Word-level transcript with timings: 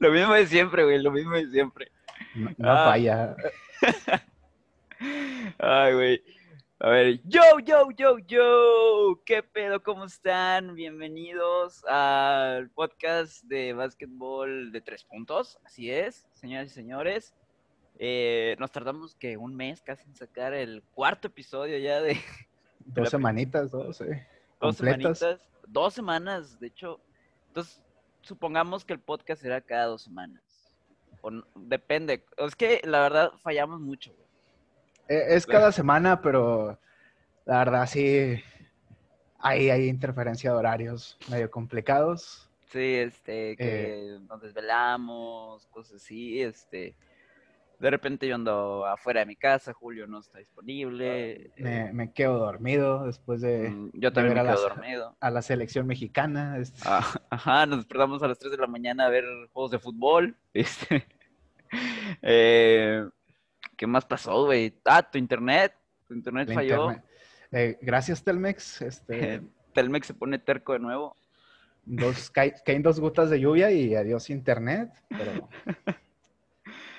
Lo 0.00 0.10
mismo 0.10 0.32
de 0.34 0.46
siempre, 0.46 0.84
güey, 0.84 1.02
lo 1.02 1.10
mismo 1.10 1.32
de 1.32 1.46
siempre. 1.50 1.92
No, 2.34 2.50
no 2.56 2.70
Ah. 2.72 2.84
falla. 2.90 3.36
Ay, 5.58 5.92
güey. 5.94 6.24
A 6.78 6.88
ver, 6.88 7.20
yo, 7.24 7.42
yo, 7.62 7.90
yo, 7.90 8.18
yo. 8.20 9.20
¿Qué 9.26 9.42
pedo? 9.42 9.82
¿Cómo 9.82 10.06
están? 10.06 10.74
Bienvenidos 10.74 11.84
al 11.84 12.70
podcast 12.70 13.44
de 13.44 13.74
básquetbol 13.74 14.72
de 14.72 14.80
tres 14.80 15.04
puntos. 15.04 15.58
Así 15.66 15.90
es, 15.90 16.26
señoras 16.32 16.68
y 16.68 16.74
señores. 16.74 17.34
Eh, 17.98 18.56
nos 18.58 18.72
tardamos 18.72 19.14
que 19.16 19.36
un 19.36 19.54
mes 19.54 19.82
casi 19.82 20.04
en 20.08 20.16
sacar 20.16 20.54
el 20.54 20.82
cuarto 20.94 21.28
episodio 21.28 21.76
ya 21.76 22.00
de 22.00 22.16
Dos 22.86 23.10
semanitas, 23.10 23.70
dos, 23.70 24.00
eh. 24.00 24.26
dos 24.58 24.76
Completas. 24.78 25.18
semanitas. 25.18 25.46
Dos 25.66 25.92
semanas, 25.92 26.58
de 26.58 26.68
hecho. 26.68 26.98
Entonces, 27.48 27.82
supongamos 28.22 28.84
que 28.84 28.92
el 28.92 29.00
podcast 29.00 29.42
será 29.42 29.60
cada 29.60 29.86
dos 29.86 30.02
semanas. 30.02 30.42
O 31.22 31.30
no- 31.30 31.44
depende. 31.54 32.24
Es 32.38 32.54
que 32.56 32.80
la 32.84 33.00
verdad 33.00 33.32
fallamos 33.42 33.80
mucho, 33.80 34.12
güey. 34.14 34.26
Eh, 35.08 35.34
Es 35.36 35.46
cada 35.46 35.72
semana, 35.72 36.20
pero 36.22 36.78
la 37.44 37.58
verdad 37.58 37.86
sí 37.86 38.42
hay, 39.38 39.70
hay 39.70 39.88
interferencia 39.88 40.50
de 40.52 40.56
horarios 40.56 41.18
medio 41.28 41.50
complicados. 41.50 42.48
Sí, 42.70 42.94
este, 42.94 43.56
que 43.56 44.18
nos 44.28 44.40
desvelamos, 44.40 45.66
cosas 45.66 45.96
así, 45.96 46.40
este. 46.40 46.94
De 47.80 47.90
repente 47.90 48.28
yo 48.28 48.34
ando 48.34 48.84
afuera 48.84 49.20
de 49.20 49.26
mi 49.26 49.36
casa, 49.36 49.72
Julio 49.72 50.06
no 50.06 50.20
está 50.20 50.38
disponible. 50.38 51.50
Me, 51.56 51.86
eh, 51.86 51.92
me 51.94 52.12
quedo 52.12 52.38
dormido 52.38 53.06
después 53.06 53.40
de, 53.40 53.70
mm, 53.70 53.92
yo 53.94 54.12
también 54.12 54.34
ver 54.34 54.44
me 54.44 54.50
a 54.50 54.54
quedo 54.54 54.68
dormido. 54.68 55.16
a 55.18 55.30
la 55.30 55.40
selección 55.40 55.86
mexicana. 55.86 56.62
Ah, 56.84 57.14
ajá, 57.30 57.64
nos 57.64 57.78
despertamos 57.78 58.22
a 58.22 58.28
las 58.28 58.38
3 58.38 58.52
de 58.52 58.58
la 58.58 58.66
mañana 58.66 59.06
a 59.06 59.08
ver 59.08 59.24
juegos 59.52 59.70
de 59.70 59.78
fútbol. 59.78 60.36
Este. 60.52 61.06
Eh, 62.20 63.08
¿qué 63.78 63.86
más 63.86 64.04
pasó, 64.04 64.44
güey? 64.44 64.74
Ah, 64.84 65.02
tu 65.02 65.16
internet. 65.16 65.72
Tu 66.06 66.12
internet 66.12 66.48
la 66.48 66.54
falló. 66.54 66.90
internet. 66.90 67.04
Eh, 67.52 67.78
gracias, 67.80 68.22
Telmex. 68.22 68.82
Este, 68.82 69.40
Telmex 69.72 70.06
se 70.06 70.14
pone 70.14 70.38
terco 70.38 70.74
de 70.74 70.80
nuevo. 70.80 71.16
dos, 71.86 72.30
caen 72.30 72.82
dos 72.82 73.00
gotas 73.00 73.30
de 73.30 73.40
lluvia 73.40 73.70
y 73.70 73.94
adiós 73.94 74.28
internet, 74.28 74.90
pero 75.08 75.48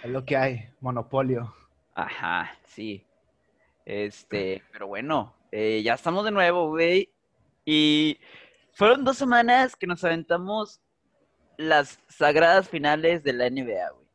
es 0.04 0.10
lo 0.10 0.26
que 0.26 0.38
hay, 0.38 0.70
monopolio. 0.80 1.54
Ajá, 1.94 2.52
sí. 2.66 3.06
Este, 3.86 4.64
pero 4.72 4.88
bueno, 4.88 5.36
eh, 5.52 5.82
ya 5.84 5.94
estamos 5.94 6.26
de 6.26 6.32
nuevo, 6.32 6.70
güey. 6.70 7.10
Y 7.66 8.20
fueron 8.74 9.04
dos 9.04 9.18
semanas 9.18 9.76
que 9.76 9.88
nos 9.88 10.04
aventamos 10.04 10.82
las 11.58 12.00
sagradas 12.08 12.70
finales 12.70 13.24
de 13.24 13.34
la 13.34 13.50
NBA, 13.50 13.92
güey. 13.92 14.08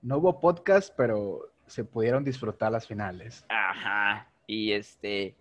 No 0.00 0.18
hubo 0.18 0.40
podcast, 0.40 0.94
pero 0.96 1.52
se 1.66 1.84
pudieron 1.84 2.24
disfrutar 2.24 2.72
las 2.72 2.86
finales. 2.86 3.44
Ajá. 3.48 4.30
Y 4.46 4.72
este, 4.72 5.34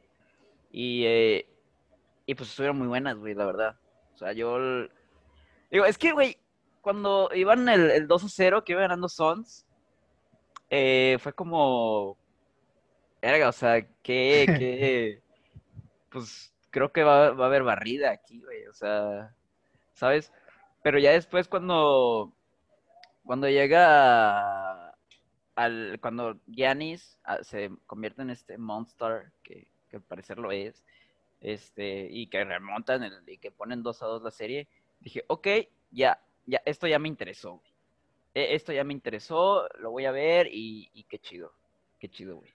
y, 0.71 1.05
eh, 1.05 1.47
y 2.25 2.35
pues 2.35 2.49
estuvieron 2.49 2.77
muy 2.77 2.87
buenas, 2.87 3.17
güey, 3.17 3.33
la 3.33 3.45
verdad. 3.45 3.79
O 4.15 4.17
sea, 4.17 4.33
yo, 4.33 4.57
digo, 5.71 5.85
es 5.85 5.97
que, 5.97 6.11
güey, 6.11 6.37
cuando 6.87 7.29
iban 7.35 7.67
el, 7.67 7.91
el 7.91 8.07
2 8.07 8.23
a 8.23 8.29
0, 8.29 8.63
que 8.63 8.71
iba 8.71 8.79
ganando 8.79 9.09
Sons, 9.09 9.65
eh, 10.69 11.17
fue 11.19 11.33
como, 11.33 12.17
verga, 13.21 13.49
o 13.49 13.51
sea, 13.51 13.81
que, 13.81 14.45
que, 14.57 15.21
pues 16.09 16.53
creo 16.69 16.93
que 16.93 17.03
va, 17.03 17.31
va 17.31 17.43
a 17.43 17.47
haber 17.47 17.63
barrida 17.63 18.11
aquí, 18.11 18.39
güey, 18.39 18.65
o 18.67 18.73
sea, 18.73 19.35
¿sabes? 19.95 20.31
Pero 20.81 20.97
ya 20.97 21.11
después 21.11 21.49
cuando, 21.49 22.31
cuando 23.25 23.49
llega 23.49 24.95
al, 25.57 25.99
cuando 26.01 26.39
Giannis 26.45 27.19
ah, 27.25 27.43
se 27.43 27.69
convierte 27.85 28.21
en 28.21 28.29
este 28.29 28.57
monster, 28.57 29.33
que, 29.43 29.67
que 29.89 29.97
al 29.97 30.03
parecer 30.03 30.37
lo 30.37 30.53
es, 30.53 30.85
este, 31.41 32.07
y 32.09 32.27
que 32.27 32.45
remontan 32.45 33.03
el- 33.03 33.27
y 33.27 33.39
que 33.39 33.51
ponen 33.51 33.83
2 33.83 34.01
a 34.03 34.05
2 34.05 34.23
la 34.23 34.31
serie, 34.31 34.69
dije, 35.01 35.25
ok, 35.27 35.47
ya, 35.91 36.21
ya, 36.47 36.61
esto 36.65 36.87
ya 36.87 36.97
me 36.97 37.07
interesó. 37.07 37.61
E- 38.33 38.55
Esto 38.55 38.71
ya 38.73 38.83
me 38.83 38.93
interesó, 38.93 39.67
lo 39.79 39.91
voy 39.91 40.05
a 40.05 40.11
ver 40.11 40.47
y, 40.51 40.89
y 40.93 41.03
qué 41.03 41.19
chido, 41.19 41.53
qué 41.99 42.09
chido, 42.09 42.37
güey. 42.37 42.51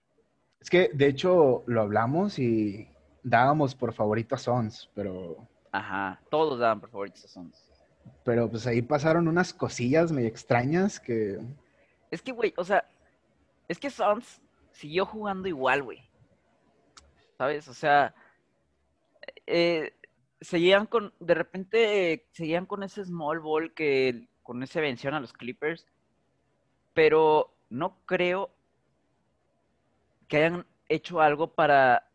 Es 0.60 0.68
que, 0.70 0.90
de 0.92 1.06
hecho, 1.08 1.62
lo 1.66 1.82
hablamos 1.82 2.38
y 2.38 2.88
dábamos 3.22 3.74
por 3.74 3.92
favorito 3.92 4.34
a 4.34 4.38
Sons, 4.38 4.90
pero, 4.94 5.48
Ajá, 5.72 6.20
todos 6.30 6.58
daban 6.58 6.80
por 6.80 6.90
favoritos 6.90 7.24
a 7.24 7.28
Suns. 7.28 7.64
pero 8.24 8.48
pues 8.50 8.66
ahí 8.66 8.82
pasaron 8.82 9.26
unas 9.28 9.52
cosillas 9.54 10.12
medio 10.12 10.28
extrañas 10.28 11.00
que 11.00 11.38
Es 12.10 12.20
que, 12.22 12.32
güey, 12.32 12.52
o 12.56 12.64
sea, 12.64 12.84
es 13.68 13.78
que 13.78 13.90
Suns 13.90 14.40
siguió 14.72 15.04
jugando 15.06 15.48
igual, 15.48 15.82
güey. 15.82 15.98
¿Sabes? 17.38 17.66
O 17.68 17.74
sea, 17.74 18.14
eh, 19.46 19.92
seguían 20.42 20.86
con, 20.86 21.12
de 21.20 21.34
repente, 21.34 22.26
seguían 22.32 22.66
con 22.66 22.82
ese 22.82 23.04
small 23.04 23.40
ball 23.40 23.72
que, 23.74 24.28
con 24.42 24.62
ese 24.62 24.80
vención 24.80 25.14
a 25.14 25.20
los 25.20 25.32
Clippers, 25.32 25.86
pero 26.94 27.54
no 27.70 27.98
creo 28.04 28.50
que 30.28 30.36
hayan 30.38 30.66
hecho 30.88 31.20
algo 31.20 31.54
para 31.54 32.10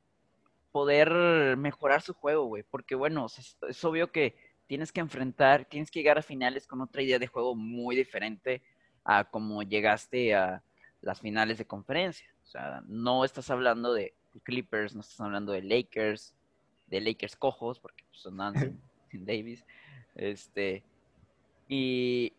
poder 0.71 1.57
mejorar 1.57 2.01
su 2.01 2.13
juego, 2.13 2.45
güey. 2.45 2.63
Porque, 2.63 2.95
bueno, 2.95 3.25
es, 3.25 3.57
es 3.67 3.83
obvio 3.83 4.11
que 4.11 4.35
tienes 4.67 4.91
que 4.91 4.99
enfrentar, 4.99 5.65
tienes 5.65 5.89
que 5.89 5.99
llegar 5.99 6.17
a 6.17 6.21
finales 6.21 6.67
con 6.67 6.81
otra 6.81 7.01
idea 7.01 7.19
de 7.19 7.27
juego 7.27 7.55
muy 7.55 7.95
diferente 7.95 8.61
a 9.03 9.23
como 9.23 9.63
llegaste 9.63 10.35
a 10.35 10.61
las 11.01 11.21
finales 11.21 11.57
de 11.57 11.65
conferencia. 11.65 12.27
O 12.43 12.45
sea, 12.45 12.83
no 12.87 13.25
estás 13.25 13.49
hablando 13.49 13.93
de 13.93 14.13
Clippers, 14.43 14.93
no 14.93 15.01
estás 15.01 15.19
hablando 15.21 15.53
de 15.53 15.63
Lakers, 15.63 16.35
de 16.87 17.01
Lakers 17.01 17.35
cojos, 17.35 17.79
porque 17.79 18.03
pues, 18.09 18.25
andaban 18.25 18.59
sin, 18.59 18.81
sin 19.11 19.25
Davis. 19.25 19.65
Este, 20.15 20.83
y 21.67 22.33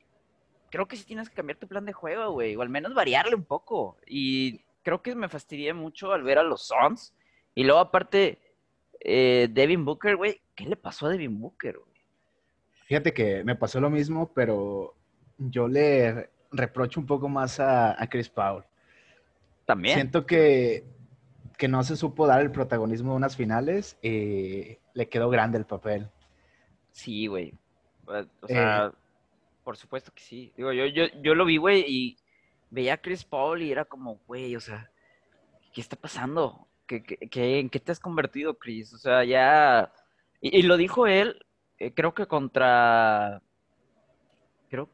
creo 0.70 0.86
que 0.86 0.96
sí 0.96 1.04
tienes 1.04 1.28
que 1.28 1.36
cambiar 1.36 1.58
tu 1.58 1.68
plan 1.68 1.84
de 1.84 1.92
juego, 1.92 2.32
güey, 2.32 2.56
o 2.56 2.62
al 2.62 2.68
menos 2.68 2.94
variarle 2.94 3.34
un 3.34 3.44
poco. 3.44 3.96
Y 4.06 4.60
creo 4.82 5.02
que 5.02 5.14
me 5.14 5.28
fastidié 5.28 5.72
mucho 5.72 6.12
al 6.12 6.22
ver 6.22 6.38
a 6.38 6.42
los 6.42 6.66
Suns. 6.66 7.14
Y 7.54 7.64
luego, 7.64 7.80
aparte, 7.80 8.38
eh, 9.00 9.48
Devin 9.50 9.84
Booker, 9.84 10.16
güey, 10.16 10.40
¿qué 10.54 10.64
le 10.64 10.76
pasó 10.76 11.06
a 11.06 11.10
Devin 11.10 11.40
Booker, 11.40 11.78
güey? 11.78 11.88
fíjate 12.88 13.12
que 13.12 13.44
me 13.44 13.54
pasó 13.54 13.80
lo 13.80 13.90
mismo, 13.90 14.32
pero 14.32 14.94
yo 15.36 15.68
le 15.68 16.30
reprocho 16.50 16.98
un 16.98 17.06
poco 17.06 17.28
más 17.28 17.60
a, 17.60 18.02
a 18.02 18.08
Chris 18.08 18.30
Paul. 18.30 18.64
También. 19.66 19.96
Siento 19.96 20.24
que, 20.24 20.84
que 21.58 21.68
no 21.68 21.82
se 21.82 21.96
supo 21.96 22.26
dar 22.26 22.40
el 22.40 22.52
protagonismo 22.52 23.10
de 23.12 23.16
unas 23.18 23.36
finales 23.36 23.98
y 24.02 24.78
le 24.94 25.08
quedó 25.10 25.28
grande 25.28 25.58
el 25.58 25.66
papel. 25.66 26.08
Sí, 26.92 27.26
güey. 27.26 27.54
Eh, 28.14 28.26
O 28.40 28.48
sea, 28.48 28.92
por 29.64 29.76
supuesto 29.76 30.12
que 30.14 30.22
sí. 30.22 30.52
Digo, 30.56 30.72
yo, 30.72 30.86
yo, 30.86 31.04
yo 31.22 31.34
lo 31.34 31.44
vi, 31.44 31.58
güey, 31.58 31.84
y 31.86 32.16
veía 32.70 32.94
a 32.94 32.98
Chris 33.02 33.24
Paul 33.24 33.62
y 33.62 33.70
era 33.72 33.84
como, 33.84 34.20
güey, 34.26 34.56
o 34.56 34.60
sea, 34.60 34.90
¿qué 35.74 35.80
está 35.80 35.96
pasando? 35.96 36.66
¿Qué, 36.86 37.02
qué, 37.02 37.16
qué- 37.28 37.58
en 37.60 37.68
qué 37.68 37.80
te 37.80 37.92
has 37.92 38.00
convertido, 38.00 38.58
Chris? 38.58 38.94
O 38.94 38.98
sea, 38.98 39.24
ya... 39.24 39.92
Y, 40.40 40.58
y 40.58 40.62
lo 40.62 40.76
dijo 40.76 41.06
él, 41.06 41.44
eh, 41.78 41.92
creo 41.92 42.14
que 42.14 42.26
contra... 42.26 43.42
Creo, 44.70 44.88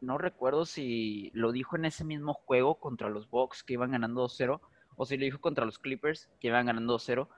no 0.00 0.18
recuerdo 0.18 0.66
si 0.66 1.30
lo 1.34 1.52
dijo 1.52 1.76
en 1.76 1.86
ese 1.86 2.04
mismo 2.04 2.34
juego 2.34 2.76
contra 2.76 3.08
los 3.10 3.28
Bucks 3.28 3.62
que 3.64 3.74
iban 3.74 3.90
ganando 3.92 4.22
2-0, 4.26 4.60
o 4.96 5.06
si 5.06 5.16
lo 5.16 5.24
dijo 5.24 5.40
contra 5.40 5.64
los 5.64 5.78
Clippers 5.78 6.28
que 6.40 6.48
iban 6.48 6.66
ganando 6.66 6.96
2-0, 6.98 7.28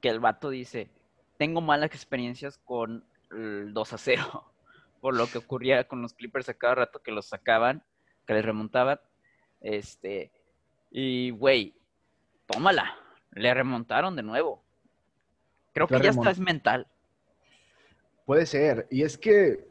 que 0.00 0.08
el 0.08 0.20
vato 0.20 0.50
dice, 0.50 0.90
tengo 1.38 1.60
malas 1.60 1.90
experiencias 1.90 2.58
con 2.58 3.04
el 3.30 3.72
2 3.72 3.92
a 3.92 3.98
0, 3.98 4.52
por 5.00 5.14
lo 5.14 5.26
que 5.26 5.38
ocurría 5.38 5.88
con 5.88 6.02
los 6.02 6.14
Clippers 6.14 6.48
a 6.48 6.54
cada 6.54 6.76
rato 6.76 7.02
que 7.02 7.12
los 7.12 7.26
sacaban, 7.26 7.82
que 8.26 8.34
les 8.34 8.44
remontaban. 8.44 9.00
Este, 9.60 10.30
y 10.90 11.30
güey, 11.30 11.74
tómala, 12.46 12.96
le 13.32 13.52
remontaron 13.52 14.16
de 14.16 14.22
nuevo. 14.22 14.62
Creo 15.72 15.86
que 15.86 16.00
ya 16.00 16.10
está 16.10 16.30
es 16.30 16.38
mental. 16.38 16.86
Puede 18.24 18.46
ser. 18.46 18.86
Y 18.90 19.02
es 19.02 19.16
que, 19.16 19.68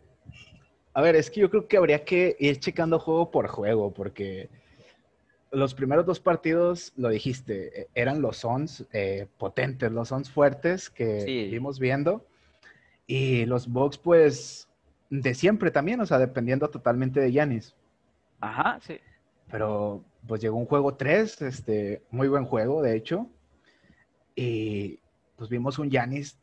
a 0.93 1.01
ver, 1.01 1.15
es 1.15 1.29
que 1.29 1.41
yo 1.41 1.49
creo 1.49 1.67
que 1.67 1.77
habría 1.77 2.05
que 2.05 2.35
ir 2.39 2.59
checando 2.59 2.99
juego 2.99 3.31
por 3.31 3.47
juego, 3.47 3.93
porque 3.93 4.49
los 5.51 5.73
primeros 5.73 6.05
dos 6.05 6.19
partidos, 6.19 6.91
lo 6.97 7.09
dijiste, 7.09 7.81
eh, 7.81 7.87
eran 7.95 8.21
los 8.21 8.37
Suns 8.37 8.85
eh, 8.91 9.27
potentes, 9.37 9.91
los 9.91 10.09
Suns 10.09 10.29
fuertes 10.29 10.89
que 10.89 11.21
Sí. 11.21 11.49
vimos 11.51 11.79
viendo. 11.79 12.25
Y 13.07 13.45
los 13.45 13.67
Bucks, 13.67 13.97
pues, 13.97 14.67
de 15.09 15.33
siempre 15.33 15.71
también, 15.71 16.01
o 16.01 16.05
sea, 16.05 16.17
dependiendo 16.19 16.69
totalmente 16.69 17.19
de 17.19 17.31
Giannis. 17.31 17.75
Ajá, 18.41 18.79
sí. 18.81 18.99
Pero 19.51 20.03
pues 20.27 20.41
llegó 20.41 20.57
un 20.57 20.65
juego 20.65 20.95
3, 20.95 21.41
este, 21.43 22.01
muy 22.09 22.27
buen 22.27 22.45
juego, 22.45 22.81
de 22.81 22.95
hecho. 22.95 23.27
Y 24.35 24.99
pues 25.35 25.49
vimos 25.49 25.77
un 25.79 25.89
Yanis 25.91 26.37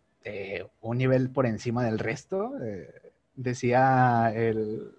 un 0.80 0.98
nivel 0.98 1.30
por 1.30 1.46
encima 1.46 1.84
del 1.84 1.98
resto. 1.98 2.52
eh, 2.62 2.88
decía 3.34 4.32
el, 4.34 4.92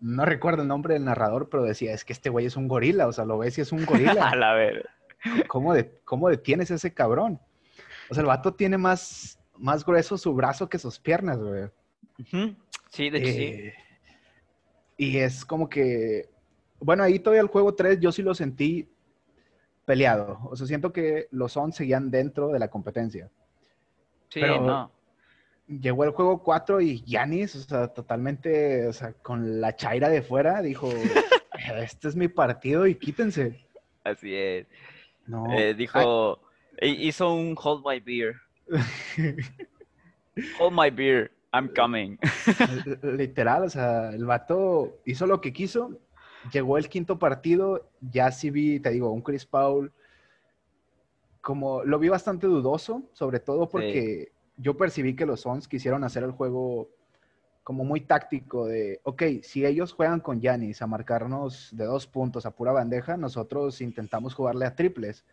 no 0.00 0.24
recuerdo 0.24 0.62
el 0.62 0.68
nombre 0.68 0.94
del 0.94 1.04
narrador, 1.04 1.48
pero 1.48 1.62
decía, 1.64 1.92
es 1.92 2.04
que 2.04 2.12
este 2.12 2.30
güey 2.30 2.46
es 2.46 2.56
un 2.56 2.68
gorila, 2.68 3.06
o 3.06 3.12
sea, 3.12 3.24
lo 3.24 3.38
ves 3.38 3.58
y 3.58 3.62
es 3.62 3.72
un 3.72 3.84
gorila. 3.84 4.28
A 4.30 4.36
la 4.36 4.54
ver. 4.54 4.88
¿Cómo, 5.48 5.74
de, 5.74 6.00
¿Cómo 6.04 6.28
detienes 6.28 6.70
a 6.70 6.74
ese 6.76 6.94
cabrón? 6.94 7.40
O 8.08 8.14
sea, 8.14 8.20
el 8.20 8.26
vato 8.28 8.54
tiene 8.54 8.78
más, 8.78 9.38
más 9.56 9.84
grueso 9.84 10.16
su 10.16 10.32
brazo 10.34 10.68
que 10.68 10.78
sus 10.78 11.00
piernas, 11.00 11.38
güey. 11.38 11.64
Sí, 12.90 13.10
de 13.10 13.18
hecho 13.18 13.32
sí. 13.32 13.42
Eh, 13.44 13.74
Y 14.96 15.18
es 15.18 15.44
como 15.44 15.68
que, 15.68 16.30
bueno, 16.78 17.02
ahí 17.02 17.18
todavía 17.18 17.42
el 17.42 17.48
juego 17.48 17.74
3 17.74 17.98
yo 18.00 18.12
sí 18.12 18.22
lo 18.22 18.34
sentí 18.34 18.88
peleado. 19.84 20.38
O 20.44 20.54
sea, 20.54 20.66
siento 20.68 20.92
que 20.92 21.26
los 21.32 21.52
Suns 21.52 21.74
seguían 21.74 22.10
dentro 22.10 22.48
de 22.48 22.58
la 22.60 22.68
competencia. 22.68 23.28
Sí, 24.28 24.40
pero- 24.40 24.60
no. 24.60 24.92
Llegó 25.68 26.04
el 26.04 26.10
juego 26.10 26.42
4 26.42 26.80
y 26.80 27.02
Yanis, 27.04 27.54
o 27.56 27.60
sea, 27.60 27.88
totalmente, 27.88 28.86
o 28.86 28.92
sea, 28.92 29.12
con 29.12 29.60
la 29.60 29.76
chaira 29.76 30.08
de 30.08 30.22
fuera, 30.22 30.62
dijo, 30.62 30.88
este 31.76 32.08
es 32.08 32.16
mi 32.16 32.28
partido 32.28 32.86
y 32.86 32.94
quítense. 32.94 33.66
Así 34.02 34.34
es. 34.34 34.66
No. 35.26 35.44
Eh, 35.52 35.74
dijo, 35.74 36.40
hi- 36.80 37.06
hizo 37.06 37.34
un 37.34 37.54
hold 37.62 37.84
my 37.86 38.00
beer. 38.00 38.36
Hold 40.60 40.72
my 40.72 40.88
beer, 40.90 41.32
I'm 41.52 41.68
coming. 41.74 42.16
Literal, 43.02 43.64
o 43.64 43.68
sea, 43.70 44.10
el 44.10 44.24
vato 44.24 44.98
hizo 45.04 45.26
lo 45.26 45.40
que 45.40 45.52
quiso. 45.52 45.98
Llegó 46.52 46.78
el 46.78 46.88
quinto 46.88 47.18
partido, 47.18 47.90
ya 48.00 48.30
sí 48.30 48.50
vi, 48.50 48.78
te 48.78 48.90
digo, 48.90 49.10
un 49.10 49.22
Chris 49.22 49.44
Paul. 49.44 49.92
Como 51.40 51.82
lo 51.84 51.98
vi 51.98 52.08
bastante 52.08 52.46
dudoso, 52.46 53.02
sobre 53.12 53.40
todo 53.40 53.68
porque 53.68 54.30
yo 54.58 54.76
percibí 54.76 55.16
que 55.16 55.26
los 55.26 55.40
Suns 55.42 55.68
quisieron 55.68 56.04
hacer 56.04 56.22
el 56.24 56.32
juego 56.32 56.90
como 57.64 57.84
muy 57.84 58.00
táctico 58.00 58.66
de, 58.66 59.00
ok, 59.04 59.22
si 59.42 59.66
ellos 59.66 59.92
juegan 59.92 60.20
con 60.20 60.40
Giannis 60.40 60.80
a 60.82 60.86
marcarnos 60.86 61.68
de 61.76 61.84
dos 61.84 62.06
puntos 62.06 62.46
a 62.46 62.56
pura 62.56 62.72
bandeja, 62.72 63.16
nosotros 63.16 63.80
intentamos 63.80 64.34
jugarle 64.34 64.66
a 64.66 64.74
triples. 64.74 65.24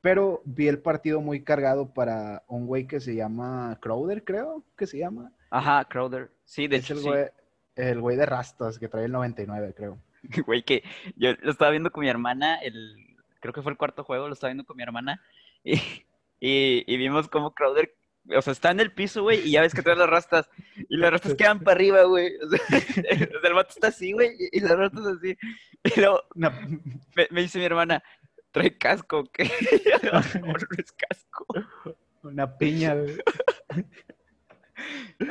Pero 0.00 0.40
vi 0.46 0.68
el 0.68 0.80
partido 0.80 1.20
muy 1.20 1.44
cargado 1.44 1.92
para 1.92 2.44
un 2.48 2.66
güey 2.66 2.86
que 2.86 3.00
se 3.00 3.14
llama 3.14 3.78
Crowder, 3.82 4.24
creo 4.24 4.64
que 4.76 4.86
se 4.86 4.98
llama. 4.98 5.32
Ajá, 5.50 5.84
Crowder. 5.84 6.30
Sí, 6.44 6.66
de 6.66 6.76
Es 6.76 6.84
hecho 6.84 6.94
el 6.94 7.00
sí. 7.00 7.08
güey, 7.08 7.26
el 7.76 8.00
güey 8.00 8.16
de 8.16 8.26
rastas 8.26 8.78
que 8.78 8.88
trae 8.88 9.04
el 9.04 9.12
99, 9.12 9.74
creo. 9.74 9.98
Güey, 10.46 10.62
que 10.62 10.82
yo 11.16 11.32
lo 11.40 11.50
estaba 11.50 11.70
viendo 11.70 11.90
con 11.90 12.02
mi 12.02 12.08
hermana, 12.08 12.56
el, 12.56 13.16
creo 13.40 13.52
que 13.54 13.62
fue 13.62 13.72
el 13.72 13.78
cuarto 13.78 14.04
juego, 14.04 14.28
lo 14.28 14.34
estaba 14.34 14.50
viendo 14.50 14.64
con 14.64 14.76
mi 14.76 14.82
hermana, 14.82 15.22
y, 15.64 15.74
y, 16.40 16.84
y 16.86 16.96
vimos 16.96 17.28
cómo 17.28 17.52
Crowder, 17.54 17.94
o 18.28 18.42
sea, 18.42 18.52
está 18.52 18.70
en 18.70 18.80
el 18.80 18.92
piso, 18.92 19.22
güey, 19.22 19.40
y 19.48 19.52
ya 19.52 19.62
ves 19.62 19.74
que 19.74 19.82
trae 19.82 19.96
las 19.96 20.08
rastas, 20.10 20.48
y 20.88 20.96
las 20.96 21.10
rastas 21.10 21.34
quedan 21.34 21.60
para 21.60 21.74
arriba, 21.76 22.02
güey. 22.04 22.32
O 22.42 22.48
sea, 22.50 22.78
el 23.48 23.54
vato 23.54 23.70
está 23.70 23.88
así, 23.88 24.12
güey, 24.12 24.30
y 24.52 24.60
las 24.60 24.76
rastas 24.76 25.06
así. 25.06 25.36
Y 25.84 26.00
luego 26.00 26.22
me, 26.34 26.50
me 27.30 27.40
dice 27.42 27.58
mi 27.58 27.64
hermana, 27.64 28.02
trae 28.52 28.76
casco, 28.76 29.24
¿qué? 29.32 29.44
No, 30.02 30.12
no 30.46 30.54
es 30.78 30.92
casco. 30.92 31.46
una 32.22 32.56
piña, 32.58 32.94
güey. 32.94 33.16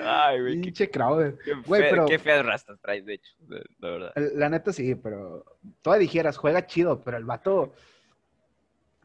Ay, 0.03 0.39
güey, 0.41 0.61
Pinche 0.61 0.89
Crowder. 0.91 1.37
qué 1.43 1.53
Güey, 1.65 1.81
fe- 1.83 1.89
pero- 1.89 2.05
qué 2.05 2.19
feas 2.19 2.45
rastas 2.45 2.79
traes, 2.81 3.05
de 3.05 3.15
hecho, 3.15 3.33
la 3.79 3.89
verdad. 3.89 4.13
La 4.35 4.49
neta 4.49 4.71
sí, 4.71 4.93
pero 4.95 5.43
todavía 5.81 6.01
dijeras, 6.03 6.37
juega 6.37 6.67
chido, 6.67 7.01
pero 7.03 7.17
el 7.17 7.25
vato, 7.25 7.73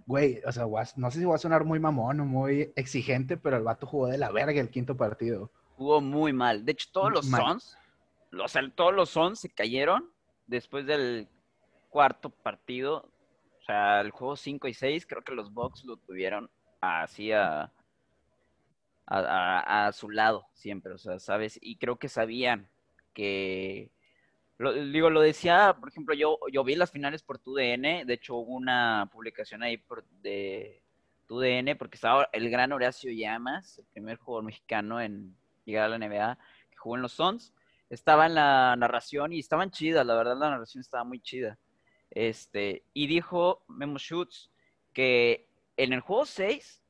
güey, 0.06 0.40
o 0.46 0.52
sea, 0.52 0.64
no 0.96 1.10
sé 1.10 1.18
si 1.18 1.24
va 1.24 1.34
a 1.34 1.38
sonar 1.38 1.64
muy 1.64 1.78
mamón 1.78 2.20
o 2.20 2.24
muy 2.24 2.72
exigente, 2.76 3.36
pero 3.36 3.56
el 3.56 3.62
vato 3.62 3.86
jugó 3.86 4.06
de 4.08 4.18
la 4.18 4.30
verga 4.30 4.60
el 4.60 4.70
quinto 4.70 4.96
partido. 4.96 5.50
Jugó 5.76 6.00
muy 6.00 6.32
mal. 6.32 6.64
De 6.64 6.72
hecho, 6.72 6.88
todos 6.92 7.12
los 7.12 7.26
Mal. 7.26 7.42
Suns, 7.42 7.78
o 8.42 8.48
sea, 8.48 8.62
todos 8.74 8.94
los 8.94 9.10
Suns 9.10 9.40
se 9.40 9.48
cayeron 9.50 10.10
después 10.46 10.86
del 10.86 11.28
cuarto 11.90 12.30
partido. 12.30 13.08
O 13.60 13.64
sea, 13.66 14.00
el 14.02 14.10
juego 14.10 14.36
5 14.36 14.68
y 14.68 14.74
6, 14.74 15.06
creo 15.06 15.22
que 15.22 15.34
los 15.34 15.52
Bucks 15.52 15.84
lo 15.84 15.96
tuvieron 15.96 16.50
así 16.80 17.32
a, 17.32 17.62
a, 19.06 19.18
a- 19.18 19.86
a 19.86 19.92
su 19.92 20.10
lado 20.10 20.46
siempre, 20.52 20.92
o 20.92 20.98
sea, 20.98 21.18
¿sabes? 21.18 21.58
Y 21.62 21.76
creo 21.76 21.96
que 21.96 22.08
sabían 22.10 22.68
que, 23.14 23.90
lo, 24.58 24.72
digo, 24.72 25.10
lo 25.10 25.20
decía, 25.20 25.76
por 25.78 25.88
ejemplo, 25.88 26.14
yo, 26.14 26.38
yo 26.52 26.64
vi 26.64 26.76
las 26.76 26.90
finales 26.90 27.22
por 27.22 27.38
TUDN, 27.38 28.06
de 28.06 28.14
hecho 28.14 28.36
hubo 28.36 28.54
una 28.54 29.08
publicación 29.12 29.62
ahí 29.62 29.76
por, 29.76 30.04
de 30.22 30.82
TUDN, 31.26 31.76
porque 31.76 31.96
estaba 31.96 32.28
el 32.32 32.50
gran 32.50 32.72
Horacio 32.72 33.10
Llamas, 33.10 33.78
el 33.78 33.86
primer 33.86 34.16
jugador 34.18 34.44
mexicano 34.44 35.00
en 35.00 35.36
llegar 35.64 35.84
a 35.84 35.88
la 35.88 35.98
NBA, 35.98 36.38
que 36.70 36.76
jugó 36.76 36.96
en 36.96 37.02
los 37.02 37.12
Suns, 37.12 37.52
estaba 37.90 38.26
en 38.26 38.34
la 38.34 38.76
narración 38.76 39.32
y 39.32 39.40
estaban 39.40 39.70
chidas, 39.70 40.06
la 40.06 40.14
verdad 40.14 40.36
la 40.38 40.50
narración 40.50 40.80
estaba 40.80 41.04
muy 41.04 41.20
chida. 41.20 41.58
Este, 42.10 42.84
y 42.92 43.06
dijo 43.08 43.64
Memo 43.68 43.98
Schutz 43.98 44.50
que 44.92 45.48
en 45.76 45.92
el 45.92 46.00
juego 46.00 46.26
6 46.26 46.82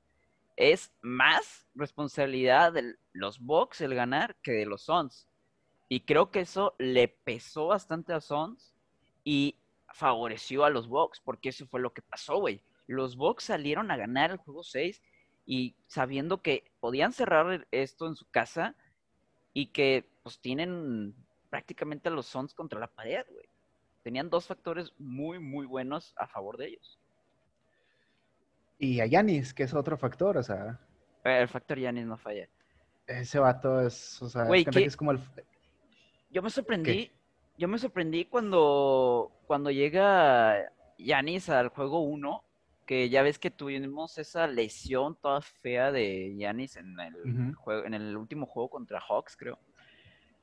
es 0.56 0.92
más 1.00 1.66
responsabilidad 1.74 2.72
de 2.72 2.96
los 3.12 3.40
Bucks 3.40 3.80
el 3.80 3.94
ganar 3.94 4.36
que 4.42 4.52
de 4.52 4.66
los 4.66 4.82
Suns. 4.82 5.26
Y 5.88 6.00
creo 6.00 6.30
que 6.30 6.40
eso 6.40 6.74
le 6.78 7.08
pesó 7.08 7.66
bastante 7.68 8.12
a 8.12 8.20
Suns 8.20 8.74
y 9.22 9.56
favoreció 9.92 10.64
a 10.64 10.70
los 10.70 10.88
Bucks, 10.88 11.20
porque 11.20 11.50
eso 11.50 11.66
fue 11.66 11.80
lo 11.80 11.92
que 11.92 12.02
pasó, 12.02 12.38
güey. 12.38 12.62
Los 12.86 13.16
Bucks 13.16 13.44
salieron 13.44 13.90
a 13.90 13.96
ganar 13.96 14.30
el 14.30 14.38
juego 14.38 14.62
6 14.62 15.02
y 15.46 15.76
sabiendo 15.86 16.42
que 16.42 16.70
podían 16.80 17.12
cerrar 17.12 17.66
esto 17.70 18.06
en 18.06 18.16
su 18.16 18.26
casa 18.30 18.74
y 19.52 19.66
que 19.66 20.08
pues 20.22 20.40
tienen 20.40 21.14
prácticamente 21.50 22.08
a 22.08 22.12
los 22.12 22.26
Suns 22.26 22.54
contra 22.54 22.80
la 22.80 22.88
pared, 22.88 23.24
güey. 23.30 23.46
Tenían 24.02 24.28
dos 24.30 24.46
factores 24.46 24.92
muy, 24.98 25.38
muy 25.38 25.64
buenos 25.66 26.12
a 26.16 26.26
favor 26.26 26.56
de 26.58 26.68
ellos. 26.68 26.98
Y 28.78 29.00
a 29.00 29.06
Yanis, 29.06 29.54
que 29.54 29.62
es 29.62 29.72
otro 29.74 29.96
factor, 29.96 30.36
o 30.36 30.42
sea, 30.42 30.80
Eh, 31.24 31.40
El 31.40 31.48
factor 31.48 31.78
Yanis 31.78 32.06
no 32.06 32.18
falla. 32.18 32.48
ese 33.06 33.38
vato 33.38 33.80
es, 33.80 34.20
o 34.22 34.28
sea, 34.28 34.46
¿qué? 34.48 34.64
que 34.64 34.84
es 34.84 34.96
como 34.96 35.12
el... 35.12 35.20
Yo 36.34 36.42
me 36.42 36.50
sorprendí, 36.50 37.12
yo 37.56 37.68
me 37.68 37.78
sorprendí 37.78 38.24
cuando, 38.24 39.30
cuando 39.46 39.70
llega 39.70 40.68
Yanis 40.98 41.48
al 41.48 41.68
juego 41.68 42.00
1, 42.00 42.42
que 42.86 43.08
ya 43.08 43.22
ves 43.22 43.38
que 43.38 43.52
tuvimos 43.52 44.18
esa 44.18 44.48
lesión 44.48 45.14
toda 45.14 45.40
fea 45.40 45.92
de 45.92 46.34
Yanis 46.36 46.74
en 46.76 46.98
el 46.98 47.54
juego, 47.54 47.84
en 47.84 47.94
el 47.94 48.16
último 48.16 48.46
juego 48.46 48.68
contra 48.68 49.00
Hawks, 49.00 49.36
creo. 49.36 49.60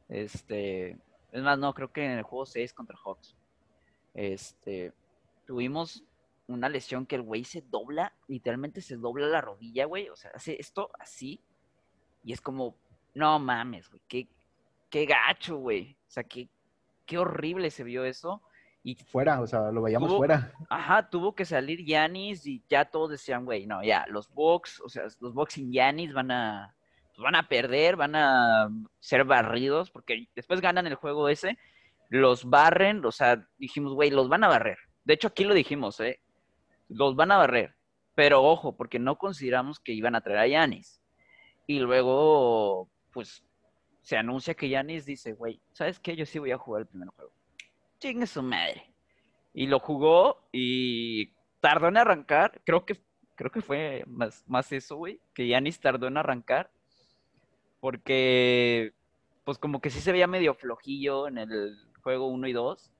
Este, 0.07 0.97
es 1.33 1.43
más, 1.43 1.59
no, 1.59 1.73
creo 1.73 1.91
que 1.91 2.05
en 2.05 2.11
el 2.11 2.23
juego 2.23 2.45
6 2.45 2.73
contra 2.73 2.97
Hawks. 3.03 3.35
Este, 4.13 4.93
tuvimos 5.45 6.05
una 6.47 6.69
lesión 6.69 7.05
que 7.05 7.17
el 7.17 7.21
güey 7.21 7.43
se 7.43 7.63
dobla, 7.63 8.13
literalmente 8.29 8.79
se 8.79 8.95
dobla 8.95 9.27
la 9.27 9.41
rodilla, 9.41 9.83
güey. 9.87 10.07
O 10.07 10.15
sea, 10.15 10.31
hace 10.33 10.55
esto 10.57 10.89
así. 10.97 11.41
Y 12.23 12.31
es 12.31 12.39
como, 12.39 12.77
no 13.13 13.39
mames, 13.39 13.89
güey, 13.89 14.01
qué, 14.07 14.29
qué 14.91 15.05
gacho, 15.07 15.57
güey. 15.57 15.97
O 16.07 16.11
sea, 16.11 16.23
qué, 16.23 16.47
qué 17.07 17.17
horrible 17.17 17.71
se 17.71 17.83
vio 17.83 18.05
eso. 18.05 18.43
Y 18.83 18.95
Fuera, 18.95 19.41
o 19.41 19.47
sea, 19.47 19.71
lo 19.71 19.81
veíamos 19.81 20.09
Tuvo- 20.09 20.17
fuera. 20.17 20.53
Ajá, 20.69 21.09
tuvo 21.09 21.33
que 21.33 21.45
salir 21.45 21.83
Yanis 21.85 22.45
y 22.45 22.63
ya 22.69 22.85
todos 22.85 23.11
decían, 23.11 23.45
güey, 23.45 23.65
no, 23.67 23.83
ya, 23.83 24.05
los 24.09 24.31
Bucks, 24.33 24.81
o 24.81 24.89
sea, 24.89 25.03
los 25.19 25.33
Bucks 25.33 25.53
sin 25.53 25.71
Yanis 25.71 26.13
van 26.13 26.31
a, 26.31 26.75
pues 27.15 27.23
van 27.23 27.35
a 27.35 27.47
perder, 27.47 27.95
van 27.95 28.15
a 28.15 28.69
ser 28.99 29.23
barridos, 29.23 29.91
porque 29.91 30.27
después 30.35 30.61
ganan 30.61 30.87
el 30.87 30.95
juego 30.95 31.29
ese, 31.29 31.57
los 32.09 32.49
barren, 32.49 33.05
o 33.05 33.11
sea, 33.11 33.47
dijimos, 33.57 33.93
güey, 33.93 34.09
los 34.09 34.27
van 34.29 34.43
a 34.43 34.47
barrer. 34.47 34.79
De 35.05 35.13
hecho, 35.13 35.27
aquí 35.27 35.43
lo 35.43 35.53
dijimos, 35.53 35.99
¿eh? 35.99 36.19
Los 36.89 37.15
van 37.15 37.31
a 37.31 37.37
barrer. 37.37 37.75
Pero 38.15 38.43
ojo, 38.43 38.75
porque 38.75 38.99
no 38.99 39.17
consideramos 39.17 39.79
que 39.79 39.93
iban 39.93 40.15
a 40.15 40.21
traer 40.21 40.39
a 40.39 40.47
Yanis. 40.47 41.01
Y 41.67 41.79
luego, 41.79 42.89
pues, 43.13 43.43
se 44.01 44.17
anuncia 44.17 44.55
que 44.55 44.69
Yanis 44.69 45.05
dice, 45.05 45.33
güey, 45.33 45.61
¿sabes 45.73 45.99
qué? 45.99 46.15
Yo 46.15 46.25
sí 46.25 46.39
voy 46.39 46.51
a 46.51 46.57
jugar 46.57 46.81
el 46.81 46.87
primer 46.87 47.09
juego. 47.09 47.31
Chingue 47.99 48.27
su 48.27 48.41
madre. 48.41 48.91
Y 49.53 49.67
lo 49.67 49.79
jugó 49.79 50.47
y 50.51 51.33
tardó 51.59 51.87
en 51.87 51.97
arrancar. 51.97 52.61
Creo 52.65 52.85
que, 52.85 52.99
creo 53.35 53.51
que 53.51 53.61
fue 53.61 54.03
más, 54.07 54.43
más 54.47 54.71
eso, 54.71 54.95
güey. 54.95 55.19
Que 55.33 55.47
Yanis 55.47 55.79
tardó 55.79 56.07
en 56.07 56.17
arrancar. 56.17 56.71
Porque, 57.79 58.93
pues 59.43 59.57
como 59.57 59.81
que 59.81 59.89
sí 59.89 59.99
se 59.99 60.11
veía 60.11 60.27
medio 60.27 60.53
flojillo 60.55 61.27
en 61.27 61.37
el 61.37 61.77
juego 62.01 62.27
1 62.27 62.47
y 62.47 62.53
2. 62.53 62.91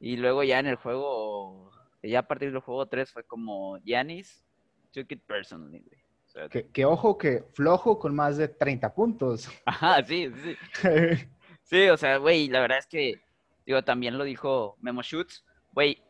Y 0.00 0.16
luego 0.16 0.44
ya 0.44 0.58
en 0.58 0.66
el 0.66 0.76
juego, 0.76 1.70
ya 2.02 2.20
a 2.20 2.28
partir 2.28 2.52
del 2.52 2.60
juego 2.60 2.86
3 2.86 3.10
fue 3.10 3.24
como 3.24 3.78
Yanis 3.78 4.44
took 4.92 5.10
it 5.12 5.22
personally, 5.26 5.80
güey. 5.80 6.05
Que, 6.50 6.68
que 6.68 6.84
ojo, 6.84 7.16
que 7.16 7.44
flojo 7.54 7.98
con 7.98 8.14
más 8.14 8.36
de 8.36 8.48
30 8.48 8.94
puntos. 8.94 9.48
Ajá, 9.64 10.04
sí, 10.04 10.30
sí. 10.42 10.56
sí. 10.74 11.28
Sí, 11.66 11.88
o 11.88 11.96
sea, 11.96 12.18
güey, 12.18 12.46
la 12.46 12.60
verdad 12.60 12.78
es 12.78 12.86
que, 12.86 13.20
digo, 13.66 13.82
también 13.82 14.16
lo 14.16 14.22
dijo 14.22 14.76
Memo 14.80 15.02
Schutz, 15.02 15.44
güey, 15.72 16.00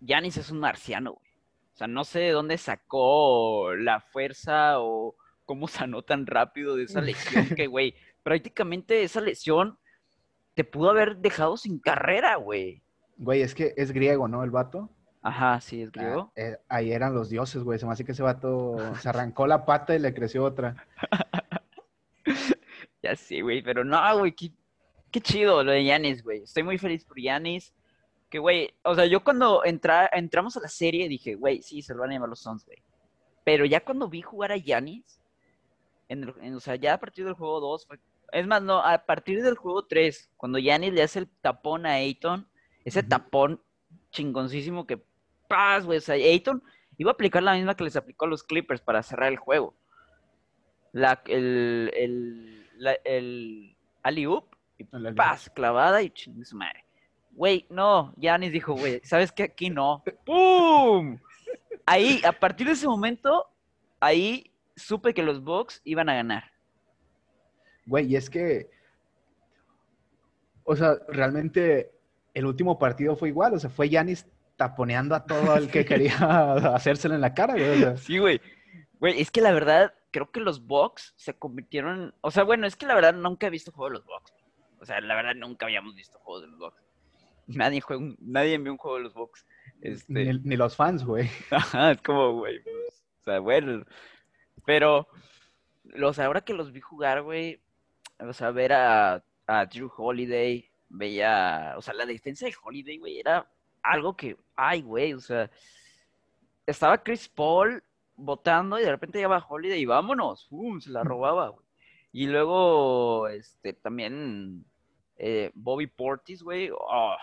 Yanis 0.00 0.36
es 0.36 0.50
un 0.50 0.60
marciano, 0.60 1.14
güey. 1.14 1.30
O 1.74 1.76
sea, 1.76 1.88
no 1.88 2.04
sé 2.04 2.20
de 2.20 2.30
dónde 2.30 2.56
sacó 2.56 3.74
la 3.74 4.00
fuerza 4.00 4.78
o 4.78 5.16
cómo 5.44 5.66
sanó 5.66 6.02
tan 6.02 6.24
rápido 6.24 6.76
de 6.76 6.84
esa 6.84 7.00
lesión 7.00 7.48
que, 7.48 7.66
güey, 7.66 7.96
prácticamente 8.22 9.02
esa 9.02 9.20
lesión 9.20 9.76
te 10.54 10.62
pudo 10.62 10.90
haber 10.90 11.16
dejado 11.16 11.56
sin 11.56 11.80
carrera, 11.80 12.36
güey. 12.36 12.80
Güey, 13.16 13.42
es 13.42 13.56
que 13.56 13.74
es 13.76 13.90
griego, 13.90 14.28
¿no? 14.28 14.44
El 14.44 14.50
vato. 14.50 14.88
Ajá, 15.22 15.60
sí, 15.60 15.82
es 15.82 15.92
griego. 15.92 16.32
Ah, 16.36 16.40
eh, 16.40 16.58
ahí 16.68 16.92
eran 16.92 17.14
los 17.14 17.28
dioses, 17.28 17.62
güey. 17.62 17.78
Se 17.78 17.86
me 17.86 17.92
hace 17.92 18.04
que 18.04 18.12
ese 18.12 18.22
vato 18.22 18.76
se 18.96 19.08
arrancó 19.08 19.46
la 19.46 19.66
pata 19.66 19.94
y 19.94 19.98
le 19.98 20.14
creció 20.14 20.44
otra. 20.44 20.86
ya 23.02 23.14
sí, 23.16 23.42
güey, 23.42 23.62
pero 23.62 23.84
no, 23.84 24.18
güey, 24.18 24.32
qué, 24.32 24.52
qué 25.10 25.20
chido 25.20 25.62
lo 25.62 25.72
de 25.72 25.84
Yanis, 25.84 26.22
güey. 26.22 26.44
Estoy 26.44 26.62
muy 26.62 26.78
feliz 26.78 27.04
por 27.04 27.20
Yanis. 27.20 27.74
Que, 28.30 28.38
güey, 28.38 28.72
o 28.82 28.94
sea, 28.94 29.06
yo 29.06 29.22
cuando 29.22 29.64
entra, 29.64 30.08
entramos 30.12 30.56
a 30.56 30.60
la 30.60 30.68
serie 30.68 31.08
dije, 31.08 31.34
güey, 31.34 31.62
sí, 31.62 31.82
se 31.82 31.94
lo 31.94 32.00
van 32.00 32.10
a 32.10 32.14
llamar 32.14 32.28
los 32.28 32.40
Suns, 32.40 32.64
güey. 32.64 32.78
Pero 33.44 33.64
ya 33.64 33.84
cuando 33.84 34.08
vi 34.08 34.22
jugar 34.22 34.52
a 34.52 34.56
Yanis, 34.56 35.20
en 36.08 36.54
o 36.54 36.60
sea, 36.60 36.76
ya 36.76 36.94
a 36.94 37.00
partir 37.00 37.24
del 37.24 37.34
juego 37.34 37.60
2, 37.60 37.88
es 38.32 38.46
más, 38.46 38.62
no, 38.62 38.78
a 38.78 39.04
partir 39.04 39.42
del 39.42 39.56
juego 39.56 39.86
3, 39.86 40.30
cuando 40.36 40.58
Yanis 40.58 40.92
le 40.92 41.02
hace 41.02 41.18
el 41.18 41.28
tapón 41.28 41.86
a 41.86 41.94
Ayton, 41.94 42.48
ese 42.84 43.02
tapón 43.02 43.60
chingoncísimo 44.10 44.86
que, 44.86 45.02
paz, 45.50 45.84
güey, 45.84 45.98
o 45.98 46.00
sea, 46.00 46.14
Ayton 46.14 46.62
iba 46.96 47.10
a 47.10 47.14
aplicar 47.14 47.42
la 47.42 47.54
misma 47.54 47.74
que 47.74 47.82
les 47.82 47.96
aplicó 47.96 48.24
a 48.24 48.28
los 48.28 48.44
Clippers 48.44 48.80
para 48.80 49.02
cerrar 49.02 49.32
el 49.32 49.36
juego. 49.36 49.74
La, 50.92 51.20
el, 51.26 51.90
el, 51.96 52.68
la, 52.76 52.92
el 53.04 53.76
alley-oop, 54.04 54.54
y 54.78 54.84
paz, 54.84 55.50
clavada 55.50 56.02
y 56.02 56.10
ching, 56.10 56.44
su 56.44 56.56
madre. 56.56 56.84
Güey, 57.32 57.66
no, 57.68 58.14
Yanis 58.16 58.52
dijo, 58.52 58.74
güey, 58.74 59.00
¿sabes 59.04 59.32
qué? 59.32 59.44
Aquí 59.44 59.70
no. 59.70 60.02
¡Pum! 60.24 61.18
Ahí, 61.84 62.20
a 62.24 62.32
partir 62.32 62.66
de 62.66 62.74
ese 62.74 62.86
momento, 62.86 63.46
ahí 63.98 64.52
supe 64.76 65.12
que 65.12 65.22
los 65.22 65.42
Bucks 65.42 65.80
iban 65.84 66.08
a 66.08 66.14
ganar. 66.14 66.44
Güey, 67.86 68.06
y 68.06 68.16
es 68.16 68.30
que, 68.30 68.70
o 70.64 70.76
sea, 70.76 70.96
realmente 71.08 71.90
el 72.34 72.46
último 72.46 72.78
partido 72.78 73.16
fue 73.16 73.28
igual, 73.28 73.54
o 73.54 73.58
sea, 73.58 73.70
fue 73.70 73.88
Yanis 73.88 74.26
taponeando 74.60 75.14
a 75.14 75.24
todo 75.24 75.56
el 75.56 75.70
que 75.70 75.86
quería 75.86 76.12
hacérselo 76.74 77.14
en 77.14 77.22
la 77.22 77.32
cara, 77.32 77.54
güey. 77.54 77.96
Sí, 77.96 78.18
güey. 78.18 78.42
Güey, 78.98 79.18
es 79.18 79.30
que 79.30 79.40
la 79.40 79.52
verdad, 79.52 79.94
creo 80.10 80.30
que 80.30 80.40
los 80.40 80.66
Bucks 80.66 81.14
se 81.16 81.32
convirtieron, 81.32 82.14
o 82.20 82.30
sea, 82.30 82.44
bueno, 82.44 82.66
es 82.66 82.76
que 82.76 82.84
la 82.84 82.94
verdad 82.94 83.14
nunca 83.14 83.46
he 83.46 83.50
visto 83.50 83.72
juego 83.72 83.88
de 83.88 83.94
los 83.94 84.04
Bucks. 84.04 84.34
O 84.78 84.84
sea, 84.84 85.00
la 85.00 85.14
verdad 85.14 85.34
nunca 85.34 85.64
habíamos 85.64 85.94
visto 85.94 86.18
juegos 86.18 86.42
de 86.42 86.48
los 86.48 86.58
Bucks. 86.58 86.82
Nadie, 87.46 87.80
juega 87.80 88.14
nadie 88.20 88.58
vio 88.58 88.72
un 88.72 88.76
juego 88.76 88.98
de 88.98 89.04
los 89.04 89.14
Bucks. 89.14 89.46
Este... 89.80 90.34
Ni, 90.34 90.56
los 90.58 90.76
fans, 90.76 91.06
güey. 91.06 91.30
Ajá, 91.50 91.92
es 91.92 92.02
como, 92.02 92.34
güey. 92.34 92.62
Pues, 92.62 93.06
o 93.22 93.24
sea, 93.24 93.40
bueno. 93.40 93.86
Pero, 94.66 95.08
sea, 96.12 96.26
ahora 96.26 96.42
que 96.42 96.52
los 96.52 96.70
vi 96.70 96.82
jugar, 96.82 97.22
güey, 97.22 97.62
o 98.18 98.34
sea, 98.34 98.50
ver 98.50 98.74
a, 98.74 99.24
a 99.46 99.64
Drew 99.64 99.90
Holiday, 99.96 100.70
veía, 100.90 101.76
o 101.78 101.80
sea, 101.80 101.94
la 101.94 102.04
defensa 102.04 102.44
de 102.44 102.54
Holiday, 102.62 102.98
güey, 102.98 103.20
era 103.20 103.48
algo 103.82 104.16
que, 104.16 104.36
ay, 104.56 104.82
güey, 104.82 105.14
o 105.14 105.20
sea, 105.20 105.50
estaba 106.66 107.02
Chris 107.02 107.28
Paul 107.28 107.82
votando 108.16 108.78
y 108.78 108.82
de 108.82 108.90
repente 108.90 109.18
llegaba 109.18 109.44
Holiday 109.48 109.80
y 109.80 109.86
vámonos, 109.86 110.48
se 110.80 110.90
la 110.90 111.02
robaba, 111.02 111.48
güey. 111.48 111.66
Y 112.12 112.26
luego, 112.26 113.28
este, 113.28 113.72
también 113.72 114.64
eh, 115.16 115.50
Bobby 115.54 115.86
Portis, 115.86 116.42
güey, 116.42 116.70
oh, 116.72 117.16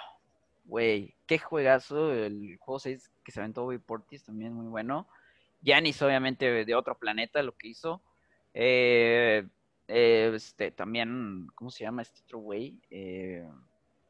güey, 0.65 1.15
qué 1.25 1.39
juegazo, 1.39 2.13
el 2.13 2.57
juego 2.59 2.79
6 2.79 3.11
que 3.23 3.31
se 3.31 3.39
aventó 3.39 3.63
Bobby 3.63 3.79
Portis 3.79 4.23
también 4.23 4.53
muy 4.53 4.67
bueno. 4.67 5.07
Yanis, 5.61 6.01
obviamente, 6.01 6.65
de 6.65 6.75
otro 6.75 6.97
planeta, 6.97 7.41
lo 7.43 7.55
que 7.57 7.69
hizo. 7.69 8.01
Eh, 8.53 9.45
eh, 9.87 10.31
este, 10.33 10.71
también, 10.71 11.47
¿cómo 11.55 11.71
se 11.71 11.83
llama 11.83 12.01
este 12.01 12.21
otro 12.23 12.39
güey? 12.39 12.79
Eh, 12.89 13.47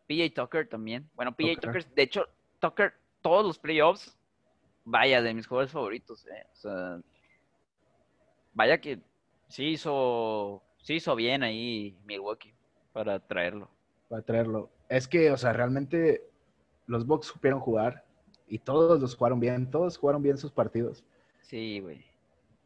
PJ 0.08 0.30
Tucker 0.34 0.68
también. 0.68 1.10
Bueno, 1.16 1.36
PJ 1.36 1.60
Tucker, 1.62 1.86
de 1.86 2.02
hecho, 2.02 2.28
Tucker, 2.70 2.94
todos 3.22 3.46
los 3.46 3.60
playoffs, 3.60 4.18
vaya, 4.84 5.22
de 5.22 5.34
mis 5.34 5.48
jugadores 5.48 5.72
favoritos, 5.72 6.26
eh. 6.28 6.46
O 6.54 6.56
sea, 6.56 7.02
vaya 8.54 8.80
que 8.80 9.00
sí 9.48 9.66
hizo, 9.66 10.64
sí 10.82 10.96
hizo 10.96 11.16
bien 11.16 11.44
ahí 11.44 11.98
Milwaukee 12.06 12.54
para 12.94 13.20
traerlo. 13.20 13.70
Para 14.10 14.22
traerlo. 14.22 14.70
Es 14.90 15.08
que, 15.08 15.32
o 15.32 15.38
sea, 15.38 15.54
realmente 15.54 16.24
los 16.86 17.06
Bucks 17.06 17.28
supieron 17.28 17.60
jugar 17.60 18.06
y 18.48 18.60
todos 18.60 19.00
los 19.00 19.16
jugaron 19.16 19.40
bien, 19.40 19.70
todos 19.70 19.98
jugaron 19.98 20.24
bien 20.24 20.38
sus 20.38 20.52
partidos. 20.52 21.04
Sí, 21.42 21.80
güey. 21.80 22.06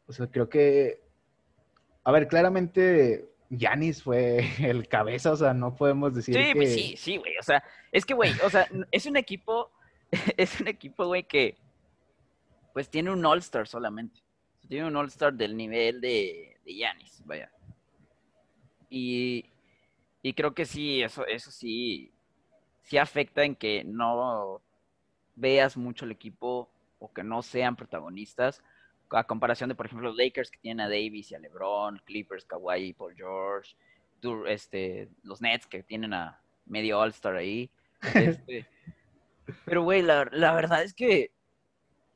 O 0.07 0.13
sea, 0.13 0.27
creo 0.27 0.49
que 0.49 1.01
a 2.03 2.11
ver, 2.11 2.27
claramente 2.27 3.29
Yanis 3.49 4.03
fue 4.03 4.45
el 4.59 4.87
cabeza, 4.87 5.31
o 5.31 5.35
sea, 5.35 5.53
no 5.53 5.75
podemos 5.75 6.13
decir 6.13 6.35
sí, 6.35 6.55
Pues 6.55 6.73
sí, 6.73 6.95
sí, 6.97 7.17
güey, 7.17 7.37
o 7.37 7.43
sea, 7.43 7.63
es 7.91 8.05
que, 8.05 8.13
güey, 8.13 8.33
o 8.43 8.49
sea, 8.49 8.67
es 8.91 9.05
un 9.05 9.17
equipo, 9.17 9.71
es 10.37 10.59
un 10.59 10.67
equipo, 10.67 11.05
güey, 11.05 11.23
que 11.23 11.57
pues 12.73 12.89
tiene 12.89 13.11
un 13.11 13.25
All-Star 13.25 13.67
solamente. 13.67 14.21
Tiene 14.67 14.87
un 14.87 14.95
All-Star 14.95 15.33
del 15.33 15.55
nivel 15.57 15.99
de 16.01 16.57
Yanis, 16.65 17.21
vaya. 17.25 17.51
Y, 18.89 19.45
y 20.21 20.33
creo 20.33 20.53
que 20.53 20.65
sí, 20.65 21.01
eso, 21.01 21.25
eso 21.25 21.51
sí, 21.51 22.11
sí 22.83 22.97
afecta 22.97 23.43
en 23.43 23.55
que 23.55 23.83
no 23.83 24.61
veas 25.35 25.77
mucho 25.77 26.05
el 26.05 26.11
equipo 26.11 26.69
o 26.99 27.11
que 27.11 27.23
no 27.23 27.41
sean 27.41 27.75
protagonistas 27.75 28.61
a 29.11 29.23
comparación 29.25 29.69
de, 29.69 29.75
por 29.75 29.85
ejemplo, 29.85 30.09
los 30.09 30.17
Lakers 30.17 30.51
que 30.51 30.59
tienen 30.59 30.85
a 30.85 30.89
Davis 30.89 31.31
y 31.31 31.35
a 31.35 31.39
LeBron, 31.39 32.01
Clippers, 32.05 32.45
Kawhi, 32.45 32.93
Paul 32.93 33.15
George, 33.15 33.75
este, 34.47 35.09
los 35.23 35.41
Nets 35.41 35.67
que 35.67 35.83
tienen 35.83 36.13
a 36.13 36.41
medio 36.65 36.99
All-Star 36.99 37.35
ahí. 37.35 37.69
Este, 38.15 38.65
pero, 39.65 39.83
güey, 39.83 40.01
la, 40.01 40.23
verdad 40.23 40.83
es 40.83 40.93
que, 40.93 41.31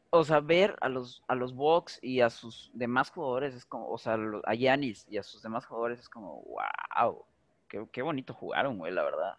o 0.09 0.23
sea, 0.23 0.39
ver 0.39 0.75
a 0.81 0.89
los, 0.89 1.23
a 1.27 1.35
los 1.35 1.53
Bucks 1.53 1.99
y 2.01 2.21
a 2.21 2.29
sus 2.29 2.71
demás 2.73 3.09
jugadores 3.09 3.53
es 3.55 3.65
como, 3.65 3.89
o 3.89 3.97
sea, 3.97 4.17
a 4.45 4.53
Yanis 4.53 5.05
y 5.09 5.17
a 5.17 5.23
sus 5.23 5.41
demás 5.41 5.65
jugadores 5.65 5.99
es 5.99 6.09
como, 6.09 6.43
wow, 6.43 7.25
qué, 7.67 7.85
qué 7.91 8.01
bonito 8.01 8.33
jugaron, 8.33 8.77
güey, 8.77 8.93
la 8.93 9.03
verdad. 9.03 9.35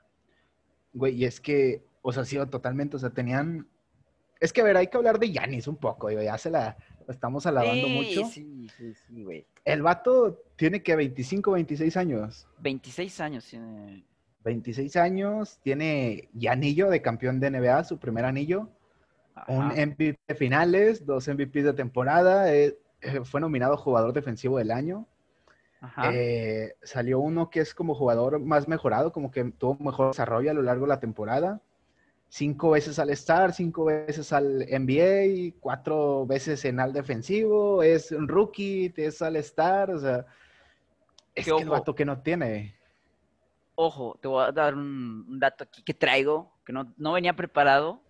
Güey, 0.92 1.14
y 1.14 1.24
es 1.24 1.40
que, 1.40 1.84
o 2.02 2.12
sea, 2.12 2.24
sí, 2.24 2.36
totalmente, 2.50 2.96
o 2.96 2.98
sea, 2.98 3.10
tenían 3.10 3.68
es 4.40 4.52
que, 4.52 4.60
a 4.60 4.64
ver, 4.64 4.76
hay 4.76 4.88
que 4.88 4.96
hablar 4.96 5.18
de 5.18 5.30
Yanis 5.30 5.66
un 5.66 5.76
poco, 5.76 6.08
digo, 6.08 6.22
ya 6.22 6.36
se 6.36 6.50
la 6.50 6.76
estamos 7.08 7.46
alabando 7.46 7.88
mucho. 7.88 8.26
Sí, 8.26 8.68
sí, 8.76 8.94
sí, 8.94 9.22
güey. 9.24 9.46
El 9.64 9.82
vato 9.82 10.42
tiene 10.56 10.82
que 10.82 10.94
25, 10.94 11.52
26 11.52 11.96
años. 11.96 12.46
26 12.58 13.20
años 13.20 13.46
tiene. 13.46 14.04
26 14.46 14.96
años, 14.96 15.58
tiene 15.62 16.28
ya 16.32 16.52
anillo 16.52 16.88
de 16.88 17.02
campeón 17.02 17.40
de 17.40 17.50
NBA, 17.50 17.84
su 17.84 17.98
primer 17.98 18.24
anillo. 18.24 18.70
Un 19.48 19.66
MVP 19.66 20.18
de 20.26 20.34
finales, 20.34 21.04
dos 21.04 21.28
MVPs 21.28 21.64
de 21.64 21.72
temporada. 21.74 22.54
Eh, 22.54 22.78
eh, 23.02 23.20
fue 23.24 23.40
nominado 23.40 23.76
jugador 23.76 24.14
defensivo 24.14 24.56
del 24.56 24.70
año. 24.70 25.06
Eh, 26.10 26.74
salió 26.82 27.20
uno 27.20 27.50
que 27.50 27.60
es 27.60 27.74
como 27.74 27.94
jugador 27.94 28.40
más 28.40 28.66
mejorado, 28.66 29.12
como 29.12 29.30
que 29.30 29.44
tuvo 29.44 29.76
mejor 29.84 30.08
desarrollo 30.08 30.50
a 30.50 30.54
lo 30.54 30.62
largo 30.62 30.86
de 30.86 30.88
la 30.88 31.00
temporada 31.00 31.60
cinco 32.28 32.70
veces 32.70 32.98
al 32.98 33.10
Star, 33.10 33.52
cinco 33.52 33.84
veces 33.84 34.32
al 34.32 34.66
NBA, 34.68 35.56
cuatro 35.60 36.26
veces 36.26 36.64
en 36.64 36.80
al 36.80 36.92
defensivo, 36.92 37.82
es 37.82 38.12
un 38.12 38.28
rookie, 38.28 38.92
es 38.96 39.22
al 39.22 39.36
Star, 39.36 39.90
o 39.90 39.98
sea, 39.98 40.26
es 41.34 41.44
que 41.44 41.50
el 41.50 41.68
vato 41.68 41.94
que 41.94 42.04
no 42.04 42.20
tiene. 42.20 42.75
Ojo, 43.78 44.18
te 44.22 44.26
voy 44.26 44.42
a 44.42 44.52
dar 44.52 44.74
un, 44.74 45.38
dato 45.38 45.64
aquí 45.64 45.82
que 45.82 45.92
traigo, 45.92 46.58
que 46.64 46.72
no, 46.72 46.94
no, 46.96 47.12
venía 47.12 47.36
preparado. 47.36 48.02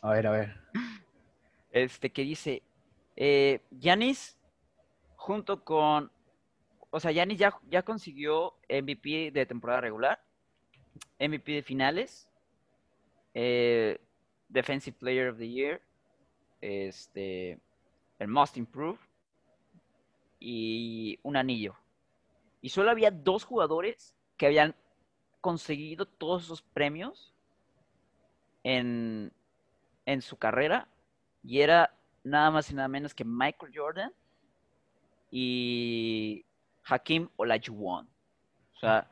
A 0.00 0.12
ver, 0.12 0.26
a 0.28 0.30
ver. 0.30 0.56
Este, 1.72 2.12
que 2.12 2.22
dice, 2.22 2.62
eh, 3.16 3.60
Yanis, 3.72 4.38
junto 5.16 5.64
con, 5.64 6.12
o 6.90 7.00
sea, 7.00 7.10
Yanis 7.10 7.38
ya, 7.38 7.58
ya 7.68 7.82
consiguió 7.82 8.54
MVP 8.68 9.32
de 9.32 9.46
temporada 9.46 9.80
regular, 9.80 10.24
MVP 11.18 11.50
de 11.50 11.62
finales, 11.64 12.30
eh, 13.34 14.00
Defensive 14.48 14.96
Player 14.96 15.30
of 15.30 15.38
the 15.38 15.48
Year, 15.48 15.82
este, 16.60 17.58
el 18.20 18.28
Most 18.28 18.56
Improved 18.56 19.00
y 20.38 21.18
un 21.24 21.36
anillo. 21.36 21.74
Y 22.60 22.68
solo 22.68 22.92
había 22.92 23.10
dos 23.10 23.42
jugadores 23.42 24.14
que 24.36 24.46
habían 24.46 24.76
conseguido 25.44 26.06
todos 26.06 26.44
esos 26.44 26.62
premios 26.62 27.34
en, 28.62 29.30
en 30.06 30.22
su 30.22 30.38
carrera 30.38 30.88
y 31.42 31.60
era 31.60 31.94
nada 32.22 32.50
más 32.50 32.70
y 32.70 32.74
nada 32.74 32.88
menos 32.88 33.12
que 33.12 33.26
Michael 33.26 33.70
Jordan 33.76 34.10
y 35.30 36.46
Hakim 36.84 37.28
Olajuwon. 37.36 38.08
O 38.74 38.78
sea, 38.78 39.10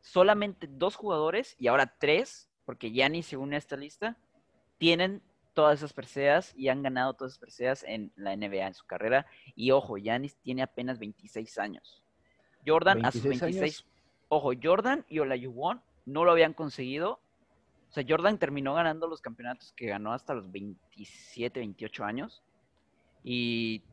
solamente 0.00 0.68
dos 0.70 0.94
jugadores 0.94 1.56
y 1.58 1.66
ahora 1.66 1.92
tres 1.98 2.48
porque 2.64 2.92
Yanni, 2.92 3.24
según 3.24 3.54
esta 3.54 3.76
lista, 3.76 4.16
tienen 4.78 5.20
todas 5.52 5.80
esas 5.80 5.92
preseas 5.92 6.54
y 6.56 6.68
han 6.68 6.84
ganado 6.84 7.14
todas 7.14 7.32
esas 7.32 7.40
preseas 7.40 7.82
en 7.82 8.12
la 8.14 8.36
NBA 8.36 8.68
en 8.68 8.74
su 8.74 8.86
carrera. 8.86 9.26
Y 9.56 9.72
ojo, 9.72 9.98
Yanis 9.98 10.36
tiene 10.36 10.62
apenas 10.62 11.00
26 11.00 11.58
años. 11.58 12.04
Jordan 12.64 13.04
a 13.04 13.10
sus 13.10 13.24
26. 13.24 13.84
Ojo, 14.34 14.50
Jordan 14.60 15.04
y 15.08 15.20
Olajuwon 15.20 15.80
no 16.06 16.24
lo 16.24 16.32
habían 16.32 16.54
conseguido. 16.54 17.20
O 17.88 17.92
sea, 17.92 18.04
Jordan 18.08 18.36
terminó 18.36 18.74
ganando 18.74 19.06
los 19.06 19.20
campeonatos 19.20 19.72
que 19.76 19.86
ganó 19.86 20.12
hasta 20.12 20.34
los 20.34 20.50
27, 20.50 21.60
28 21.60 22.04
años 22.04 22.42
y 23.22 23.84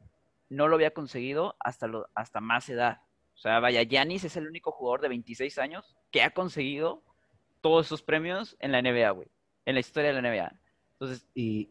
no 0.49 0.67
lo 0.67 0.77
había 0.77 0.95
conseguido 0.95 1.55
hasta, 1.59 1.85
lo, 1.85 2.07
hasta 2.15 2.41
más 2.41 2.67
edad. 2.69 3.01
O 3.35 3.37
sea, 3.37 3.59
vaya, 3.59 3.83
Giannis 3.83 4.23
es 4.23 4.35
el 4.35 4.47
único 4.47 4.71
jugador 4.71 5.01
de 5.01 5.09
26 5.09 5.59
años 5.59 5.95
que 6.09 6.23
ha 6.23 6.31
conseguido 6.31 7.03
todos 7.61 7.85
esos 7.85 8.01
premios 8.01 8.57
en 8.59 8.71
la 8.71 8.81
NBA, 8.81 9.11
güey. 9.11 9.27
En 9.65 9.75
la 9.75 9.79
historia 9.81 10.11
de 10.11 10.19
la 10.19 10.27
NBA. 10.27 10.59
Entonces, 10.93 11.27
y 11.35 11.69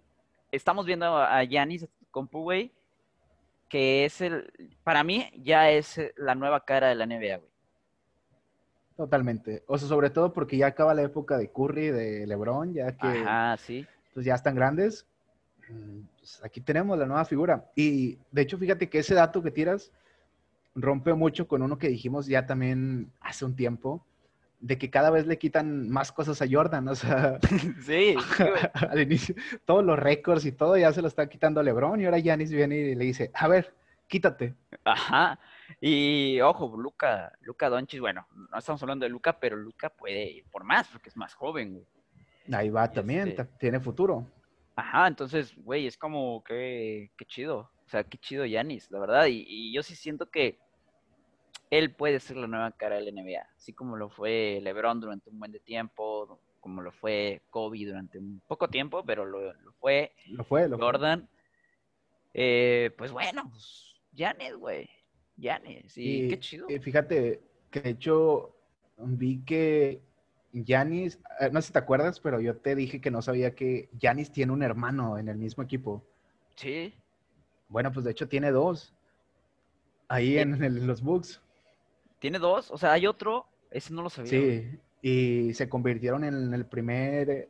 estamos 0.53 0.87
viendo 0.87 1.17
a 1.17 1.43
Giannis 1.43 1.89
Compu, 2.13 2.43
güey, 2.43 2.73
que 3.69 4.05
es 4.05 4.21
el, 4.21 4.53
para 4.85 5.03
mí 5.03 5.29
ya 5.39 5.71
es 5.73 6.01
la 6.17 6.37
nueva 6.37 6.65
cara 6.65 6.89
de 6.89 6.95
la 6.95 7.07
NBA, 7.07 7.39
güey. 7.39 7.50
Totalmente. 9.01 9.63
O 9.67 9.79
sea, 9.79 9.89
sobre 9.89 10.11
todo 10.11 10.31
porque 10.31 10.59
ya 10.59 10.67
acaba 10.67 10.93
la 10.93 11.01
época 11.01 11.39
de 11.39 11.49
Curry, 11.51 11.87
de 11.91 12.27
LeBron, 12.27 12.75
ya 12.75 12.93
que 12.93 13.25
Ah, 13.27 13.57
sí. 13.59 13.87
pues 14.13 14.27
ya 14.27 14.35
están 14.35 14.55
grandes. 14.55 15.07
Mm, 15.71 16.01
pues 16.19 16.39
aquí 16.45 16.61
tenemos 16.61 16.99
la 16.99 17.07
nueva 17.07 17.25
figura. 17.25 17.65
Y 17.75 18.19
de 18.31 18.43
hecho, 18.43 18.59
fíjate 18.59 18.91
que 18.91 18.99
ese 18.99 19.15
dato 19.15 19.43
que 19.43 19.51
tiras 19.51 19.91
rompe 20.75 21.15
mucho 21.15 21.49
con 21.49 21.63
uno 21.63 21.79
que 21.79 21.89
dijimos 21.89 22.27
ya 22.27 22.45
también 22.45 23.11
hace 23.23 23.47
un 23.47 23.57
tiempo, 23.57 24.05
de 24.61 24.77
que 24.77 24.91
cada 24.91 25.09
vez 25.09 25.27
le 25.27 25.39
quitan 25.39 25.89
más 25.89 26.13
cosas 26.13 26.43
a 26.43 26.47
Jordan, 26.47 26.87
o 26.89 26.95
sea, 26.95 27.39
sí, 27.87 28.17
al 28.91 29.01
inicio, 29.01 29.35
todos 29.65 29.83
los 29.83 29.99
récords 29.99 30.45
y 30.45 30.53
todo 30.53 30.77
ya 30.77 30.93
se 30.93 31.01
lo 31.01 31.09
está 31.09 31.27
quitando 31.27 31.59
a 31.61 31.63
LeBron 31.63 31.99
y 32.03 32.05
ahora 32.05 32.19
Giannis 32.19 32.53
viene 32.53 32.77
y 32.77 32.95
le 32.95 33.05
dice, 33.07 33.31
a 33.33 33.49
ver, 33.49 33.73
quítate. 34.09 34.55
Ajá, 34.85 35.39
y 35.81 36.41
ojo, 36.41 36.75
Luca, 36.77 37.33
Luca 37.41 37.69
Doncic, 37.69 38.01
bueno, 38.01 38.27
no 38.51 38.59
estamos 38.59 38.83
hablando 38.83 39.05
de 39.05 39.11
Luca, 39.11 39.39
pero 39.39 39.57
Luca 39.57 39.91
puede 39.91 40.31
ir 40.31 40.45
por 40.51 40.65
más 40.65 40.89
porque 40.89 41.09
es 41.11 41.17
más 41.17 41.35
joven, 41.35 41.75
güey. 41.75 41.87
Ahí 42.53 42.71
va 42.71 42.91
también, 42.91 43.29
este 43.29 43.45
tiene 43.59 43.81
futuro. 43.81 44.27
Ajá, 44.77 45.07
entonces, 45.07 45.55
güey, 45.57 45.87
es 45.87 45.99
como 45.99 46.43
que, 46.43 47.11
qué 47.17 47.25
chido, 47.27 47.71
o 47.87 47.89
sea, 47.89 48.05
qué 48.05 48.19
chido 48.19 48.45
Giannis, 48.47 48.91
la 48.91 48.99
verdad, 48.99 49.27
y 49.29 49.73
yo 49.75 49.83
sí 49.83 49.95
siento 49.95 50.31
que 50.31 50.59
él 51.71 51.95
puede 51.95 52.19
ser 52.19 52.37
la 52.37 52.49
nueva 52.49 52.73
cara 52.73 52.97
del 52.97 53.15
NBA, 53.15 53.47
así 53.57 53.73
como 53.73 53.97
lo 53.97 54.11
fue 54.11 54.61
LeBron 54.63 55.01
durante 55.01 55.31
un 55.31 55.39
buen 55.39 55.53
de 55.53 55.61
tiempo, 55.61 56.41
como 56.59 56.83
lo 56.83 56.93
fue 56.93 57.43
Kobe 57.51 57.87
durante 57.87 58.19
un 58.19 58.43
poco 58.47 58.69
tiempo, 58.69 59.05
pero 59.05 59.25
lo, 59.25 59.53
fue. 59.81 60.13
Lo 60.27 60.45
fue, 60.45 60.69
lo 60.69 60.79
Jordan. 60.79 61.29
Eh, 62.35 62.93
pues 62.99 63.13
bueno, 63.13 63.49
pues, 63.51 63.95
Janet, 64.17 64.55
Janet, 65.41 65.89
sí, 65.89 66.29
qué 66.29 66.39
chido. 66.39 66.67
fíjate 66.81 67.41
que 67.71 67.81
de 67.81 67.91
hecho 67.91 68.55
vi 68.99 69.43
que 69.45 70.03
Yanis, 70.53 71.21
eh, 71.39 71.51
no 71.53 71.61
sé 71.61 71.69
si 71.69 71.73
te 71.73 71.79
acuerdas, 71.79 72.21
pero 72.21 72.41
yo 72.41 72.57
te 72.57 72.75
dije 72.75 73.01
que 73.01 73.11
no 73.11 73.23
sabía 73.23 73.55
que 73.55 73.89
Yanis 73.99 74.33
tiene 74.33 74.53
un 74.53 74.63
hermano 74.63 75.19
en 75.19 75.29
el 75.29 75.39
mismo 75.39 75.63
equipo. 75.63 76.05
Sí. 76.57 76.95
Bueno, 77.69 77.93
pues 77.93 78.05
de 78.05 78.11
hecho 78.11 78.29
tiene 78.29 78.51
dos. 78.51 78.95
Ahí 80.09 80.39
en, 80.39 80.87
los 80.87 81.03
books. 81.03 81.41
¿Tiene 82.19 82.39
dos? 82.39 82.71
O 82.71 82.79
sea, 82.79 82.93
hay 82.93 83.07
otro. 83.07 83.47
Ese 83.71 83.95
no 83.95 84.03
lo 84.03 84.11
sabía. 84.11 84.31
Sí, 84.31 84.81
y 85.03 85.55
se 85.55 85.69
convirtieron 85.69 86.25
en 86.25 86.53
el 86.53 86.67
primer 86.67 87.31
eh, 87.31 87.49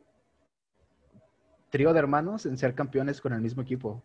trío 1.71 1.91
de 1.91 1.99
hermanos 1.99 2.45
en 2.45 2.57
ser 2.57 2.75
campeones 2.75 3.19
con 3.19 3.33
el 3.33 3.41
mismo 3.41 3.63
equipo. 3.63 4.03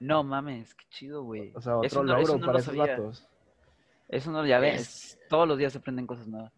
No 0.00 0.22
mames, 0.22 0.74
qué 0.74 0.84
chido, 0.90 1.22
güey. 1.22 1.52
O 1.54 1.60
sea, 1.60 1.76
otro 1.76 2.02
logro 2.02 2.38
para 2.40 2.58
esos 2.60 2.76
vatos. 2.76 3.26
Eso 4.08 4.30
no, 4.30 4.46
ya 4.46 4.58
ves, 4.58 5.18
todos 5.28 5.46
los 5.46 5.58
días 5.58 5.72
se 5.72 5.78
aprenden 5.78 6.06
cosas 6.06 6.26
nuevas. 6.26 6.52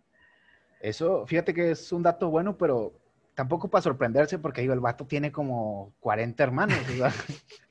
Eso, 0.80 1.26
fíjate 1.26 1.52
que 1.52 1.72
es 1.72 1.92
un 1.92 2.02
dato 2.02 2.30
bueno, 2.30 2.56
pero 2.56 2.94
tampoco 3.34 3.68
para 3.68 3.82
sorprenderse, 3.82 4.38
porque 4.38 4.60
digo, 4.60 4.72
el 4.72 4.80
vato 4.80 5.06
tiene 5.06 5.32
como 5.32 5.92
40 6.00 6.42
hermanos, 6.42 6.78
o 6.88 6.92
sea, 6.92 7.12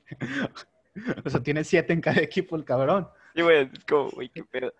o 1.25 1.29
sea 1.29 1.39
tiene 1.41 1.63
siete 1.63 1.93
en 1.93 2.01
cada 2.01 2.21
equipo 2.21 2.55
el 2.55 2.65
cabrón. 2.65 3.08
Sí, 3.34 3.41
güey, 3.41 3.69
es 3.71 3.86
como, 3.86 4.10
güey, 4.12 4.29
qué 4.29 4.43
pedo. 4.43 4.73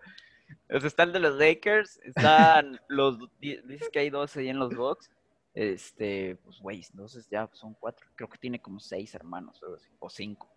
O 0.68 0.78
sea, 0.78 0.86
está 0.86 1.04
el 1.04 1.12
de 1.12 1.20
los 1.20 1.36
Lakers, 1.36 1.98
están 2.04 2.78
los, 2.88 3.18
dices 3.40 3.88
que 3.90 4.00
hay 4.00 4.10
12 4.10 4.40
ahí 4.40 4.48
en 4.48 4.58
los 4.58 4.74
Bucks. 4.74 5.10
Este, 5.54 6.36
pues, 6.44 6.60
güey, 6.60 6.84
entonces 6.92 7.28
ya 7.28 7.48
son 7.52 7.74
cuatro. 7.74 8.06
Creo 8.14 8.28
que 8.28 8.38
tiene 8.38 8.60
como 8.60 8.78
seis 8.78 9.14
hermanos 9.14 9.60
o 9.98 10.10
cinco. 10.10 10.48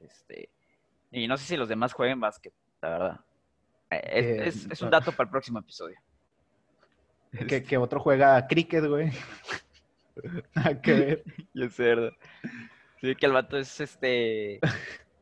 Este, 0.00 0.48
y 1.10 1.26
no 1.28 1.36
sé 1.36 1.44
si 1.44 1.56
los 1.56 1.68
demás 1.68 1.92
jueguen 1.92 2.20
básquet, 2.20 2.54
la 2.80 2.88
verdad. 2.88 3.20
Eh, 3.90 4.42
es, 4.46 4.66
es, 4.70 4.80
un 4.80 4.90
dato 4.90 5.12
para 5.12 5.26
el 5.26 5.30
próximo 5.30 5.58
episodio. 5.58 5.98
Que, 7.48 7.62
que 7.62 7.76
otro 7.76 8.00
juega 8.00 8.46
cricket, 8.46 8.86
güey. 8.86 9.10
Nada 10.54 10.80
que 10.80 10.92
ver. 10.92 11.24
Yo 11.54 11.68
sé, 11.68 12.12
Sí, 13.00 13.16
que 13.16 13.26
el 13.26 13.32
vato 13.32 13.58
es 13.58 13.80
este 13.80 14.60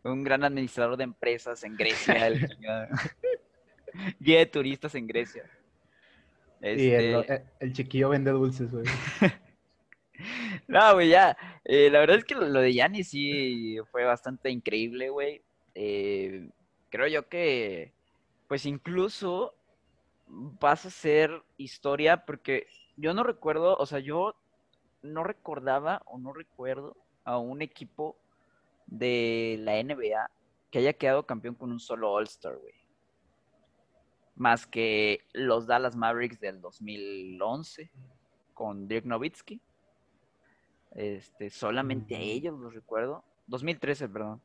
un 0.03 0.23
gran 0.23 0.45
administrador 0.45 0.97
de 0.97 1.05
empresas 1.05 1.65
en 1.65 1.77
Grecia. 1.77 2.27
el, 2.27 2.49
guía 4.21 4.39
de 4.39 4.47
turistas 4.47 4.95
en 4.95 5.07
Grecia. 5.07 5.45
Y 6.61 6.91
este 6.91 7.45
el, 7.61 7.73
chiquillo 7.73 8.11
vende 8.11 8.31
dulces, 8.33 8.71
güey. 8.71 8.85
no, 10.69 10.95
güey, 10.95 11.09
ya. 11.09 11.37
Eh, 11.65 11.91
la 11.91 12.01
verdad 12.01 12.19
es 12.19 12.25
que 12.25 12.35
lo, 12.35 12.61
de 12.61 12.75
Yanni 12.75 13.05
sí 13.05 13.79
fue 13.91 14.05
bastante 14.05 14.51
increíble, 14.51 15.11
güey. 15.11 15.43
Eh, 15.75 16.51
creo 16.91 17.07
yo 17.07 17.29
que, 17.29 17.93
pues 18.49 18.67
incluso 18.67 19.55
vas 20.27 20.87
a 20.87 20.91
ser 20.91 21.43
historia 21.57 22.25
porque 22.25 22.67
yo 22.97 23.15
no 23.15 23.23
recuerdo, 23.23 23.77
o 23.77 23.87
sea, 23.87 23.99
yo 23.99 24.35
no 25.03 25.25
recordaba 25.25 26.03
o 26.07 26.19
no 26.19 26.33
recuerdo 26.33 26.97
a 27.25 27.39
un 27.39 27.63
equipo 27.63 28.17
de 28.87 29.57
la 29.61 29.83
NBA 29.83 30.31
que 30.71 30.79
haya 30.81 30.93
quedado 30.93 31.27
campeón 31.27 31.55
con 31.55 31.73
un 31.73 31.81
solo 31.81 32.13
All-Star, 32.13 32.57
güey 32.57 32.81
más 34.41 34.67
que 34.67 35.21
los 35.35 35.67
Dallas 35.67 35.95
Mavericks 35.95 36.41
del 36.41 36.63
2011 36.63 37.91
con 38.55 38.89
Dirk 38.89 39.05
Nowitzki. 39.05 39.61
Este, 40.95 41.51
solamente 41.51 42.17
a 42.17 42.21
ellos 42.21 42.59
los 42.59 42.75
recuerdo. 42.75 43.25
2013, 43.47 44.09
perdón. 44.09 44.41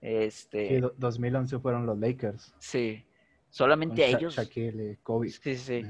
Este, 0.00 0.80
sí, 0.80 0.88
2011 0.96 1.58
fueron 1.58 1.86
los 1.86 1.98
Lakers. 1.98 2.54
Sí, 2.58 3.04
solamente 3.50 4.04
a 4.04 4.08
ellos. 4.08 4.34
Shaquille, 4.34 4.98
Kobe. 5.02 5.30
Sí, 5.30 5.56
sí. 5.56 5.82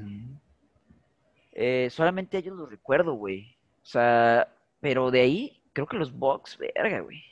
Eh, 1.53 1.89
solamente 1.91 2.37
a 2.37 2.41
ellos 2.41 2.57
los 2.57 2.71
recuerdo, 2.71 3.15
güey. 3.15 3.57
O 3.83 3.87
sea, 3.87 4.49
pero 4.81 5.11
de 5.11 5.21
ahí, 5.21 5.63
creo 5.73 5.87
que 5.87 5.97
los 5.97 6.13
Bucks, 6.13 6.59
verga, 6.59 7.01
güey. 7.01 7.23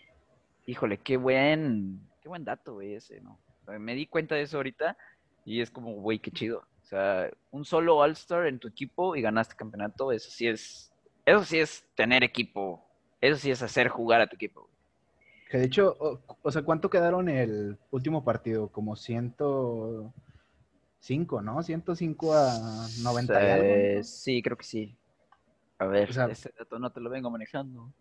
Híjole, 0.67 0.99
qué 0.99 1.17
buen, 1.17 2.01
qué 2.23 2.29
buen 2.29 2.45
dato, 2.45 2.75
güey, 2.75 2.95
ese, 2.95 3.21
¿no? 3.21 3.39
Me 3.79 3.95
di 3.95 4.07
cuenta 4.07 4.35
de 4.35 4.43
eso 4.43 4.57
ahorita 4.57 4.97
y 5.45 5.61
es 5.61 5.71
como, 5.71 5.93
güey, 5.95 6.19
qué 6.19 6.31
chido. 6.31 6.67
O 6.83 6.85
sea, 6.85 7.31
un 7.51 7.65
solo 7.65 7.97
All-Star 7.97 8.47
en 8.47 8.59
tu 8.59 8.69
equipo 8.69 9.15
y 9.15 9.23
ganaste 9.23 9.55
campeonato, 9.55 10.13
eso 10.13 10.31
sí 10.31 10.49
es, 10.49 10.90
eso 11.25 11.45
sí 11.45 11.59
es 11.59 11.85
tener 11.95 12.25
equipo. 12.25 12.85
Eso 13.21 13.39
sí 13.39 13.51
es 13.51 13.63
hacer 13.63 13.89
jugar 13.89 14.21
a 14.21 14.27
tu 14.27 14.37
equipo. 14.37 14.69
Que 15.51 15.59
de 15.59 15.65
hecho, 15.65 15.97
o, 16.43 16.53
sea, 16.53 16.63
¿cuánto 16.63 16.89
quedaron 16.89 17.29
el 17.29 17.77
último 17.91 18.25
partido? 18.25 18.69
Como 18.69 18.95
105, 18.95 21.43
¿no? 21.43 21.63
105 21.63 22.35
a 22.35 22.89
90 23.03 24.03
Sí, 24.05 24.41
creo 24.43 24.57
que 24.57 24.65
sí. 24.65 24.97
A 25.79 25.87
ver, 25.87 26.11
ese 26.11 26.53
dato 26.57 26.79
no 26.79 26.93
te 26.93 27.01
lo 27.01 27.11
vengo 27.11 27.31
manejando. 27.31 27.93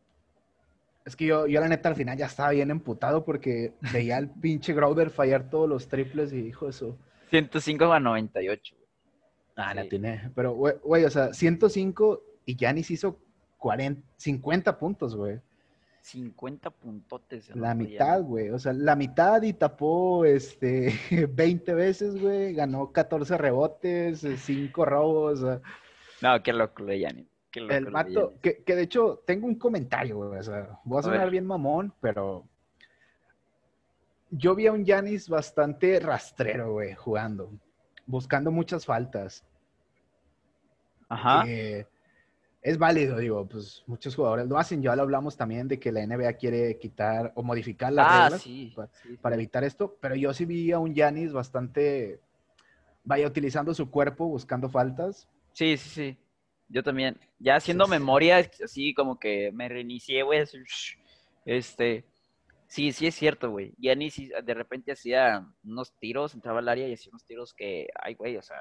Es 1.05 1.15
que 1.15 1.25
yo, 1.25 1.47
yo 1.47 1.59
la 1.59 1.67
neta 1.67 1.89
al 1.89 1.95
final 1.95 2.15
ya 2.17 2.27
estaba 2.27 2.51
bien 2.51 2.69
emputado 2.69 3.25
porque 3.25 3.73
veía 3.91 4.17
al 4.17 4.29
pinche 4.41 4.75
Crowder 4.75 5.09
fallar 5.09 5.49
todos 5.49 5.67
los 5.67 5.87
triples 5.87 6.31
y 6.33 6.41
dijo 6.41 6.69
eso. 6.69 6.99
105 7.31 7.91
a 7.91 7.99
98. 7.99 8.75
Ah, 9.55 9.73
la 9.73 9.89
tiene. 9.89 10.29
Pero, 10.35 10.53
güey, 10.53 11.03
o 11.03 11.09
sea, 11.09 11.33
105 11.33 12.21
y 12.49 12.55
Yanis 12.55 12.89
hizo 12.89 13.19
40, 13.59 14.01
50 14.17 14.79
puntos, 14.79 15.15
güey. 15.15 15.39
50 16.01 16.71
puntotes. 16.71 17.55
La 17.55 17.75
mitad, 17.75 18.23
güey. 18.23 18.49
O 18.49 18.57
sea, 18.57 18.73
la 18.73 18.95
mitad 18.95 19.43
y 19.43 19.53
tapó 19.53 20.25
este 20.25 20.91
20 21.29 21.73
veces, 21.75 22.19
güey. 22.19 22.55
Ganó 22.55 22.91
14 22.91 23.37
rebotes, 23.37 24.25
5 24.35 24.85
robos. 24.85 25.41
No, 26.21 26.41
qué 26.41 26.53
loco 26.53 26.85
de 26.85 26.99
Yanis. 26.99 27.27
El 27.53 27.91
mato, 27.91 28.33
que, 28.41 28.63
que, 28.63 28.75
de 28.75 28.83
hecho 28.83 29.21
tengo 29.27 29.45
un 29.45 29.55
comentario, 29.55 30.17
güey. 30.17 30.39
O 30.39 30.43
sea, 30.43 30.79
voy 30.85 30.99
a 30.99 31.03
sonar 31.03 31.29
bien 31.29 31.45
mamón, 31.45 31.93
pero 32.01 32.47
yo 34.31 34.55
vi 34.55 34.65
a 34.65 34.71
un 34.71 34.85
Yanis 34.85 35.29
bastante 35.29 35.99
rastrero, 35.99 36.73
güey, 36.73 36.95
jugando, 36.95 37.51
buscando 38.07 38.49
muchas 38.49 38.87
faltas. 38.87 39.45
Ajá. 41.09 41.43
Es 42.61 42.77
válido, 42.77 43.17
digo, 43.17 43.47
pues 43.47 43.83
muchos 43.87 44.15
jugadores 44.15 44.47
lo 44.47 44.57
hacen. 44.57 44.81
Ya 44.81 44.95
lo 44.95 45.03
hablamos 45.03 45.37
también 45.37 45.67
de 45.67 45.79
que 45.79 45.91
la 45.91 46.05
NBA 46.05 46.33
quiere 46.33 46.77
quitar 46.77 47.31
o 47.35 47.43
modificar 47.43 47.93
las 47.93 48.07
ah, 48.09 48.29
reglas 48.29 48.89
para, 49.21 49.35
evitar 49.35 49.63
esto, 49.63 49.97
pero 50.01 50.15
yo 50.15 50.33
sí 50.33 50.45
vi 50.45 50.71
a 50.71 50.79
un 50.79 50.93
Yanis 50.93 51.31
bastante, 51.31 52.19
vaya, 53.03 53.27
utilizando 53.27 53.73
su 53.73 53.89
cuerpo, 53.89 54.27
buscando 54.27 54.69
faltas. 54.69 55.29
Sí, 55.53 55.77
sí, 55.77 55.89
sí. 55.89 56.17
Yo 56.67 56.83
también. 56.83 57.17
Ya 57.39 57.55
haciendo 57.55 57.85
Sí, 57.85 57.91
memoria, 57.91 58.49
así 58.63 58.93
como 58.93 59.17
que 59.17 59.51
me 59.53 59.69
reinicié, 59.69 60.23
güey. 60.23 60.43
Este. 61.45 62.05
Sí, 62.67 62.91
sí 62.91 63.07
es 63.07 63.15
cierto, 63.15 63.49
güey. 63.49 63.73
Sí, 64.11 64.29
de 64.43 64.53
repente 64.53 64.91
hacía 64.91 65.47
unos 65.63 65.93
tiros, 65.97 66.35
entraba 66.35 66.59
al 66.59 66.69
área 66.69 66.87
y 66.87 66.93
hacía 66.93 67.09
unos 67.09 67.25
tiros 67.25 67.53
que, 67.53 67.87
ay, 67.95 68.13
güey, 68.13 68.37
o 68.37 68.43
sea, 68.43 68.57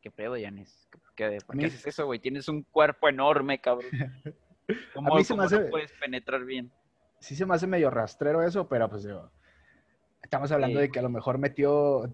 qué 0.00 0.10
pedo. 0.10 0.34
¿Qué, 0.34 0.98
¿Por 1.46 1.58
qué 1.58 1.66
haces 1.66 1.86
eso, 1.86 2.06
güey? 2.06 2.18
Tienes 2.18 2.48
un 2.48 2.62
cuerpo 2.62 3.08
enorme, 3.08 3.60
cabrón. 3.60 3.90
¿Cómo, 4.94 5.14
A 5.14 5.18
mí 5.18 5.24
se 5.24 5.34
me 5.34 5.38
cómo 5.44 5.50
no 5.50 5.56
hace- 5.58 5.70
puedes 5.70 5.92
penetrar 5.92 6.44
bien? 6.44 6.70
Sí 7.20 7.36
se 7.36 7.46
me 7.46 7.54
hace 7.54 7.66
medio 7.66 7.90
rastrero 7.90 8.42
eso, 8.42 8.68
pero 8.68 8.88
pues 8.88 9.04
digo, 9.04 9.30
estamos 10.22 10.50
hablando 10.50 10.78
Sí. 10.80 10.86
de 10.86 10.90
que 10.90 10.98
a 10.98 11.02
lo 11.02 11.08
mejor 11.08 11.38
metió 11.38 12.12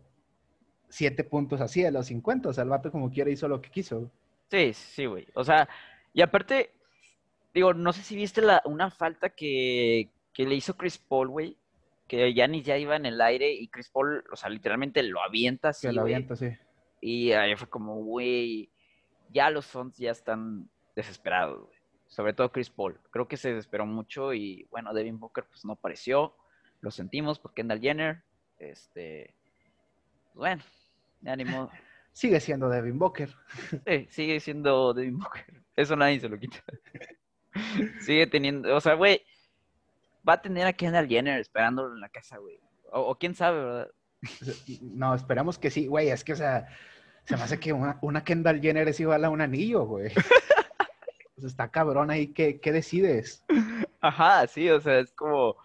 siete 0.88 1.24
puntos 1.24 1.61
así 1.61 1.84
a 1.84 1.90
los 1.90 2.06
50. 2.06 2.48
O 2.48 2.52
sea, 2.52 2.64
el 2.64 2.70
vato 2.70 2.90
como 2.90 3.11
quiera 3.11 3.30
hizo 3.30 3.48
lo 3.48 3.61
que 3.61 3.70
quiso. 3.70 4.11
Sí, 4.50 4.72
sí, 4.74 5.06
güey. 5.06 5.26
O 5.34 5.44
sea, 5.44 5.68
y 6.12 6.20
aparte, 6.22 6.72
digo, 7.54 7.74
no 7.74 7.92
sé 7.92 8.02
si 8.02 8.16
viste 8.16 8.40
la, 8.42 8.62
una 8.64 8.90
falta 8.90 9.30
que, 9.30 10.11
que 10.32 10.44
le 10.46 10.54
hizo 10.54 10.76
Chris 10.76 10.98
Paul, 10.98 11.28
güey. 11.28 11.56
Que 12.06 12.32
Giannis 12.32 12.64
ya 12.64 12.78
iba 12.78 12.96
en 12.96 13.04
el 13.04 13.20
aire 13.20 13.52
y 13.52 13.68
Chris 13.68 13.90
Paul, 13.90 14.24
o 14.32 14.37
sea, 14.37 14.48
literalmente 14.48 15.02
lo 15.02 15.22
avienta 15.22 15.68
así, 15.70 15.87
Que 15.88 15.92
lo 15.92 16.02
avienta, 16.02 16.37
sí. 16.37 16.48
Y 17.02 17.32
ahí 17.32 17.54
fue 17.54 17.68
como, 17.68 17.96
güey, 17.96 18.70
ya 19.31 19.51
los 19.51 19.67
Suns 19.67 19.97
ya 19.97 20.11
están 20.11 20.69
desesperados, 20.95 21.67
güey. 21.67 21.79
Sobre 22.07 22.33
todo 22.33 22.51
Chris 22.51 22.71
Paul. 22.71 22.99
Creo 23.11 23.29
que 23.29 23.37
se 23.37 23.51
desesperó 23.51 23.85
mucho 23.85 24.33
y, 24.33 24.67
bueno, 24.71 24.95
Devin 24.95 25.21
Booker 25.21 25.45
pues 25.45 25.64
no 25.64 25.75
apareció. 25.75 26.35
Lo 26.81 26.91
sentimos 26.91 27.38
por 27.38 27.53
Kendall 27.53 27.81
Jenner. 27.81 28.23
Este, 28.59 29.35
bueno, 30.35 30.62
ya 31.21 31.37
ni 31.37 31.45
modo. 31.45 31.71
Sigue 32.12 32.41
siendo 32.41 32.69
Devin 32.69 32.99
Booker. 32.99 33.35
Sí, 33.87 34.09
sigue 34.11 34.41
siendo 34.41 34.93
Devin 34.95 35.19
Booker. 35.19 35.62
Eso 35.77 35.95
nadie 35.95 36.19
se 36.19 36.29
lo 36.29 36.38
quita. 36.38 36.59
Sigue 38.01 38.27
teniendo, 38.27 38.75
o 38.75 38.81
sea, 38.81 38.95
güey, 38.95 39.23
va 40.29 40.33
a 40.33 40.43
tener 40.43 40.67
a 40.67 40.73
Kendall 40.73 41.07
Jenner 41.07 41.38
esperándolo 41.41 41.95
en 41.95 42.01
la 42.01 42.09
casa, 42.09 42.38
güey. 42.38 42.59
O, 42.91 43.03
o 43.03 43.19
quién 43.19 43.35
sabe, 43.35 43.62
¿verdad? 43.62 43.91
No, 44.81 45.14
esperamos 45.14 45.59
que 45.59 45.71
sí, 45.71 45.87
güey. 45.87 46.09
Es 46.09 46.25
que, 46.25 46.33
o 46.33 46.37
sea, 46.37 46.67
se 47.29 47.37
me 47.37 47.43
hace 47.43 47.61
que 47.61 47.75
una, 47.75 47.99
una 48.01 48.25
Kendall 48.25 48.62
Jenner 48.62 48.88
es 48.88 49.01
igual 49.01 49.23
a 49.23 49.29
un 49.29 49.43
anillo, 49.43 49.85
güey. 49.85 50.07
O 50.07 50.11
sea, 51.41 51.49
está 51.49 51.69
cabrón 51.71 52.11
ahí. 52.11 52.29
¿Qué, 52.29 52.59
qué 52.59 52.73
decides? 52.73 53.45
Ajá, 54.01 54.47
sí, 54.47 54.71
o 54.71 54.81
sea, 54.81 55.01
es 55.01 55.12
como, 55.12 55.57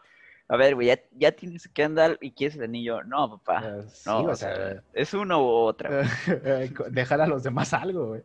a 0.50 0.58
ver, 0.58 0.76
güey, 0.76 0.88
ya, 0.88 1.00
ya 1.14 1.32
tienes 1.32 1.70
Kendall 1.70 2.18
y 2.20 2.32
quieres 2.32 2.58
el 2.58 2.64
anillo. 2.64 3.02
No, 3.06 3.40
papá. 3.40 3.66
Eh, 3.66 3.84
sí, 3.88 4.10
No, 4.10 4.20
o 4.20 4.32
o 4.32 4.36
sea, 4.36 4.54
sea, 4.54 4.84
es 4.92 5.14
uno 5.14 5.42
u 5.42 5.48
otra. 5.48 6.04
déjale 6.92 7.24
a 7.24 7.28
los 7.28 7.44
demás 7.44 7.74
algo, 7.74 8.08
güey. 8.08 8.24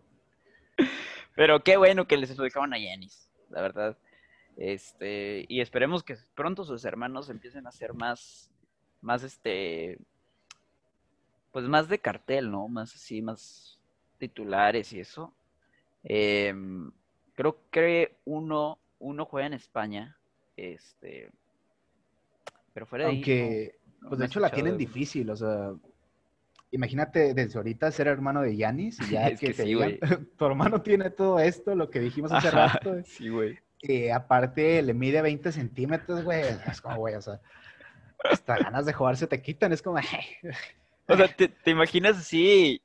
Pero 1.36 1.62
qué 1.62 1.76
bueno 1.76 2.08
que 2.08 2.16
les 2.16 2.36
lo 2.36 2.42
dejaban 2.42 2.74
a 2.74 2.78
Yanis, 2.78 3.30
la 3.50 3.62
verdad. 3.62 3.96
Este, 4.56 5.44
y 5.46 5.60
esperemos 5.60 6.02
que 6.02 6.16
pronto 6.34 6.64
sus 6.64 6.84
hermanos 6.84 7.30
empiecen 7.30 7.68
a 7.68 7.70
ser 7.70 7.94
más, 7.94 8.50
más 9.00 9.22
este, 9.22 9.98
pues 11.52 11.66
más 11.66 11.88
de 11.88 11.98
cartel, 11.98 12.50
¿no? 12.50 12.68
Más 12.68 12.94
así, 12.94 13.22
más 13.22 13.78
titulares 14.18 14.92
y 14.92 15.00
eso. 15.00 15.32
Em, 16.04 16.90
creo 17.34 17.58
que 17.70 18.16
uno, 18.24 18.78
uno 18.98 19.24
juega 19.24 19.46
en 19.46 19.54
España, 19.54 20.16
este, 20.56 21.30
pero 22.74 22.86
fuera 22.86 23.04
de 23.06 23.10
ahí, 23.10 23.16
Aunque, 23.18 23.78
no- 23.84 24.02
no 24.02 24.08
pues 24.10 24.20
de 24.20 24.26
hecho 24.26 24.40
la 24.40 24.50
tienen 24.50 24.72
de- 24.72 24.78
difícil, 24.78 25.30
o 25.30 25.36
sea, 25.36 25.72
imagínate 26.70 27.34
desde 27.34 27.58
ahorita 27.58 27.90
ser 27.90 28.06
hermano 28.08 28.42
de 28.42 28.56
Yanis 28.56 29.00
y 29.00 29.10
ya 29.12 29.28
Es 29.28 29.40
que, 29.40 29.52
sí, 29.52 29.64
digan, 29.64 29.98
tu 30.38 30.44
hermano 30.46 30.82
tiene 30.82 31.10
todo 31.10 31.38
esto, 31.38 31.74
lo 31.74 31.90
que 31.90 32.00
dijimos 32.00 32.32
hace 32.32 32.48
Ajá, 32.48 32.68
rato, 32.74 33.02
sí, 33.04 33.28
güey. 33.28 33.58
y 33.80 34.08
aparte 34.08 34.82
le 34.82 34.94
mide 34.94 35.22
20 35.22 35.50
centímetros, 35.52 36.22
güey, 36.24 36.42
es 36.70 36.80
como, 36.80 36.96
güey, 36.98 37.14
o 37.14 37.22
sea, 37.22 37.40
hasta 38.24 38.58
ganas 38.58 38.86
de 38.86 38.92
jugar 38.92 39.16
se 39.16 39.26
te 39.26 39.40
quitan, 39.40 39.72
es 39.72 39.82
como, 39.82 39.98
O 41.08 41.16
sea, 41.16 41.28
¿te, 41.28 41.48
te 41.48 41.70
imaginas 41.70 42.16
así? 42.18 42.82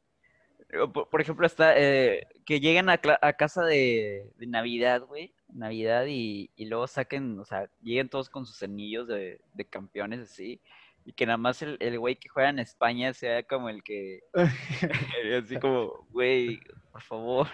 Por, 0.94 1.10
por 1.10 1.22
ejemplo, 1.22 1.46
hasta 1.46 1.78
eh, 1.78 2.28
que 2.46 2.60
lleguen 2.60 2.90
a, 2.90 3.00
a 3.22 3.34
casa 3.34 3.64
de, 3.64 4.32
de 4.38 4.48
Navidad, 4.48 5.02
güey. 5.02 5.34
Navidad 5.54 6.06
y, 6.08 6.50
y 6.56 6.66
luego 6.66 6.88
saquen, 6.88 7.38
o 7.40 7.46
sea, 7.46 7.70
lleguen 7.82 8.10
todos 8.10 8.30
con 8.30 8.46
sus 8.48 8.64
anillos 8.64 9.08
de, 9.08 9.40
de 9.54 9.66
campeones 9.66 10.22
así. 10.22 10.60
Y 11.06 11.12
que 11.14 11.26
nada 11.26 11.38
más 11.38 11.62
el, 11.62 11.78
el 11.82 12.00
güey 12.00 12.16
que 12.16 12.30
juega 12.30 12.50
en 12.50 12.60
España 12.60 13.14
sea 13.14 13.44
como 13.44 13.70
el 13.70 13.84
que, 13.84 14.22
así 15.38 15.58
como, 15.60 16.08
güey, 16.12 16.60
por 16.92 17.02
favor, 17.02 17.48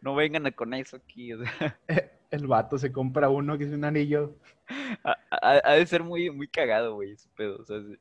no 0.00 0.14
vengan 0.14 0.46
a 0.46 0.52
con 0.52 0.72
eso 0.74 0.96
aquí. 0.96 1.32
O 1.34 1.44
sea, 1.44 1.78
el 2.30 2.46
vato 2.46 2.78
se 2.78 2.90
compra 2.90 3.28
uno 3.28 3.58
que 3.58 3.64
es 3.64 3.72
un 3.72 3.84
anillo, 3.84 4.36
ha, 5.04 5.16
ha- 5.30 5.60
ha 5.62 5.72
de 5.74 5.86
ser 5.86 6.02
muy, 6.02 6.30
muy 6.30 6.48
cagado, 6.48 6.94
güey, 6.94 7.12
ese 7.12 7.28
pedo. 7.36 7.58
O 7.60 7.64
sea, 7.64 7.78
sí. 7.82 7.94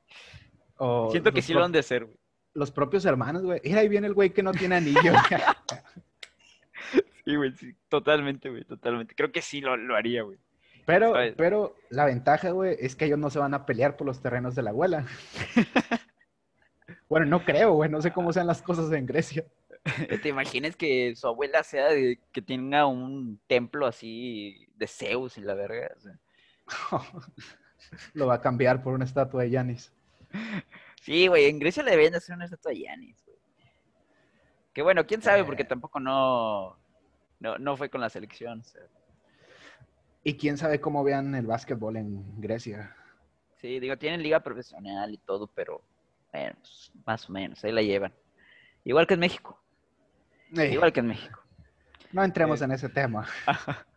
O 0.83 1.11
siento 1.11 1.31
que 1.31 1.43
sí 1.43 1.53
lo 1.53 1.63
han 1.63 1.71
de 1.71 1.79
hacer, 1.79 2.05
güey. 2.05 2.17
los 2.55 2.71
propios 2.71 3.05
hermanos, 3.05 3.43
güey, 3.43 3.61
mira, 3.63 3.81
ahí 3.81 3.87
viene 3.87 4.07
el 4.07 4.15
güey 4.15 4.31
que 4.31 4.41
no 4.41 4.51
tiene 4.51 4.77
anillo, 4.77 5.13
Sí, 7.23 7.35
güey, 7.35 7.51
sí, 7.51 7.75
totalmente, 7.87 8.49
güey, 8.49 8.63
totalmente. 8.63 9.13
Creo 9.13 9.31
que 9.31 9.43
sí 9.43 9.61
lo, 9.61 9.77
lo 9.77 9.95
haría, 9.95 10.23
güey. 10.23 10.39
Pero, 10.87 11.13
¿Sabes? 11.13 11.35
pero 11.37 11.75
la 11.89 12.05
ventaja, 12.05 12.49
güey, 12.49 12.75
es 12.79 12.95
que 12.95 13.05
ellos 13.05 13.19
no 13.19 13.29
se 13.29 13.37
van 13.37 13.53
a 13.53 13.67
pelear 13.67 13.95
por 13.95 14.07
los 14.07 14.23
terrenos 14.23 14.55
de 14.55 14.63
la 14.63 14.71
abuela. 14.71 15.05
bueno, 17.09 17.27
no 17.27 17.45
creo, 17.45 17.73
güey, 17.73 17.91
no 17.91 18.01
sé 18.01 18.11
cómo 18.11 18.33
sean 18.33 18.47
las 18.47 18.63
cosas 18.63 18.91
en 18.91 19.05
Grecia. 19.05 19.45
¿Te 20.23 20.29
imaginas 20.29 20.75
que 20.75 21.15
su 21.15 21.27
abuela 21.27 21.61
sea 21.61 21.89
de 21.89 22.19
que 22.31 22.41
tenga 22.41 22.87
un 22.87 23.39
templo 23.45 23.85
así 23.85 24.67
de 24.75 24.87
Zeus 24.87 25.37
y 25.37 25.41
la 25.41 25.53
verga? 25.53 25.91
O 25.95 25.99
sea, 25.99 26.19
Lo 28.13 28.25
va 28.25 28.35
a 28.35 28.41
cambiar 28.41 28.81
por 28.81 28.93
una 28.93 29.05
estatua 29.05 29.43
de 29.43 29.51
Yanis. 29.51 29.93
Sí, 31.01 31.27
güey, 31.27 31.45
en 31.45 31.59
Grecia 31.59 31.83
le 31.83 31.91
debían 31.91 32.11
de 32.11 32.17
hacer 32.17 32.35
una 32.35 32.45
estatua 32.45 32.71
de 32.71 32.81
Yanis, 32.81 33.23
güey. 33.25 33.37
Que 34.73 34.81
bueno, 34.81 35.05
quién 35.05 35.21
sabe, 35.21 35.41
Eh. 35.41 35.43
porque 35.43 35.63
tampoco 35.65 35.99
no, 35.99 36.77
no, 37.39 37.57
no 37.57 37.75
fue 37.77 37.89
con 37.89 38.01
la 38.01 38.09
selección. 38.09 38.61
o 38.61 38.63
sea. 38.63 38.81
Y 40.23 40.37
quién 40.37 40.57
sabe 40.57 40.79
cómo 40.79 41.03
vean 41.03 41.33
el 41.35 41.45
básquetbol 41.45 41.97
en 41.97 42.39
Grecia. 42.39 42.95
Sí, 43.57 43.79
digo, 43.79 43.97
tienen 43.97 44.23
liga 44.23 44.39
profesional 44.39 45.11
y 45.13 45.17
todo, 45.17 45.47
pero 45.47 45.81
bueno, 46.31 46.55
pues, 46.61 46.91
más 47.05 47.29
o 47.29 47.33
menos, 47.33 47.63
ahí 47.63 47.71
la 47.71 47.81
llevan. 47.81 48.13
Igual 48.83 49.05
que 49.07 49.13
en 49.15 49.19
México, 49.19 49.61
Eh, 50.57 50.71
igual 50.73 50.91
que 50.93 50.99
en 51.01 51.07
México. 51.07 51.39
no 52.11 52.23
entremos 52.23 52.61
eh. 52.61 52.65
en 52.65 52.71
ese 52.71 52.89
tema. 52.89 53.27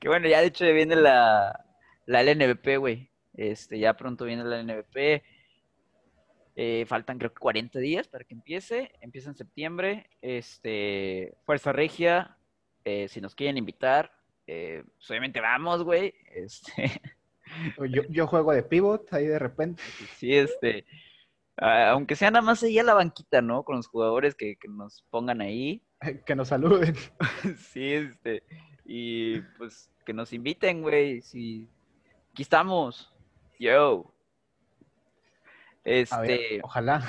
Que 0.00 0.08
bueno, 0.08 0.26
ya 0.26 0.40
de 0.40 0.46
hecho 0.46 0.64
viene 0.72 0.96
la, 0.96 1.66
la 2.06 2.22
LNVP, 2.22 2.78
güey. 2.78 3.10
Este, 3.34 3.78
ya 3.78 3.92
pronto 3.94 4.24
viene 4.24 4.42
la 4.42 4.56
LNVP. 4.62 5.22
Eh, 6.62 6.84
faltan 6.84 7.16
creo 7.16 7.32
que 7.32 7.40
40 7.40 7.78
días 7.78 8.06
para 8.06 8.22
que 8.22 8.34
empiece. 8.34 8.92
Empieza 9.00 9.30
en 9.30 9.34
septiembre. 9.34 10.10
Este, 10.20 11.32
Fuerza 11.46 11.72
Regia, 11.72 12.36
eh, 12.84 13.08
si 13.08 13.22
nos 13.22 13.34
quieren 13.34 13.56
invitar, 13.56 14.12
eh, 14.46 14.84
pues 14.94 15.10
obviamente 15.10 15.40
vamos, 15.40 15.82
güey. 15.82 16.12
Este, 16.34 17.00
Yo, 17.88 18.02
yo 18.10 18.26
juego 18.26 18.52
de 18.52 18.62
pivot 18.62 19.10
ahí 19.14 19.26
de 19.26 19.38
repente. 19.38 19.82
sí, 20.18 20.34
este, 20.34 20.84
aunque 21.56 22.14
sea 22.14 22.30
nada 22.30 22.44
más 22.44 22.62
ahí 22.62 22.78
a 22.78 22.84
la 22.84 22.92
banquita, 22.92 23.40
¿no? 23.40 23.62
Con 23.62 23.76
los 23.76 23.86
jugadores 23.86 24.34
que, 24.34 24.56
que 24.56 24.68
nos 24.68 25.02
pongan 25.08 25.40
ahí. 25.40 25.82
Que 26.26 26.36
nos 26.36 26.48
saluden. 26.48 26.94
Sí, 27.72 27.94
este, 27.94 28.42
y 28.84 29.40
pues 29.56 29.90
que 30.04 30.12
nos 30.12 30.34
inviten, 30.34 30.82
güey, 30.82 31.22
si 31.22 31.66
aquí 32.32 32.42
estamos, 32.42 33.10
yo. 33.58 34.12
A 35.84 36.20
ver, 36.20 36.30
Este, 36.30 36.60
ojalá. 36.62 37.02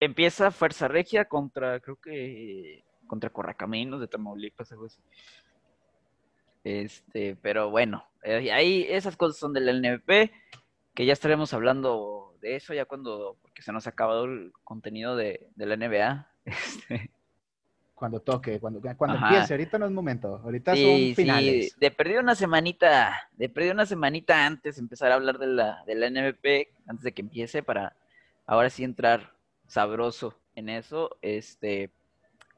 empieza 0.00 0.50
Fuerza 0.50 0.88
Regia 0.88 1.26
contra, 1.26 1.80
creo 1.80 1.96
que, 1.96 2.84
contra 3.06 3.30
Corracaminos 3.30 4.00
de 4.00 4.08
Tamaulipas, 4.08 4.70
algo 4.72 4.86
así. 4.86 5.00
Este, 6.64 7.36
pero 7.42 7.70
bueno, 7.70 8.06
eh, 8.22 8.50
ahí 8.52 8.86
esas 8.88 9.16
cosas 9.16 9.38
son 9.38 9.52
del 9.52 9.68
NVP, 9.82 10.32
que 10.94 11.04
ya 11.06 11.12
estaremos 11.12 11.52
hablando 11.52 12.34
de 12.40 12.56
eso 12.56 12.72
ya 12.72 12.84
cuando, 12.86 13.36
porque 13.42 13.62
se 13.62 13.72
nos 13.72 13.86
ha 13.86 13.90
acabado 13.90 14.24
el 14.24 14.52
contenido 14.64 15.16
de, 15.16 15.48
de 15.56 15.66
la 15.66 15.76
NBA. 15.76 16.30
Este, 16.46 17.10
Cuando 17.94 18.20
toque, 18.20 18.58
cuando, 18.60 18.80
cuando 18.80 19.16
Ajá. 19.16 19.28
empiece. 19.28 19.54
Ahorita 19.54 19.78
no 19.78 19.86
es 19.86 19.92
momento. 19.92 20.40
Ahorita 20.42 20.74
Sí, 20.74 20.82
son 20.82 21.14
finales. 21.14 21.72
sí, 21.72 21.80
de 21.80 21.90
perdido 21.90 22.20
una 22.20 22.34
semanita, 22.34 23.28
de 23.32 23.48
perdido 23.48 23.74
una 23.74 23.86
semanita 23.86 24.44
antes 24.46 24.78
empezar 24.78 25.12
a 25.12 25.14
hablar 25.14 25.38
de 25.38 25.46
la, 25.46 25.84
de 25.86 25.94
la 25.94 26.06
NBP, 26.10 26.72
antes 26.86 27.04
de 27.04 27.12
que 27.12 27.22
empiece, 27.22 27.62
para 27.62 27.96
ahora 28.46 28.68
sí 28.70 28.84
entrar 28.84 29.32
sabroso 29.68 30.38
en 30.56 30.68
eso, 30.68 31.16
este, 31.22 31.90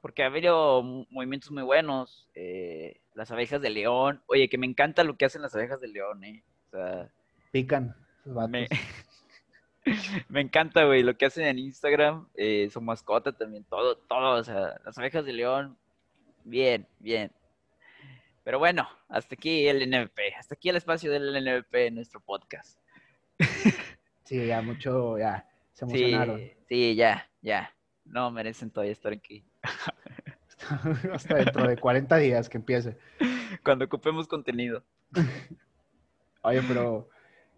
porque 0.00 0.22
ha 0.22 0.26
habido 0.26 0.82
movimientos 1.10 1.50
muy 1.50 1.62
buenos, 1.62 2.28
eh, 2.34 3.00
las 3.14 3.30
abejas 3.30 3.60
de 3.60 3.70
León, 3.70 4.22
oye, 4.26 4.48
que 4.48 4.58
me 4.58 4.66
encanta 4.66 5.04
lo 5.04 5.16
que 5.16 5.24
hacen 5.26 5.42
las 5.42 5.54
abejas 5.54 5.80
de 5.80 5.88
León, 5.88 6.24
eh, 6.24 6.42
o 6.68 6.70
sea, 6.70 7.08
Pican. 7.52 7.94
me, 8.48 8.68
me 10.28 10.40
encanta, 10.40 10.84
güey, 10.84 11.02
lo 11.02 11.16
que 11.16 11.26
hacen 11.26 11.46
en 11.46 11.58
Instagram, 11.58 12.28
eh, 12.34 12.68
su 12.72 12.80
mascota 12.80 13.32
también, 13.32 13.64
todo, 13.64 13.96
todo, 13.96 14.40
o 14.40 14.44
sea, 14.44 14.80
las 14.84 14.98
abejas 14.98 15.24
de 15.24 15.32
León, 15.32 15.76
Bien, 16.48 16.86
bien. 17.00 17.32
Pero 18.44 18.60
bueno, 18.60 18.88
hasta 19.08 19.34
aquí 19.34 19.66
el 19.66 19.90
NVP, 19.90 20.36
hasta 20.38 20.54
aquí 20.54 20.68
el 20.68 20.76
espacio 20.76 21.10
del 21.10 21.44
NVP 21.44 21.88
en 21.88 21.96
nuestro 21.96 22.20
podcast. 22.20 22.78
Sí, 24.22 24.46
ya 24.46 24.62
mucho, 24.62 25.18
ya, 25.18 25.44
se 25.72 25.84
emocionaron. 25.84 26.38
Sí, 26.38 26.52
sí, 26.68 26.94
ya, 26.94 27.28
ya. 27.42 27.74
No 28.04 28.30
merecen 28.30 28.70
todavía 28.70 28.92
estar 28.92 29.12
aquí. 29.12 29.44
Hasta 31.12 31.34
dentro 31.34 31.66
de 31.66 31.76
40 31.76 32.16
días 32.18 32.48
que 32.48 32.58
empiece. 32.58 32.96
Cuando 33.64 33.84
ocupemos 33.86 34.28
contenido. 34.28 34.84
Oye, 36.42 36.62
pero. 36.68 37.08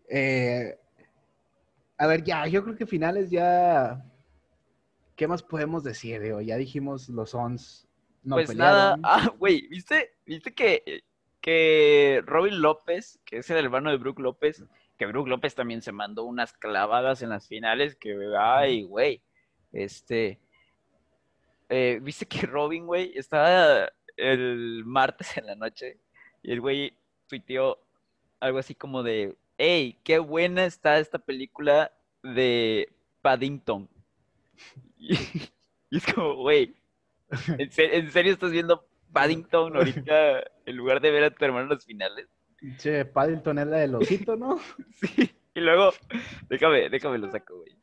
eh, 0.08 0.78
a 1.98 2.06
ver, 2.06 2.22
ya, 2.22 2.46
yo 2.46 2.62
creo 2.62 2.76
que 2.76 2.86
finales 2.86 3.28
ya. 3.30 4.04
¿Qué 5.16 5.26
más 5.26 5.42
podemos 5.42 5.82
decir? 5.82 6.20
Digo, 6.20 6.40
ya 6.40 6.56
dijimos 6.56 7.08
los 7.08 7.34
ons. 7.34 7.88
No 8.22 8.36
pues 8.36 8.48
pelearon. 8.48 9.00
nada. 9.00 9.00
Ah, 9.02 9.34
güey, 9.36 9.66
¿viste? 9.68 10.14
¿Viste 10.24 10.54
que, 10.54 11.02
que 11.40 12.22
Robin 12.24 12.62
López, 12.62 13.18
que 13.24 13.38
es 13.38 13.50
el 13.50 13.64
hermano 13.64 13.90
de 13.90 13.96
Brook 13.96 14.20
López, 14.20 14.64
que 14.96 15.06
Brook 15.06 15.26
López 15.26 15.56
también 15.56 15.82
se 15.82 15.90
mandó 15.90 16.24
unas 16.24 16.52
clavadas 16.52 17.22
en 17.22 17.30
las 17.30 17.48
finales 17.48 17.96
que, 17.96 18.16
ay, 18.38 18.84
güey, 18.84 19.22
este, 19.72 20.38
eh, 21.68 21.98
¿viste 22.00 22.26
que 22.26 22.46
Robin, 22.46 22.86
güey, 22.86 23.12
estaba 23.16 23.90
el 24.16 24.84
martes 24.84 25.36
en 25.36 25.46
la 25.46 25.54
noche 25.56 25.98
y 26.42 26.52
el 26.52 26.60
güey 26.60 26.96
tuiteó 27.28 27.78
algo 28.40 28.58
así 28.58 28.74
como 28.74 29.02
de, 29.02 29.36
hey, 29.58 29.98
qué 30.04 30.18
buena 30.18 30.64
está 30.64 30.98
esta 30.98 31.18
película 31.18 31.92
de 32.22 32.90
Paddington. 33.22 33.88
Y, 34.96 35.14
y 35.90 35.96
es 35.98 36.06
como, 36.12 36.34
güey, 36.36 36.74
¿en, 37.58 37.70
se- 37.70 37.96
en 37.96 38.10
serio 38.10 38.32
estás 38.32 38.50
viendo 38.52 38.88
Paddington 39.12 39.76
ahorita 39.76 40.44
en 40.66 40.76
lugar 40.76 41.00
de 41.00 41.10
ver 41.10 41.24
a 41.24 41.30
tu 41.30 41.44
hermano 41.44 41.64
en 41.64 41.70
las 41.70 41.84
finales? 41.84 42.26
Che, 42.78 43.04
Paddington 43.04 43.58
es 43.58 43.66
la 43.66 43.76
del 43.78 43.94
osito, 43.96 44.36
¿no? 44.36 44.58
Sí, 44.94 45.30
y 45.54 45.60
luego, 45.60 45.92
déjame, 46.48 46.88
déjame 46.88 47.18
lo 47.18 47.30
saco, 47.30 47.56
güey. 47.58 47.76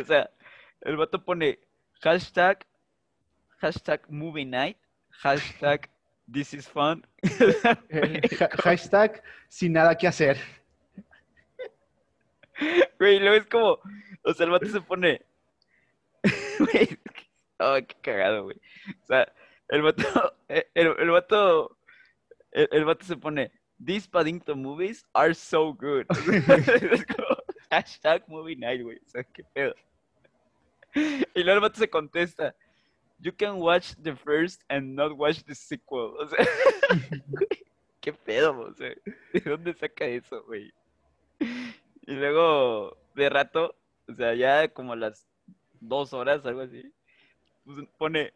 O 0.00 0.04
sea, 0.04 0.30
el 0.82 0.96
vato 0.96 1.24
pone 1.24 1.58
hashtag, 2.00 2.66
hashtag 3.58 4.02
movie 4.10 4.44
night, 4.44 4.76
hashtag 5.10 5.88
this 6.30 6.52
is 6.54 6.68
fun. 6.68 7.06
Ha- 7.62 8.48
hashtag 8.62 9.22
sin 9.48 9.72
nada 9.72 9.96
que 9.96 10.06
hacer. 10.06 10.36
Güey, 12.98 13.18
luego 13.18 13.36
es 13.36 13.46
como, 13.46 13.80
o 14.22 14.34
sea, 14.34 14.46
el 14.46 14.52
vato 14.52 14.66
se 14.66 14.80
pone, 14.80 15.22
güey, 16.58 16.98
ay, 17.58 17.84
qué 17.84 17.96
cagado, 18.00 18.44
güey. 18.44 18.56
O 19.02 19.06
sea, 19.06 19.32
el 19.68 19.82
vato, 19.82 20.36
el, 20.48 20.64
el 20.74 21.10
vato, 21.10 21.76
el, 22.52 22.68
el 22.70 22.84
vato 22.84 23.04
se 23.04 23.16
pone, 23.16 23.50
these 23.84 24.06
Paddington 24.06 24.62
movies 24.62 25.04
are 25.14 25.34
so 25.34 25.72
good. 25.72 26.06
Hashtag 27.70 28.28
movie 28.28 28.54
night, 28.54 28.82
güey. 28.82 28.98
O 28.98 29.08
sea, 29.08 29.24
qué 29.24 29.44
pedo. 29.54 29.74
Y 30.94 31.42
luego 31.42 31.52
el 31.52 31.60
vato 31.60 31.78
se 31.78 31.88
contesta, 31.88 32.54
you 33.18 33.32
can 33.32 33.56
watch 33.56 33.94
the 34.02 34.14
first 34.14 34.62
and 34.68 34.94
not 34.94 35.16
watch 35.16 35.42
the 35.44 35.54
sequel. 35.54 36.16
O 36.18 36.28
sea, 36.28 36.46
qué 38.00 38.12
pedo, 38.12 38.60
o 38.60 38.74
sea, 38.74 38.94
¿de 39.32 39.40
dónde 39.40 39.72
saca 39.74 40.04
eso, 40.04 40.42
güey? 40.44 40.72
Y 42.06 42.14
luego, 42.14 42.96
de 43.14 43.28
rato, 43.28 43.76
o 44.08 44.14
sea, 44.14 44.34
ya 44.34 44.68
como 44.68 44.92
a 44.92 44.96
las 44.96 45.26
dos 45.80 46.12
horas, 46.12 46.44
algo 46.46 46.62
así, 46.62 46.92
pues, 47.64 47.86
pone 47.98 48.32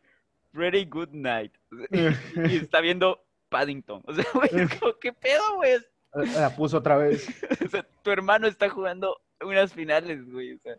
Pretty 0.52 0.84
Good 0.86 1.10
Night. 1.12 1.52
Y 2.50 2.56
está 2.56 2.80
viendo 2.80 3.22
Paddington. 3.48 4.02
O 4.06 4.14
sea, 4.14 4.24
güey, 4.34 4.50
es 4.52 4.78
como, 4.78 4.94
¿qué 4.98 5.12
pedo, 5.12 5.56
güey? 5.56 5.78
La 6.14 6.54
puso 6.54 6.78
otra 6.78 6.96
vez. 6.96 7.26
O 7.64 7.68
sea, 7.68 7.86
tu 8.02 8.10
hermano 8.10 8.46
está 8.46 8.68
jugando 8.68 9.20
unas 9.40 9.72
finales, 9.72 10.30
güey. 10.30 10.54
O 10.54 10.58
sea, 10.58 10.76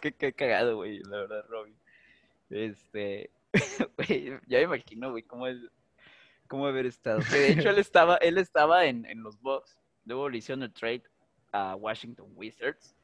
qué, 0.00 0.12
qué 0.12 0.32
cagado, 0.32 0.76
güey, 0.76 1.00
la 1.04 1.18
verdad, 1.18 1.44
Robin. 1.48 1.76
Este, 2.50 3.30
güey, 3.96 4.38
ya 4.46 4.58
me 4.58 4.64
imagino, 4.64 5.10
güey, 5.10 5.22
cómo 5.22 5.46
es, 5.46 5.58
cómo 6.48 6.66
haber 6.66 6.86
estado. 6.86 7.20
Que 7.30 7.36
de 7.36 7.52
hecho, 7.52 7.70
él 7.70 7.78
estaba, 7.78 8.16
él 8.16 8.38
estaba 8.38 8.86
en, 8.86 9.04
en 9.06 9.22
los 9.22 9.40
Bucks. 9.40 9.78
Luego 10.04 10.28
le 10.28 10.38
hicieron 10.38 10.62
el 10.62 10.72
trade 10.72 11.02
a 11.52 11.76
Washington 11.76 12.26
Wizards. 12.34 12.94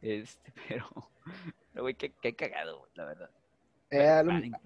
Este, 0.00 0.52
pero, 0.68 0.86
pero 1.72 1.82
güey, 1.84 1.94
qué, 1.94 2.12
qué 2.20 2.34
cagado, 2.34 2.88
la 2.94 3.04
verdad. 3.04 3.30
Eh, 3.90 4.22
lo- 4.24 4.58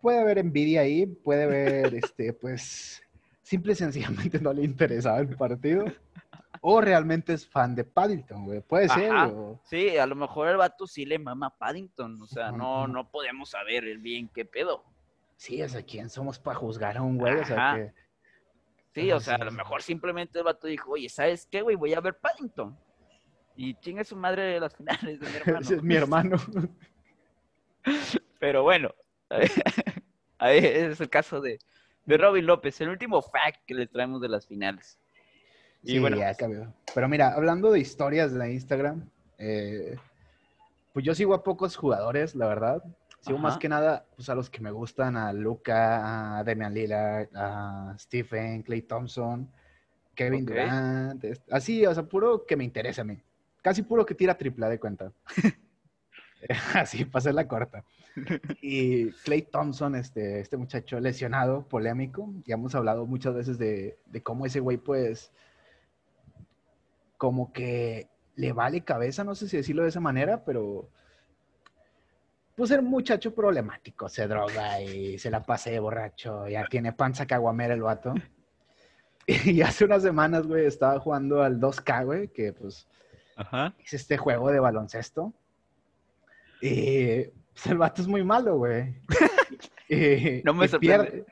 puede 0.00 0.20
haber 0.20 0.38
envidia 0.38 0.80
ahí, 0.82 1.06
puede 1.06 1.44
haber, 1.44 1.94
este, 1.94 2.32
pues, 2.32 3.02
simple 3.42 3.72
y 3.72 3.76
sencillamente 3.76 4.40
no 4.40 4.52
le 4.52 4.62
interesaba 4.64 5.18
el 5.18 5.36
partido. 5.36 5.84
O 6.64 6.80
realmente 6.80 7.32
es 7.32 7.46
fan 7.46 7.74
de 7.74 7.82
Paddington, 7.82 8.44
güey. 8.44 8.60
Puede 8.60 8.88
ser, 8.88 9.10
Ajá. 9.10 9.28
o- 9.28 9.60
Sí, 9.64 9.96
a 9.98 10.06
lo 10.06 10.14
mejor 10.14 10.48
el 10.48 10.56
vato 10.56 10.86
sí 10.86 11.04
le 11.04 11.18
mama 11.18 11.46
a 11.48 11.56
Paddington. 11.56 12.22
O 12.22 12.26
sea, 12.26 12.52
no, 12.52 12.86
no 12.86 13.10
podemos 13.10 13.50
saber 13.50 13.84
el 13.84 13.98
bien 13.98 14.28
qué 14.28 14.44
pedo. 14.44 14.84
Sí, 15.36 15.60
o 15.60 15.68
sea, 15.68 15.82
¿quién 15.82 16.08
somos 16.08 16.38
para 16.38 16.56
juzgar 16.56 16.96
a 16.96 17.02
un 17.02 17.18
güey? 17.18 17.34
O 17.34 17.44
sea, 17.44 17.74
que... 17.76 17.92
Sí, 18.94 19.10
o 19.10 19.20
sea, 19.20 19.36
a 19.36 19.44
lo 19.44 19.52
mejor 19.52 19.82
simplemente 19.82 20.38
el 20.38 20.44
vato 20.44 20.66
dijo, 20.66 20.92
oye, 20.92 21.08
¿sabes 21.08 21.46
qué, 21.50 21.62
güey? 21.62 21.76
Voy 21.76 21.94
a 21.94 22.00
ver 22.00 22.18
Paddington. 22.18 22.76
Y 23.56 23.74
chinga 23.74 24.04
su 24.04 24.16
madre 24.16 24.42
de 24.42 24.60
las 24.60 24.76
finales 24.76 25.20
de 25.20 25.28
mi 25.28 25.36
hermano. 25.36 25.60
Ese 25.60 25.74
es 25.76 25.82
mi 25.82 25.94
hermano. 25.94 26.36
Pero 28.38 28.62
bueno, 28.62 28.94
ahí 30.38 30.58
es 30.58 31.00
el 31.00 31.08
caso 31.08 31.40
de, 31.40 31.58
de 32.04 32.16
Robin 32.16 32.46
López, 32.46 32.80
el 32.80 32.88
último 32.88 33.22
fact 33.22 33.64
que 33.66 33.74
les 33.74 33.90
traemos 33.90 34.20
de 34.20 34.28
las 34.28 34.46
finales. 34.46 34.98
Y 35.82 35.92
Sí, 35.92 35.98
bueno, 35.98 36.16
ya 36.16 36.34
cambió. 36.34 36.72
Pero 36.94 37.08
mira, 37.08 37.32
hablando 37.34 37.70
de 37.72 37.80
historias 37.80 38.34
de 38.34 38.52
Instagram, 38.52 39.08
eh, 39.38 39.96
pues 40.92 41.04
yo 41.04 41.14
sigo 41.14 41.34
a 41.34 41.42
pocos 41.42 41.76
jugadores, 41.76 42.34
la 42.34 42.46
verdad. 42.48 42.82
Sigo 43.22 43.38
más 43.38 43.56
que 43.56 43.68
nada 43.68 44.04
pues, 44.16 44.28
a 44.28 44.34
los 44.34 44.50
que 44.50 44.60
me 44.60 44.72
gustan, 44.72 45.16
a 45.16 45.32
Luca, 45.32 46.38
a 46.38 46.44
Damian 46.44 46.74
Lillard, 46.74 47.28
a 47.34 47.94
Stephen, 47.96 48.62
Clay 48.62 48.82
Thompson, 48.82 49.48
Kevin. 50.14 50.44
Durant, 50.44 51.22
es- 51.24 51.40
así, 51.50 51.86
o 51.86 51.94
sea, 51.94 52.02
puro 52.02 52.44
que 52.44 52.56
me 52.56 52.64
interesa 52.64 53.02
a 53.02 53.04
mí. 53.04 53.22
Casi 53.62 53.82
puro 53.82 54.04
que 54.04 54.16
tira 54.16 54.36
triple 54.36 54.66
de 54.68 54.80
cuenta. 54.80 55.12
así, 56.74 57.04
pasé 57.04 57.32
la 57.32 57.46
corta. 57.46 57.84
Y 58.60 59.10
Clay 59.24 59.42
Thompson, 59.42 59.94
este, 59.94 60.40
este 60.40 60.56
muchacho 60.56 60.98
lesionado, 61.00 61.66
polémico, 61.68 62.30
ya 62.44 62.54
hemos 62.54 62.74
hablado 62.74 63.06
muchas 63.06 63.34
veces 63.34 63.56
de, 63.56 63.98
de 64.06 64.22
cómo 64.22 64.46
ese 64.46 64.58
güey, 64.60 64.76
pues, 64.78 65.32
como 67.16 67.52
que 67.52 68.08
le 68.34 68.52
vale 68.52 68.82
cabeza, 68.82 69.22
no 69.24 69.34
sé 69.36 69.48
si 69.48 69.56
decirlo 69.56 69.84
de 69.84 69.90
esa 69.90 70.00
manera, 70.00 70.44
pero 70.44 70.88
pues 72.56 72.70
era 72.70 72.82
un 72.82 72.88
muchacho 72.90 73.34
problemático, 73.34 74.08
se 74.08 74.26
droga 74.28 74.80
y 74.80 75.18
se 75.18 75.30
la 75.30 75.42
pasa 75.42 75.70
de 75.70 75.78
borracho, 75.80 76.46
ya 76.48 76.64
tiene 76.66 76.92
panza 76.92 77.26
caguamera 77.26 77.74
el 77.74 77.82
vato. 77.82 78.14
Y 79.26 79.62
hace 79.62 79.84
unas 79.84 80.02
semanas, 80.02 80.46
güey, 80.46 80.66
estaba 80.66 80.98
jugando 80.98 81.42
al 81.42 81.60
2K, 81.60 82.04
güey, 82.04 82.28
que 82.28 82.52
pues 82.52 82.88
Ajá. 83.36 83.72
es 83.78 83.94
este 83.94 84.16
juego 84.16 84.50
de 84.50 84.58
baloncesto. 84.60 85.32
Y 86.60 87.24
pues, 87.52 87.66
el 87.66 87.78
vato 87.78 88.02
es 88.02 88.08
muy 88.08 88.24
malo, 88.24 88.56
güey. 88.56 88.94
Y- 89.88 90.42
No 90.44 90.54
me 90.54 90.68
sorprende. 90.68 91.04
Pierde, 91.10 91.26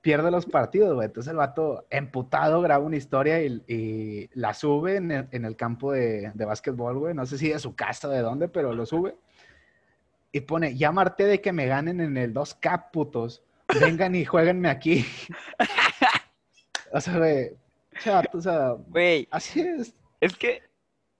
pierde 0.00 0.30
los 0.30 0.46
partidos, 0.46 0.94
güey. 0.94 1.06
Entonces 1.06 1.30
el 1.30 1.36
vato, 1.36 1.86
emputado, 1.90 2.60
graba 2.62 2.84
una 2.84 2.96
historia 2.96 3.42
y, 3.42 3.62
y 3.68 4.30
la 4.34 4.54
sube 4.54 4.96
en 4.96 5.10
el, 5.10 5.28
en 5.30 5.44
el 5.44 5.56
campo 5.56 5.92
de, 5.92 6.30
de 6.34 6.44
básquetbol, 6.44 6.98
güey. 6.98 7.14
No 7.14 7.26
sé 7.26 7.38
si 7.38 7.48
de 7.50 7.58
su 7.58 7.74
casa 7.74 8.08
o 8.08 8.10
de 8.10 8.20
dónde, 8.20 8.48
pero 8.48 8.72
lo 8.72 8.86
sube. 8.86 9.14
Y 10.32 10.40
pone, 10.40 10.76
ya 10.76 10.90
marté 10.92 11.24
de 11.24 11.40
que 11.40 11.52
me 11.52 11.66
ganen 11.66 12.00
en 12.00 12.16
el 12.16 12.32
2K, 12.32 12.90
putos. 12.90 13.42
Vengan 13.80 14.14
y 14.14 14.24
jueguenme 14.24 14.68
aquí. 14.70 15.04
o 16.92 17.00
sea, 17.00 17.18
güey, 17.18 17.50
chato, 18.02 18.38
o 18.38 18.40
sea, 18.40 18.70
Güey, 18.88 19.28
así 19.30 19.60
es. 19.60 19.94
es 20.20 20.36
que, 20.36 20.62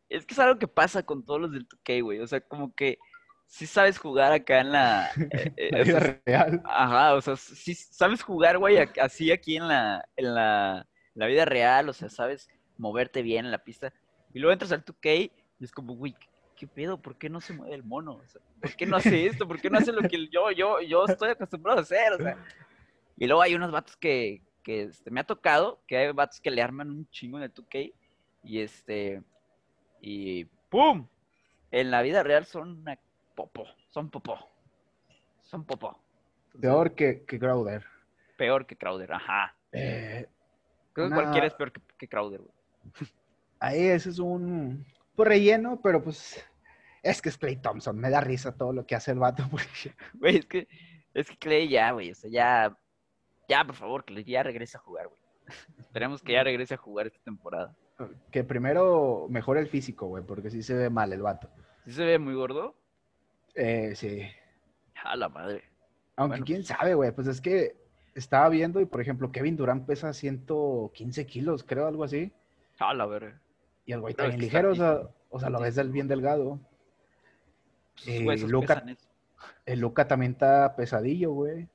es 0.08 0.24
que 0.24 0.34
es 0.34 0.38
algo 0.40 0.58
que 0.58 0.68
pasa 0.68 1.02
con 1.02 1.24
todos 1.24 1.42
los 1.42 1.52
del 1.52 1.68
2K, 1.68 2.02
güey. 2.02 2.20
O 2.20 2.26
sea, 2.26 2.40
como 2.40 2.74
que 2.74 2.98
sí 3.46 3.66
sabes 3.66 3.98
jugar 3.98 4.32
acá 4.32 4.60
en 4.60 4.72
la... 4.72 5.10
eh, 5.30 5.52
eh, 5.56 5.70
La 5.70 5.82
o 5.82 5.84
sea, 5.84 6.00
vida 6.00 6.20
real. 6.24 6.62
Ajá, 6.64 7.14
o 7.14 7.20
sea, 7.20 7.36
sí 7.36 7.74
sabes 7.74 8.22
jugar, 8.22 8.56
güey, 8.56 8.78
así 9.00 9.30
aquí 9.30 9.56
en 9.56 9.68
la, 9.68 10.08
en 10.16 10.34
la, 10.34 10.88
la 11.14 11.26
vida 11.26 11.44
real, 11.44 11.90
o 11.90 11.92
sea, 11.92 12.08
sabes 12.08 12.48
moverte 12.78 13.20
bien 13.20 13.44
en 13.44 13.50
la 13.50 13.62
pista. 13.62 13.92
Y 14.32 14.38
luego 14.38 14.54
entras 14.54 14.72
al 14.72 14.84
2K 14.84 15.30
y 15.60 15.64
es 15.64 15.70
como, 15.70 15.94
güey, 15.94 16.16
¿qué, 16.62 16.68
pedo? 16.68 16.96
¿Por 16.96 17.16
qué 17.16 17.28
no 17.28 17.40
se 17.40 17.52
mueve 17.54 17.74
el 17.74 17.82
mono? 17.82 18.14
O 18.14 18.26
sea, 18.28 18.40
¿por 18.60 18.76
qué 18.76 18.86
no 18.86 18.96
hace 18.96 19.26
esto? 19.26 19.48
¿Por 19.48 19.60
qué 19.60 19.68
no 19.68 19.78
hace 19.78 19.90
lo 19.90 20.02
que 20.08 20.28
yo, 20.28 20.52
yo, 20.52 20.80
yo 20.80 21.04
estoy 21.06 21.30
acostumbrado 21.30 21.80
a 21.80 21.82
hacer? 21.82 22.12
O 22.12 22.18
sea, 22.18 22.36
y 23.16 23.26
luego 23.26 23.42
hay 23.42 23.56
unos 23.56 23.72
vatos 23.72 23.96
que, 23.96 24.42
que 24.62 24.84
este, 24.84 25.10
me 25.10 25.18
ha 25.20 25.24
tocado, 25.24 25.82
que 25.88 25.96
hay 25.96 26.12
vatos 26.12 26.40
que 26.40 26.52
le 26.52 26.62
arman 26.62 26.88
un 26.88 27.08
chingo 27.10 27.38
en 27.38 27.42
el 27.44 27.52
2K 27.52 27.92
y 28.44 28.60
este, 28.60 29.22
y 30.00 30.44
¡pum! 30.68 31.08
En 31.72 31.90
la 31.90 32.00
vida 32.02 32.22
real 32.22 32.46
son 32.46 32.78
una 32.82 32.96
popó, 33.34 33.66
son 33.90 34.08
popó, 34.08 34.38
son 35.42 35.64
popó. 35.64 35.98
Peor 36.60 36.94
que, 36.94 37.24
que 37.24 37.40
Crowder. 37.40 37.84
Peor 38.36 38.66
que 38.66 38.76
Crowder, 38.76 39.12
ajá. 39.14 39.56
Eh, 39.72 40.28
Creo 40.92 41.08
que 41.08 41.12
una- 41.12 41.22
cualquiera 41.22 41.48
es 41.48 41.54
peor 41.54 41.72
que, 41.72 41.80
que 41.98 42.06
Crowder, 42.06 42.40
güey. 42.40 42.52
ahí 43.58 43.86
ese 43.86 44.10
es 44.10 44.20
un 44.20 44.86
pues, 45.16 45.28
relleno, 45.28 45.80
pero 45.82 46.02
pues 46.02 46.44
es 47.02 47.20
que 47.22 47.28
es 47.28 47.38
Clay 47.38 47.56
Thompson. 47.56 47.98
Me 47.98 48.10
da 48.10 48.20
risa 48.20 48.56
todo 48.56 48.72
lo 48.72 48.86
que 48.86 48.94
hace 48.94 49.12
el 49.12 49.18
vato. 49.18 49.44
Porque... 49.50 49.94
Güey, 50.14 50.36
es 50.36 50.46
que, 50.46 50.68
es 51.14 51.28
que 51.28 51.36
Clay 51.36 51.68
ya, 51.68 51.90
güey, 51.92 52.10
o 52.10 52.14
sea, 52.14 52.30
ya, 52.30 52.76
ya, 53.48 53.64
por 53.64 53.74
favor, 53.74 54.04
Clay, 54.04 54.24
ya 54.24 54.42
regrese 54.42 54.76
a 54.76 54.80
jugar, 54.80 55.08
güey. 55.08 55.20
Esperemos 55.78 56.22
que 56.22 56.32
ya 56.32 56.44
regrese 56.44 56.74
a 56.74 56.78
jugar 56.78 57.06
esta 57.08 57.20
temporada. 57.24 57.76
Que 58.30 58.42
primero 58.44 59.26
mejore 59.28 59.60
el 59.60 59.68
físico, 59.68 60.06
güey, 60.06 60.24
porque 60.24 60.50
sí 60.50 60.62
se 60.62 60.74
ve 60.74 60.88
mal 60.90 61.12
el 61.12 61.22
vato. 61.22 61.50
¿Sí 61.84 61.92
se 61.92 62.04
ve 62.04 62.18
muy 62.18 62.34
gordo? 62.34 62.74
Eh, 63.54 63.92
sí. 63.94 64.22
A 65.04 65.16
la 65.16 65.28
madre. 65.28 65.64
Aunque 66.16 66.34
Bueno, 66.34 66.44
quién 66.46 66.58
pues- 66.58 66.68
sabe, 66.68 66.94
güey, 66.94 67.10
pues 67.12 67.26
es 67.26 67.40
que 67.40 67.76
estaba 68.14 68.48
viendo 68.48 68.80
y, 68.80 68.86
por 68.86 69.00
ejemplo, 69.00 69.32
Kevin 69.32 69.56
Durant 69.56 69.86
pesa 69.86 70.12
115 70.12 71.26
kilos, 71.26 71.64
creo, 71.64 71.86
algo 71.86 72.04
así. 72.04 72.32
A 72.78 72.94
la 72.94 73.06
verga. 73.06 73.40
Y 73.84 73.92
el 73.92 74.00
güey 74.00 74.12
está 74.12 74.28
ligero, 74.28 74.72
o 74.72 74.74
sea, 74.74 75.00
o 75.30 75.40
sea, 75.40 75.50
lo 75.50 75.60
ves 75.60 75.74
del 75.76 75.90
bien 75.90 76.08
delgado. 76.08 76.60
Eh. 78.06 78.24
El 79.66 79.80
Luca 79.80 80.06
también 80.08 80.32
está 80.32 80.74
pesadillo, 80.76 81.32
güey. 81.32 81.68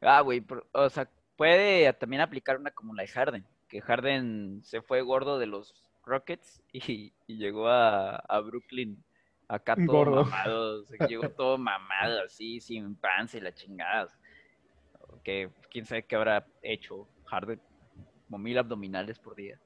Ah, 0.00 0.20
güey, 0.20 0.44
o 0.72 0.90
sea, 0.90 1.08
puede 1.36 1.92
también 1.94 2.22
aplicar 2.22 2.58
una 2.58 2.70
como 2.70 2.94
la 2.94 3.02
de 3.02 3.08
Harden, 3.08 3.44
que 3.68 3.80
Harden 3.80 4.60
se 4.64 4.82
fue 4.82 5.00
gordo 5.02 5.38
de 5.38 5.46
los 5.46 5.74
Rockets 6.04 6.60
y, 6.72 7.12
y 7.26 7.36
llegó 7.36 7.68
a, 7.68 8.16
a 8.16 8.40
Brooklyn 8.40 9.02
acá 9.48 9.76
todo 9.76 9.86
Gordo. 9.86 10.24
mamado, 10.24 10.82
o 10.82 10.84
sea, 10.86 11.06
llegó 11.06 11.28
todo 11.36 11.56
mamado, 11.58 12.20
así, 12.26 12.60
sin 12.60 12.94
panza 12.96 13.36
y 13.38 13.40
la 13.42 13.54
chingada. 13.54 14.08
Que 15.22 15.50
quién 15.70 15.86
sabe 15.86 16.02
qué 16.04 16.16
habrá 16.16 16.44
hecho 16.62 17.06
Harden, 17.26 17.60
como 18.26 18.38
mil 18.38 18.58
abdominales 18.58 19.18
por 19.18 19.36
día. 19.36 19.58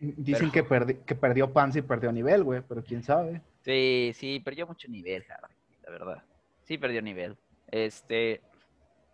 Dicen 0.00 0.50
Pero- 0.50 0.52
que, 0.52 0.64
perdi- 0.68 1.04
que 1.04 1.14
perdió 1.14 1.52
panza 1.52 1.78
y 1.78 1.82
perdió 1.82 2.10
nivel, 2.10 2.42
güey, 2.42 2.62
pero 2.68 2.82
quién 2.82 3.02
sabe. 3.04 3.40
Sí, 3.64 4.12
sí, 4.14 4.40
perdió 4.40 4.66
mucho 4.66 4.88
nivel, 4.88 5.24
Harden, 5.24 5.56
la 5.84 5.90
verdad. 5.90 6.22
Sí, 6.62 6.76
perdió 6.78 7.00
nivel. 7.02 7.36
Este, 7.70 8.42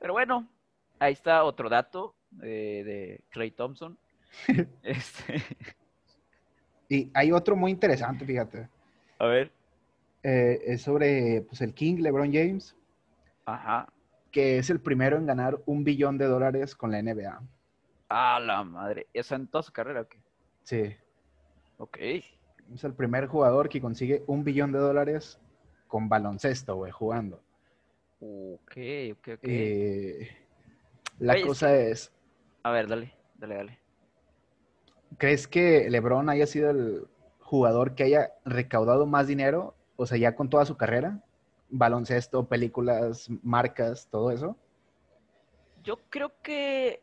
pero 0.00 0.12
bueno, 0.12 0.48
ahí 0.98 1.12
está 1.12 1.44
otro 1.44 1.68
dato 1.68 2.16
eh, 2.42 2.82
de 2.84 3.24
Clay 3.30 3.50
Thompson. 3.52 3.98
Este, 4.82 5.42
Y 6.88 7.10
hay 7.14 7.32
otro 7.32 7.56
muy 7.56 7.70
interesante, 7.70 8.24
fíjate. 8.24 8.68
a 9.18 9.26
ver. 9.26 9.52
Eh, 10.22 10.60
es 10.66 10.82
sobre 10.82 11.42
pues, 11.42 11.60
el 11.62 11.72
King, 11.72 11.96
LeBron 12.02 12.32
James, 12.32 12.76
Ajá. 13.46 13.88
que 14.30 14.58
es 14.58 14.68
el 14.70 14.80
primero 14.80 15.16
en 15.16 15.26
ganar 15.26 15.58
un 15.66 15.82
billón 15.84 16.18
de 16.18 16.26
dólares 16.26 16.74
con 16.74 16.90
la 16.90 17.00
NBA. 17.02 17.40
Ah, 18.08 18.38
la 18.40 18.62
madre. 18.64 19.06
¿Eso 19.14 19.34
en 19.36 19.46
toda 19.46 19.62
su 19.62 19.72
carrera 19.72 20.02
o 20.02 20.08
qué? 20.08 20.18
Sí. 20.64 20.96
Ok. 21.78 21.98
Es 22.74 22.84
el 22.84 22.94
primer 22.94 23.26
jugador 23.26 23.68
que 23.68 23.80
consigue 23.80 24.22
un 24.26 24.44
billón 24.44 24.72
de 24.72 24.78
dólares 24.78 25.40
con 25.88 26.08
baloncesto, 26.08 26.76
güey, 26.76 26.92
jugando. 26.92 27.42
Ok, 28.20 28.76
ok, 29.12 29.28
ok. 29.34 29.40
Eh, 29.42 30.28
la 31.18 31.34
Oye, 31.34 31.46
cosa 31.46 31.74
es, 31.76 32.12
A 32.62 32.70
ver, 32.70 32.86
dale, 32.86 33.14
dale, 33.34 33.54
dale. 33.56 33.78
¿crees 35.18 35.48
que 35.48 35.90
LeBron 35.90 36.28
haya 36.28 36.46
sido 36.46 36.70
el 36.70 37.08
jugador 37.40 37.94
que 37.94 38.04
haya 38.04 38.32
recaudado 38.44 39.06
más 39.06 39.26
dinero? 39.26 39.74
O 39.96 40.06
sea, 40.06 40.18
ya 40.18 40.36
con 40.36 40.48
toda 40.48 40.64
su 40.64 40.76
carrera, 40.76 41.22
baloncesto, 41.68 42.46
películas, 42.48 43.28
marcas, 43.42 44.08
todo 44.10 44.30
eso. 44.30 44.56
Yo 45.82 45.98
creo 46.08 46.32
que. 46.42 47.02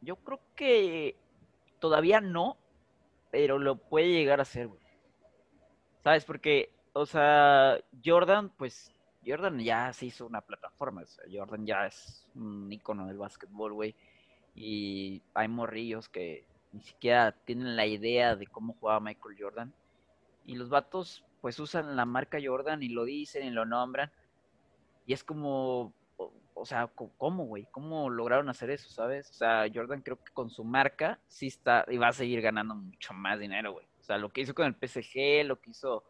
Yo 0.00 0.16
creo 0.16 0.40
que 0.54 1.16
todavía 1.80 2.20
no, 2.20 2.58
pero 3.30 3.58
lo 3.58 3.76
puede 3.76 4.08
llegar 4.08 4.38
a 4.38 4.42
hacer, 4.42 4.68
güey. 4.68 4.83
¿Sabes? 6.04 6.26
Porque, 6.26 6.70
o 6.92 7.06
sea, 7.06 7.78
Jordan, 8.04 8.50
pues, 8.58 8.92
Jordan 9.26 9.58
ya 9.58 9.90
se 9.94 10.04
hizo 10.06 10.26
una 10.26 10.42
plataforma. 10.42 11.02
Jordan 11.32 11.64
ya 11.66 11.86
es 11.86 12.26
un 12.34 12.70
icono 12.70 13.06
del 13.06 13.16
básquetbol, 13.16 13.72
güey. 13.72 13.94
Y 14.54 15.22
hay 15.32 15.48
morrillos 15.48 16.10
que 16.10 16.46
ni 16.72 16.82
siquiera 16.82 17.32
tienen 17.32 17.74
la 17.74 17.86
idea 17.86 18.36
de 18.36 18.46
cómo 18.46 18.74
jugaba 18.74 19.00
Michael 19.00 19.36
Jordan. 19.40 19.72
Y 20.44 20.56
los 20.56 20.68
vatos, 20.68 21.24
pues, 21.40 21.58
usan 21.58 21.96
la 21.96 22.04
marca 22.04 22.38
Jordan 22.42 22.82
y 22.82 22.90
lo 22.90 23.06
dicen 23.06 23.46
y 23.46 23.50
lo 23.50 23.64
nombran. 23.64 24.12
Y 25.06 25.14
es 25.14 25.24
como, 25.24 25.94
o, 26.52 26.66
sea, 26.66 26.86
¿cómo, 27.16 27.46
güey? 27.46 27.66
¿Cómo 27.70 28.10
lograron 28.10 28.50
hacer 28.50 28.68
eso, 28.68 28.90
sabes? 28.90 29.30
O 29.30 29.34
sea, 29.34 29.66
Jordan 29.72 30.02
creo 30.02 30.22
que 30.22 30.32
con 30.34 30.50
su 30.50 30.64
marca 30.64 31.18
sí 31.28 31.46
está 31.46 31.86
y 31.88 31.96
va 31.96 32.08
a 32.08 32.12
seguir 32.12 32.42
ganando 32.42 32.74
mucho 32.74 33.14
más 33.14 33.38
dinero, 33.38 33.72
güey. 33.72 33.86
O 34.04 34.06
sea, 34.06 34.18
lo 34.18 34.28
que 34.28 34.42
hizo 34.42 34.54
con 34.54 34.66
el 34.66 34.74
PSG, 34.74 35.46
lo 35.46 35.58
que 35.58 35.70
hizo 35.70 36.04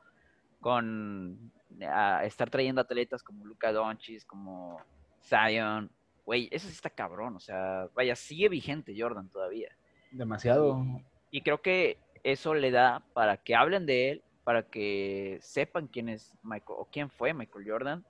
con 0.58 1.52
ah, 1.86 2.22
estar 2.24 2.50
trayendo 2.50 2.80
atletas 2.80 3.22
como 3.22 3.44
Luka 3.46 3.70
Doncic, 3.72 4.26
como 4.26 4.80
Zion, 5.22 5.88
güey, 6.26 6.48
eso 6.50 6.66
sí 6.66 6.72
está 6.72 6.90
cabrón. 6.90 7.36
O 7.36 7.38
sea, 7.38 7.88
vaya, 7.94 8.16
sigue 8.16 8.48
vigente 8.48 8.96
Jordan 8.98 9.30
todavía. 9.30 9.68
Demasiado. 10.10 10.84
Y 11.30 11.42
creo 11.42 11.62
que 11.62 11.98
eso 12.24 12.52
le 12.54 12.72
da 12.72 13.04
para 13.12 13.36
que 13.36 13.54
hablen 13.54 13.86
de 13.86 14.10
él, 14.10 14.22
para 14.42 14.64
que 14.68 15.38
sepan 15.40 15.86
quién 15.86 16.08
es 16.08 16.36
Michael 16.42 16.78
o 16.80 16.88
quién 16.90 17.08
fue 17.10 17.32
Michael 17.32 17.64
Jordan. 17.70 18.04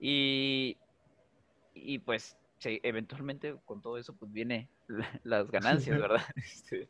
Y, 0.00 0.78
y 1.74 1.98
pues 1.98 2.34
sí, 2.60 2.80
eventualmente 2.82 3.56
con 3.66 3.82
todo 3.82 3.98
eso 3.98 4.16
pues 4.16 4.32
viene 4.32 4.70
la- 4.86 5.20
las 5.22 5.50
ganancias, 5.50 5.98
¿verdad? 6.00 6.22
Este, 6.36 6.88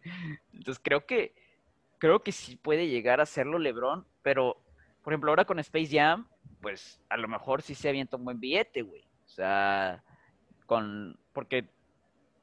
entonces 0.53 0.81
creo 0.85 1.05
que 1.05 1.48
creo 1.99 2.23
que 2.23 2.33
sí 2.33 2.57
puede 2.57 2.89
llegar 2.89 3.21
a 3.21 3.25
hacerlo 3.25 3.59
LeBron, 3.59 4.07
pero 4.23 4.63
por 5.03 5.13
ejemplo 5.13 5.31
ahora 5.31 5.45
con 5.45 5.59
Space 5.59 5.89
Jam, 5.97 6.27
pues 6.61 7.01
a 7.09 7.17
lo 7.17 7.29
mejor 7.29 7.63
sí 7.63 7.75
se 7.75 7.89
avienta 7.89 8.17
un 8.17 8.25
buen 8.25 8.41
billete, 8.41 8.83
güey. 8.83 9.03
O 9.27 9.29
sea, 9.29 10.03
con 10.67 11.19
porque 11.33 11.69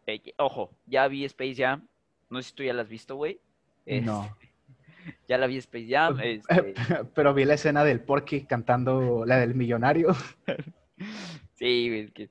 eh, 0.08 0.22
ojo, 0.38 0.72
ya 0.86 1.08
vi 1.08 1.26
Space 1.26 1.56
Jam, 1.56 1.88
no 2.30 2.42
sé 2.42 2.50
si 2.50 2.56
tú 2.56 2.64
ya 2.64 2.74
la 2.74 2.84
has 2.84 2.90
visto, 2.90 3.16
güey. 3.16 3.40
No. 3.86 4.36
Ya 5.28 5.38
la 5.38 5.46
vi 5.46 5.58
Space 5.58 5.86
Jam, 5.88 6.20
este, 6.20 6.74
Pero 7.14 7.32
vi 7.36 7.46
la 7.46 7.54
escena 7.54 7.84
del 7.84 8.02
Porky 8.02 8.46
cantando 8.46 9.24
la 9.26 9.38
del 9.38 9.54
millonario. 9.54 10.16
Sí, 11.56 11.88
güey, 11.90 12.00
es 12.06 12.12
que- 12.12 12.30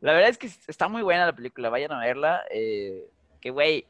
La 0.00 0.12
verdad 0.12 0.30
es 0.30 0.38
que 0.38 0.46
está 0.46 0.88
muy 0.88 1.02
buena 1.02 1.26
la 1.26 1.34
película, 1.36 1.68
vayan 1.70 1.92
a 1.92 2.00
verla. 2.00 2.42
eh, 2.50 3.06
que, 3.40 3.50
güey, 3.50 3.86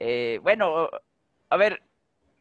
eh, 0.00 0.38
bueno, 0.42 0.88
a 1.48 1.56
ver, 1.56 1.82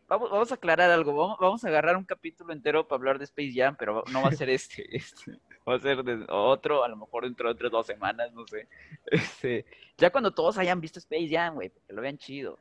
vamos, 0.07 0.51
a 0.51 0.55
aclarar 0.55 0.91
algo. 0.91 1.37
Vamos, 1.39 1.63
a 1.63 1.67
agarrar 1.67 1.97
un 1.97 2.05
capítulo 2.05 2.53
entero 2.53 2.87
para 2.87 2.97
hablar 2.97 3.17
de 3.17 3.25
Space 3.25 3.53
Jam, 3.53 3.75
pero 3.77 4.03
no 4.11 4.21
va 4.21 4.29
a 4.29 4.33
ser 4.33 4.49
este. 4.49 4.83
este 4.95 5.39
va 5.67 5.75
a 5.75 5.79
ser 5.79 6.03
otro, 6.29 6.83
a 6.83 6.89
lo 6.89 6.97
mejor 6.97 7.23
dentro 7.23 7.47
de 7.47 7.53
otras 7.53 7.71
dos 7.71 7.85
semanas, 7.85 8.31
no 8.33 8.45
sé. 8.47 8.67
Este, 9.05 9.65
ya 9.97 10.11
cuando 10.11 10.31
todos 10.31 10.57
hayan 10.57 10.81
visto 10.81 10.99
Space 10.99 11.29
Jam, 11.29 11.55
güey, 11.55 11.69
porque 11.69 11.93
lo 11.93 12.01
vean 12.01 12.17
chido. 12.17 12.59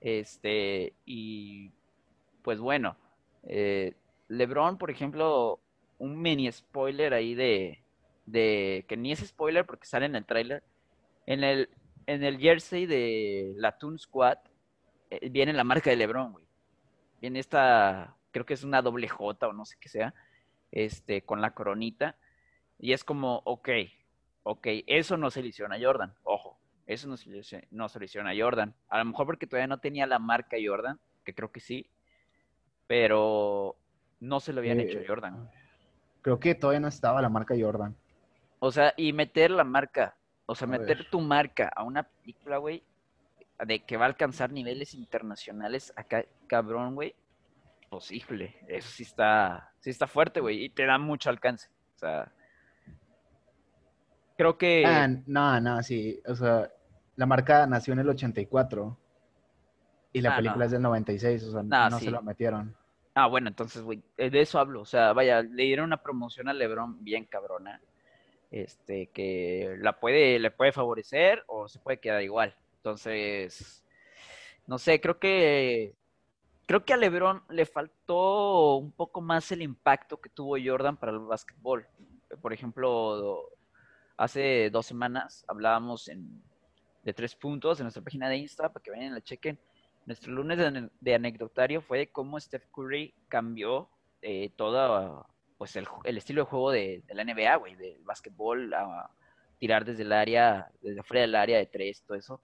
Este, 0.00 0.94
y 1.04 1.70
pues 2.42 2.58
bueno, 2.58 2.96
eh, 3.44 3.94
LeBron, 4.28 4.78
por 4.78 4.90
ejemplo, 4.90 5.60
un 5.98 6.20
mini 6.20 6.50
spoiler 6.50 7.14
ahí 7.14 7.34
de, 7.34 7.82
de 8.26 8.84
que 8.88 8.96
ni 8.96 9.12
es 9.12 9.20
spoiler 9.20 9.64
porque 9.64 9.86
sale 9.86 10.06
en 10.06 10.16
el 10.16 10.26
tráiler. 10.26 10.62
En 11.26 11.42
el, 11.42 11.70
en 12.06 12.22
el 12.22 12.38
jersey 12.38 12.84
de 12.84 13.54
la 13.56 13.78
Toon 13.78 13.98
Squad 13.98 14.38
viene 15.30 15.52
la 15.52 15.64
marca 15.64 15.90
de 15.90 15.96
LeBron, 15.96 16.32
güey. 16.32 16.46
Viene 17.20 17.38
esta, 17.40 18.16
creo 18.30 18.44
que 18.46 18.54
es 18.54 18.64
una 18.64 18.82
doble 18.82 19.08
J 19.08 19.48
o 19.48 19.52
no 19.52 19.64
sé 19.64 19.76
qué 19.80 19.88
sea, 19.88 20.14
este, 20.72 21.22
con 21.22 21.40
la 21.40 21.54
coronita. 21.54 22.16
Y 22.78 22.92
es 22.92 23.04
como, 23.04 23.42
ok, 23.44 23.68
ok, 24.42 24.66
eso 24.86 25.16
no 25.16 25.30
se 25.30 25.42
le 25.42 25.48
hicieron 25.48 25.72
a 25.72 25.78
Jordan, 25.80 26.14
ojo, 26.24 26.58
eso 26.86 27.08
no 27.08 27.16
se 27.16 27.66
no 27.70 27.88
se 27.88 27.98
le 27.98 28.04
hicieron 28.06 28.28
a 28.28 28.34
Jordan. 28.36 28.74
A 28.88 28.98
lo 28.98 29.04
mejor 29.06 29.26
porque 29.26 29.46
todavía 29.46 29.68
no 29.68 29.78
tenía 29.80 30.06
la 30.06 30.18
marca 30.18 30.56
Jordan, 30.64 31.00
que 31.24 31.34
creo 31.34 31.50
que 31.50 31.60
sí, 31.60 31.88
pero 32.86 33.76
no 34.20 34.40
se 34.40 34.52
lo 34.52 34.60
habían 34.60 34.80
hecho 34.80 34.98
a 34.98 35.00
Eh, 35.00 35.06
Jordan. 35.06 35.50
Creo 36.22 36.40
que 36.40 36.54
todavía 36.54 36.80
no 36.80 36.88
estaba 36.88 37.22
la 37.22 37.28
marca 37.28 37.54
Jordan. 37.58 37.96
O 38.58 38.72
sea, 38.72 38.94
y 38.96 39.12
meter 39.12 39.50
la 39.50 39.64
marca, 39.64 40.16
o 40.46 40.54
sea, 40.54 40.66
A 40.66 40.70
meter 40.70 40.98
ver. 40.98 41.10
tu 41.10 41.20
marca 41.20 41.68
a 41.74 41.82
una 41.82 42.02
película, 42.04 42.58
güey, 42.58 42.82
de 43.66 43.84
que 43.84 43.96
va 43.96 44.04
a 44.04 44.08
alcanzar 44.08 44.50
niveles 44.52 44.94
internacionales 44.94 45.92
acá, 45.96 46.24
cabrón, 46.46 46.94
güey. 46.94 47.14
Pues 47.90 48.10
híjole, 48.10 48.56
eso 48.66 48.88
sí 48.90 49.02
está, 49.04 49.72
sí 49.80 49.90
está 49.90 50.06
fuerte, 50.06 50.40
güey, 50.40 50.64
y 50.64 50.68
te 50.70 50.84
da 50.86 50.98
mucho 50.98 51.30
alcance. 51.30 51.68
O 51.94 51.98
sea, 51.98 52.32
creo 54.36 54.58
que... 54.58 54.84
Ah, 54.86 55.08
no, 55.26 55.60
no, 55.60 55.82
sí. 55.82 56.20
O 56.26 56.34
sea, 56.34 56.70
la 57.16 57.26
marca 57.26 57.66
nació 57.66 57.92
en 57.92 58.00
el 58.00 58.08
84 58.08 58.98
y 60.12 60.20
la 60.20 60.32
Ah, 60.32 60.36
película 60.36 60.58
no. 60.60 60.64
es 60.64 60.70
del 60.72 60.82
96, 60.82 61.44
o 61.44 61.52
sea, 61.52 61.62
No, 61.62 61.90
no 61.90 61.98
sí. 61.98 62.06
se 62.06 62.10
lo 62.10 62.22
metieron. 62.22 62.76
Ah, 63.14 63.26
bueno, 63.28 63.48
entonces, 63.48 63.82
güey, 63.82 64.02
eh, 64.16 64.30
de 64.30 64.40
eso 64.40 64.58
hablo. 64.58 64.80
O 64.80 64.84
sea, 64.86 65.12
vaya, 65.12 65.42
le 65.42 65.62
dieron 65.64 65.86
una 65.86 66.02
promoción 66.02 66.48
a 66.48 66.52
LeBron 66.52 67.02
bien 67.04 67.24
cabrona. 67.26 67.80
este, 68.50 69.08
que 69.08 69.74
la 69.80 69.98
puede, 69.98 70.38
le 70.38 70.52
puede 70.52 70.70
favorecer 70.70 71.42
o 71.48 71.66
se 71.66 71.80
puede 71.80 71.98
quedar 71.98 72.22
igual. 72.22 72.54
Entonces, 72.84 73.82
no 74.66 74.76
sé, 74.76 75.00
creo 75.00 75.18
que 75.18 75.94
creo 76.66 76.84
que 76.84 76.92
a 76.92 76.98
LeBron 76.98 77.42
le 77.48 77.64
faltó 77.64 78.76
un 78.76 78.92
poco 78.92 79.22
más 79.22 79.50
el 79.52 79.62
impacto 79.62 80.20
que 80.20 80.28
tuvo 80.28 80.58
Jordan 80.62 80.98
para 80.98 81.12
el 81.12 81.20
básquetbol. 81.20 81.86
Por 82.42 82.52
ejemplo, 82.52 83.48
hace 84.18 84.68
dos 84.68 84.84
semanas 84.84 85.46
hablábamos 85.48 86.10
de 87.02 87.14
tres 87.14 87.34
puntos 87.34 87.80
en 87.80 87.84
nuestra 87.84 88.02
página 88.02 88.28
de 88.28 88.36
Insta 88.36 88.70
para 88.70 88.82
que 88.82 88.90
vayan 88.90 89.12
y 89.12 89.14
la 89.14 89.22
chequen. 89.22 89.58
Nuestro 90.04 90.34
lunes 90.34 90.58
de, 91.00 91.14
anecdotario 91.14 91.80
fue 91.80 91.96
de 91.96 92.08
cómo 92.08 92.38
Steph 92.38 92.66
Curry 92.70 93.14
cambió 93.28 93.88
eh, 94.20 94.50
todo 94.56 95.26
pues 95.56 95.74
el, 95.76 95.86
estilo 96.18 96.42
de 96.42 96.50
juego 96.50 96.70
de, 96.70 97.02
la 97.08 97.24
NBA, 97.24 97.56
güey, 97.56 97.76
del 97.76 98.04
básquetbol 98.04 98.74
a 98.74 99.08
tirar 99.58 99.86
desde 99.86 100.02
el 100.02 100.12
área, 100.12 100.70
desde 100.82 101.00
afuera 101.00 101.22
del 101.22 101.34
área 101.34 101.56
de 101.56 101.64
tres, 101.64 102.02
todo 102.02 102.18
eso. 102.18 102.42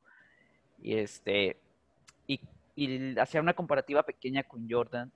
Y 0.83 0.97
este, 0.97 1.57
y, 2.27 2.41
y 2.77 3.19
hacía 3.19 3.41
una 3.41 3.55
comparativa 3.55 4.03
pequeña 4.03 4.43
con 4.45 4.69
Jordan, 4.71 5.13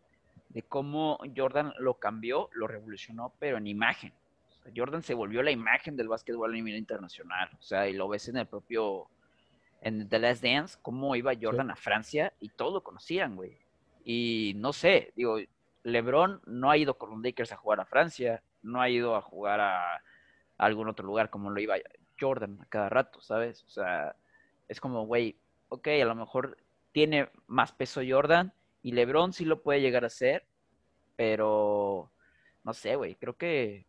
de 0.50 0.62
cómo 0.62 1.18
Jordan 1.36 1.72
lo 1.78 1.94
cambió, 1.94 2.48
lo 2.52 2.66
revolucionó, 2.66 3.32
pero 3.38 3.58
en 3.58 3.66
imagen. 3.66 4.12
Jordan 4.74 5.02
se 5.02 5.14
volvió 5.14 5.42
la 5.42 5.50
imagen 5.50 5.96
del 5.96 6.08
básquetbol 6.08 6.50
a 6.50 6.54
nivel 6.54 6.76
internacional. 6.76 7.50
O 7.58 7.62
sea, 7.62 7.88
y 7.88 7.92
lo 7.92 8.08
ves 8.08 8.28
en 8.28 8.36
el 8.36 8.46
propio, 8.46 9.08
en 9.82 10.08
The 10.08 10.18
Last 10.18 10.42
Dance, 10.42 10.78
cómo 10.80 11.16
iba 11.16 11.32
Jordan 11.40 11.70
a 11.70 11.76
Francia 11.76 12.32
y 12.40 12.48
todos 12.48 12.72
lo 12.72 12.82
conocían, 12.82 13.36
güey. 13.36 13.58
Y 14.04 14.54
no 14.56 14.72
sé, 14.72 15.12
digo, 15.16 15.38
LeBron 15.82 16.40
no 16.46 16.70
ha 16.70 16.76
ido 16.76 16.94
con 16.94 17.10
los 17.10 17.20
Lakers 17.20 17.52
a 17.52 17.56
jugar 17.56 17.80
a 17.80 17.86
Francia, 17.86 18.42
no 18.62 18.80
ha 18.80 18.88
ido 18.88 19.16
a 19.16 19.22
jugar 19.22 19.60
a, 19.60 20.02
algún 20.56 20.88
otro 20.88 21.06
lugar 21.06 21.30
como 21.30 21.50
lo 21.50 21.60
iba 21.60 21.76
Jordan 22.18 22.58
a 22.62 22.66
cada 22.66 22.88
rato, 22.88 23.20
¿sabes? 23.20 23.64
O 23.64 23.68
sea, 23.68 24.14
es 24.68 24.80
como, 24.80 25.04
güey, 25.04 25.36
ok, 25.74 25.88
a 26.02 26.04
lo 26.04 26.14
mejor 26.14 26.56
tiene 26.92 27.30
más 27.46 27.72
peso 27.72 28.00
Jordan 28.06 28.52
y 28.82 28.92
LeBron 28.92 29.32
sí 29.32 29.44
lo 29.44 29.62
puede 29.62 29.80
llegar 29.80 30.04
a 30.04 30.08
hacer, 30.08 30.46
pero 31.16 32.10
no 32.62 32.72
sé, 32.72 32.96
güey, 32.96 33.14
creo 33.16 33.36
que 33.36 33.86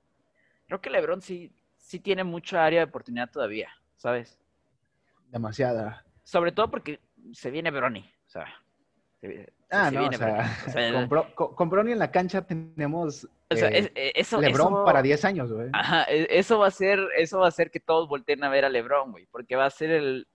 creo 0.67 0.81
que 0.81 0.89
LeBron 0.89 1.21
sí 1.21 1.51
sí 1.77 1.99
tiene 1.99 2.23
mucha 2.23 2.65
área 2.65 2.79
de 2.79 2.89
oportunidad 2.89 3.29
todavía, 3.29 3.69
¿sabes? 3.95 4.39
Demasiada. 5.29 6.03
Sobre 6.23 6.51
todo 6.51 6.71
porque 6.71 6.99
se 7.31 7.51
viene 7.51 7.69
Bronny, 7.69 8.01
o 8.01 8.29
sea, 8.29 8.47
ah, 9.69 9.91
no, 9.91 10.07
o 10.07 10.11
sea, 10.11 11.09
con, 11.35 11.69
Bronny 11.69 11.91
en 11.91 11.99
la 11.99 12.11
cancha 12.11 12.41
tenemos 12.41 13.27
o 13.49 13.55
sea, 13.55 13.69
eh, 13.69 13.91
eh, 13.93 14.11
eso, 14.15 14.41
LeBron 14.41 14.83
para 14.85 15.03
10 15.03 15.25
años, 15.25 15.51
güey. 15.51 15.69
Ajá, 15.73 16.05
e, 16.09 16.27
eso 16.31 16.57
va 16.57 16.67
a 16.67 16.71
ser, 16.71 16.99
eso 17.15 17.39
va 17.39 17.45
a 17.45 17.49
hacer 17.49 17.69
que 17.69 17.79
todos 17.79 18.09
volteen 18.09 18.43
a 18.43 18.49
ver 18.49 18.65
a 18.65 18.69
LeBron, 18.69 19.11
güey, 19.11 19.27
porque 19.27 19.55
va 19.55 19.65
a 19.65 19.69
ser 19.69 19.91
el, 19.91 20.27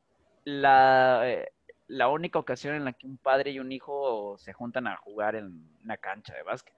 la, 0.51 1.23
eh, 1.25 1.53
la 1.89 2.09
única 2.09 2.39
ocasión 2.39 2.75
en 2.75 2.85
la 2.85 2.93
que 2.93 3.07
un 3.07 3.17
padre 3.17 3.51
y 3.51 3.59
un 3.59 3.73
hijo 3.73 4.37
se 4.39 4.53
juntan 4.53 4.87
a 4.87 4.97
jugar 4.97 5.35
en 5.35 5.69
una 5.85 5.97
cancha 5.97 6.35
de 6.35 6.43
básquet. 6.43 6.75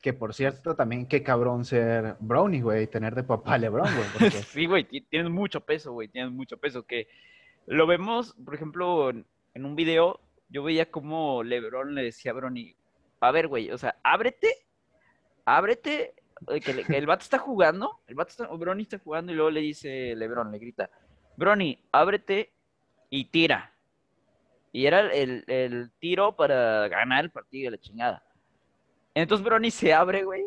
Que 0.00 0.12
por 0.12 0.32
cierto, 0.32 0.76
también 0.76 1.06
qué 1.06 1.22
cabrón 1.22 1.64
ser 1.64 2.16
Brownie, 2.20 2.62
güey, 2.62 2.86
tener 2.86 3.14
de 3.14 3.24
papá 3.24 3.58
LeBron, 3.58 3.88
güey. 4.18 4.30
sí, 4.30 4.66
güey, 4.66 4.84
tienes 4.84 5.30
mucho 5.30 5.60
peso, 5.60 5.92
güey, 5.92 6.08
tienes 6.08 6.32
mucho 6.32 6.56
peso. 6.56 6.84
Que 6.84 7.08
lo 7.66 7.86
vemos, 7.86 8.34
por 8.44 8.54
ejemplo, 8.54 9.10
en 9.10 9.64
un 9.64 9.74
video, 9.76 10.20
yo 10.48 10.62
veía 10.62 10.90
como 10.90 11.42
LeBron 11.42 11.94
le 11.94 12.04
decía 12.04 12.30
a 12.30 12.34
Brownie, 12.34 12.76
a 13.20 13.30
ver, 13.32 13.48
güey, 13.48 13.70
o 13.70 13.78
sea, 13.78 13.96
ábrete, 14.02 14.54
ábrete, 15.44 16.14
eh, 16.48 16.60
que, 16.60 16.96
el 16.96 17.06
vato 17.06 17.24
está 17.24 17.38
jugando, 17.38 18.00
el 18.06 18.14
vato 18.14 18.30
está, 18.30 18.46
Brownie 18.46 18.84
está 18.84 18.98
jugando 18.98 19.32
y 19.32 19.34
luego 19.34 19.50
le 19.50 19.60
dice 19.60 20.14
LeBron, 20.14 20.52
le 20.52 20.58
grita, 20.58 20.90
Brownie, 21.36 21.82
ábrete 21.92 22.52
y 23.10 23.24
tira. 23.26 23.72
Y 24.72 24.86
era 24.86 25.12
el, 25.12 25.90
tiro 25.98 26.36
para 26.36 26.88
ganar 26.88 27.24
el 27.24 27.30
partido 27.30 27.70
de 27.70 27.76
la 27.76 27.82
chingada. 27.82 28.22
Entonces 29.14 29.44
Brony 29.44 29.70
se 29.70 29.92
abre, 29.92 30.24
güey. 30.24 30.44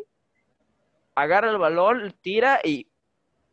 Agarra 1.14 1.50
el 1.50 1.58
balón, 1.58 2.14
tira 2.22 2.60
y 2.64 2.88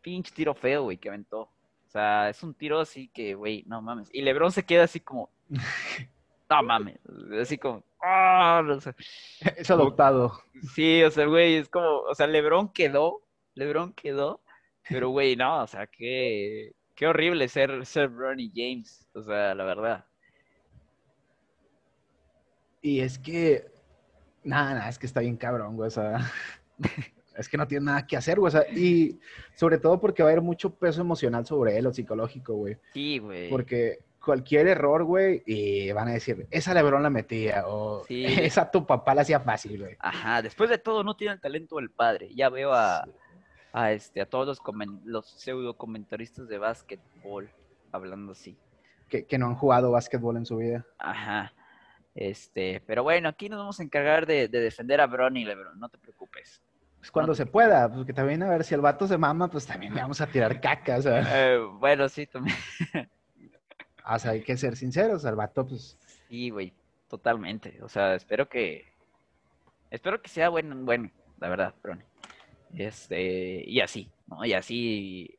pinche 0.01 0.33
tiro 0.33 0.53
feo, 0.53 0.83
güey, 0.83 0.97
que 0.97 1.09
aventó. 1.09 1.41
O 1.41 1.91
sea, 1.91 2.29
es 2.29 2.41
un 2.43 2.53
tiro 2.53 2.79
así 2.79 3.09
que, 3.09 3.33
güey, 3.33 3.63
no 3.67 3.81
mames. 3.81 4.09
Y 4.13 4.21
Lebron 4.21 4.51
se 4.51 4.63
queda 4.63 4.83
así 4.83 4.99
como, 4.99 5.29
no 6.49 6.63
mames. 6.63 6.99
Así 7.41 7.57
como, 7.57 7.83
ah, 8.01 8.63
es 9.57 9.71
adoptado. 9.71 10.39
Sí, 10.75 11.03
o 11.03 11.09
sea, 11.09 11.25
güey, 11.25 11.55
es 11.55 11.67
como, 11.67 12.01
o 12.01 12.15
sea, 12.15 12.27
Lebron 12.27 12.71
quedó, 12.71 13.23
Lebron 13.55 13.93
quedó, 13.93 14.41
pero, 14.87 15.09
güey, 15.09 15.35
no, 15.35 15.63
o 15.63 15.67
sea, 15.67 15.87
qué, 15.87 16.73
qué 16.99 17.07
horrible 17.07 17.47
ser, 17.47 17.85
ser 17.85 18.09
Bronny 18.09 18.51
James, 18.53 19.07
o 19.13 19.23
sea, 19.23 19.55
la 19.55 19.63
verdad. 19.63 20.05
Y 22.81 22.99
es 22.99 23.17
que, 23.17 23.71
nada, 24.43 24.73
nada, 24.73 24.89
es 24.89 24.99
que 24.99 25.05
está 25.05 25.21
bien 25.21 25.37
cabrón, 25.37 25.77
güey, 25.77 25.87
o 25.87 25.91
sea, 25.91 26.29
es 27.37 27.47
que 27.47 27.55
no 27.55 27.65
tiene 27.65 27.85
nada 27.85 28.05
que 28.05 28.17
hacer, 28.17 28.37
güey, 28.37 28.49
o 28.49 28.51
sea, 28.51 28.69
y 28.69 29.17
sobre 29.55 29.77
todo 29.77 29.97
porque 30.01 30.23
va 30.23 30.29
a 30.29 30.33
haber 30.33 30.43
mucho 30.43 30.75
peso 30.75 30.99
emocional 30.99 31.45
sobre 31.45 31.77
él 31.77 31.87
o 31.87 31.93
psicológico, 31.93 32.55
güey. 32.55 32.75
Sí, 32.91 33.19
güey. 33.19 33.49
Porque 33.49 33.99
cualquier 34.21 34.67
error, 34.67 35.05
güey, 35.05 35.41
y 35.45 35.93
van 35.93 36.09
a 36.09 36.13
decir, 36.13 36.47
esa 36.51 36.73
Lebron 36.73 37.01
la 37.01 37.09
metía, 37.09 37.63
o 37.65 38.03
esa 38.09 38.69
tu 38.69 38.85
papá 38.85 39.15
la 39.15 39.21
hacía 39.21 39.39
fácil, 39.39 39.79
güey. 39.79 39.95
Ajá, 39.99 40.41
después 40.41 40.69
de 40.69 40.77
todo 40.77 41.05
no 41.05 41.15
tiene 41.15 41.35
el 41.35 41.39
talento 41.39 41.77
del 41.77 41.91
padre. 41.91 42.27
Ya 42.35 42.49
veo 42.49 42.73
a, 42.73 43.07
a, 43.73 43.91
este, 43.91 44.21
a 44.21 44.25
todos 44.25 44.47
los, 44.47 44.61
los 45.05 45.29
pseudo 45.29 45.75
comentaristas 45.75 46.47
de 46.47 46.57
básquetbol 46.57 47.49
hablando 47.91 48.31
así. 48.33 48.57
Que, 49.07 49.25
que 49.25 49.37
no 49.37 49.47
han 49.47 49.55
jugado 49.55 49.91
básquetbol 49.91 50.37
en 50.37 50.45
su 50.45 50.57
vida. 50.57 50.85
Ajá. 50.99 51.53
Este, 52.15 52.81
pero 52.85 53.03
bueno, 53.03 53.29
aquí 53.29 53.49
nos 53.49 53.59
vamos 53.59 53.79
a 53.79 53.83
encargar 53.83 54.25
de, 54.25 54.47
defender 54.47 54.99
a 54.99 55.07
Bronny 55.07 55.45
Lebron, 55.45 55.79
no 55.79 55.89
te 55.89 55.97
preocupes. 55.97 56.61
Pues 56.97 57.11
cuando 57.11 57.33
se 57.33 57.45
pueda, 57.45 57.89
porque 57.89 58.11
también 58.11 58.43
a 58.43 58.49
ver 58.49 58.65
si 58.65 58.75
el 58.75 58.81
vato 58.81 59.07
se 59.07 59.17
mama, 59.17 59.47
pues 59.47 59.65
también 59.65 59.95
le 59.95 60.01
vamos 60.01 60.19
a 60.19 60.27
tirar 60.27 60.59
caca, 60.59 60.97
o 60.97 61.01
sea. 61.01 61.53
Eh, 61.53 61.57
bueno, 61.57 62.09
sí, 62.09 62.27
también. 62.27 62.57
o 64.05 64.19
sea, 64.19 64.31
hay 64.31 64.43
que 64.43 64.57
ser 64.57 64.75
sinceros, 64.75 65.23
el 65.23 65.35
vato, 65.35 65.65
pues. 65.65 65.97
Sí, 66.27 66.49
güey, 66.49 66.73
totalmente. 67.07 67.81
O 67.81 67.87
sea, 67.87 68.15
espero 68.15 68.49
que. 68.49 68.91
Espero 69.89 70.21
que 70.21 70.27
sea 70.27 70.49
bueno, 70.49 70.75
bueno, 70.75 71.09
la 71.39 71.47
verdad, 71.47 71.73
Bronny. 71.81 72.03
Este, 72.73 73.63
y 73.65 73.79
así, 73.81 74.09
¿no? 74.27 74.45
Y 74.45 74.53
así. 74.53 75.37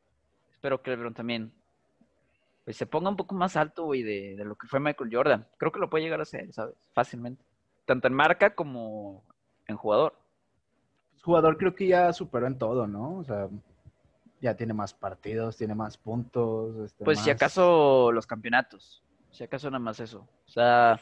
Espero 0.51 0.81
que 0.81 0.91
Lebron 0.91 1.13
también 1.13 1.51
pues 2.63 2.77
se 2.77 2.85
ponga 2.85 3.09
un 3.09 3.17
poco 3.17 3.35
más 3.35 3.55
alto, 3.55 3.85
güey, 3.85 4.03
de, 4.03 4.35
lo 4.45 4.55
que 4.55 4.67
fue 4.67 4.79
Michael 4.79 5.09
Jordan. 5.11 5.47
Creo 5.57 5.71
que 5.71 5.79
lo 5.79 5.89
puede 5.89 6.03
llegar 6.03 6.19
a 6.19 6.23
hacer, 6.23 6.51
¿sabes? 6.53 6.75
Fácilmente. 6.93 7.43
Tanto 7.85 8.07
en 8.07 8.13
marca 8.13 8.53
como 8.53 9.23
en 9.67 9.77
jugador. 9.77 10.13
Jugador 11.23 11.57
creo 11.57 11.75
que 11.75 11.87
ya 11.87 12.13
superó 12.13 12.47
en 12.47 12.57
todo, 12.57 12.87
¿no? 12.87 13.17
O 13.17 13.23
sea, 13.23 13.49
ya 14.39 14.55
tiene 14.55 14.73
más 14.73 14.93
partidos, 14.93 15.57
tiene 15.57 15.75
más 15.75 15.97
puntos. 15.97 16.77
Este, 16.85 17.03
pues 17.03 17.19
si 17.19 17.29
acaso 17.29 18.11
los 18.11 18.27
campeonatos. 18.27 19.03
Si 19.31 19.43
acaso 19.43 19.69
nada 19.69 19.79
más 19.79 19.99
eso. 19.99 20.27
O 20.45 20.49
sea. 20.49 20.99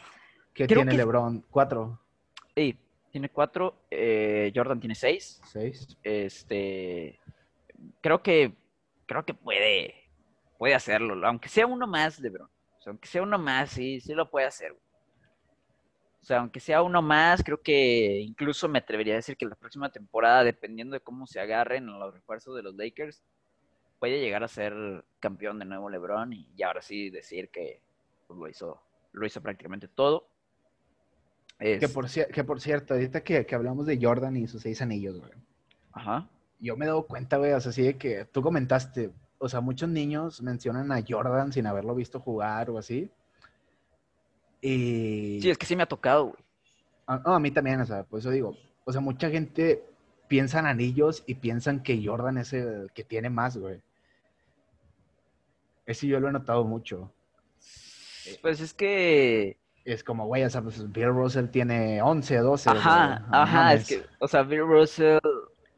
¿Qué 0.53 0.67
tiene 0.67 0.93
LeBron? 0.93 1.45
¿Cuatro? 1.49 1.99
Sí, 2.55 2.77
tiene 3.11 3.29
cuatro. 3.29 3.83
Eh, 3.91 4.51
Jordan 4.55 4.79
tiene 4.79 4.95
seis. 4.95 5.41
Seis. 5.51 5.97
Este. 6.03 7.19
Creo 8.01 8.21
que. 8.21 8.53
Creo 9.05 9.25
que 9.25 9.33
puede 9.33 9.99
puede 10.59 10.75
hacerlo, 10.75 11.25
aunque 11.25 11.47
sea 11.47 11.65
uno 11.65 11.87
más, 11.87 12.19
LeBron. 12.19 12.47
O 12.47 12.81
sea, 12.81 12.91
aunque 12.91 13.07
sea 13.07 13.23
uno 13.23 13.39
más, 13.39 13.71
sí, 13.71 14.01
sí 14.01 14.13
lo 14.13 14.29
puede 14.29 14.45
hacer. 14.45 14.73
O 14.73 16.25
sea, 16.25 16.39
aunque 16.39 16.59
sea 16.59 16.83
uno 16.83 17.01
más, 17.01 17.41
creo 17.41 17.61
que 17.61 18.19
incluso 18.19 18.67
me 18.67 18.79
atrevería 18.79 19.13
a 19.13 19.15
decir 19.15 19.37
que 19.37 19.45
la 19.45 19.55
próxima 19.55 19.89
temporada, 19.89 20.43
dependiendo 20.43 20.95
de 20.95 20.99
cómo 20.99 21.25
se 21.25 21.39
agarren 21.39 21.85
los 21.85 22.13
refuerzos 22.13 22.57
de 22.57 22.61
los 22.61 22.75
Lakers, 22.75 23.23
puede 23.99 24.19
llegar 24.19 24.43
a 24.43 24.49
ser 24.49 25.05
campeón 25.21 25.59
de 25.59 25.65
nuevo 25.65 25.89
LeBron 25.89 26.33
y, 26.33 26.61
ahora 26.61 26.81
sí 26.81 27.09
decir 27.09 27.49
que 27.49 27.81
pues, 28.27 28.37
lo 28.37 28.49
hizo, 28.49 28.81
lo 29.13 29.25
hizo 29.25 29.41
prácticamente 29.41 29.87
todo. 29.87 30.27
Que, 31.59 31.89
por, 31.89 32.09
que 32.09 32.43
por 32.45 32.61
cierto, 32.61 32.93
ahorita 32.93 33.21
que, 33.21 33.45
que, 33.45 33.55
hablamos 33.55 33.85
de 33.85 33.99
Jordan 34.01 34.37
y 34.37 34.47
sus 34.47 34.61
seis 34.61 34.81
anillos, 34.81 35.19
güey. 35.19 35.31
Ajá. 35.91 36.29
Yo 36.61 36.77
me 36.77 36.85
he 36.85 36.87
dado 36.87 37.05
cuenta, 37.05 37.35
güey, 37.35 37.51
o 37.51 37.59
sea, 37.59 37.71
así 37.71 37.83
de 37.83 37.97
que 37.97 38.23
tú 38.25 38.41
comentaste, 38.41 39.11
o 39.37 39.49
sea, 39.49 39.59
muchos 39.59 39.89
niños 39.89 40.41
mencionan 40.41 40.89
a 40.93 41.03
Jordan 41.05 41.51
sin 41.51 41.67
haberlo 41.67 41.95
visto 41.95 42.21
jugar 42.21 42.69
o 42.69 42.77
así. 42.77 43.11
Y... 44.61 45.39
Sí, 45.41 45.49
es 45.49 45.57
que 45.57 45.65
sí 45.65 45.75
me 45.75 45.83
ha 45.83 45.87
tocado, 45.87 46.27
güey. 46.27 46.43
Ah, 47.07 47.21
a, 47.25 47.39
mí 47.39 47.51
también, 47.51 47.81
o 47.81 47.85
sea, 47.85 48.03
por 48.03 48.19
eso 48.19 48.29
digo, 48.29 48.55
o 48.85 48.91
sea, 48.91 49.01
mucha 49.01 49.29
gente 49.29 49.83
piensa 50.29 50.59
en 50.59 50.67
anillos 50.67 51.23
y 51.25 51.35
piensan 51.35 51.83
que 51.83 52.01
Jordan 52.05 52.37
es 52.37 52.53
el 52.53 52.89
que 52.93 53.03
tiene 53.03 53.29
más, 53.29 53.57
güey. 53.57 53.81
Ese 55.85 56.07
yo 56.07 56.19
lo 56.19 56.29
he 56.29 56.31
notado 56.31 56.63
mucho. 56.63 57.11
Pues 58.41 58.61
es 58.61 58.73
que... 58.73 59.57
Es 59.93 60.03
como, 60.03 60.27
güey, 60.27 60.43
o 60.43 60.49
sea, 60.49 60.61
pues 60.61 60.91
Bill 60.91 61.09
Russell 61.09 61.47
tiene 61.47 62.01
11, 62.01 62.37
12. 62.37 62.69
Ajá, 62.69 63.25
ajá, 63.31 63.73
es 63.73 63.87
que, 63.87 64.05
o 64.19 64.27
sea, 64.27 64.43
Bill 64.43 64.67
Russell, 64.67 65.19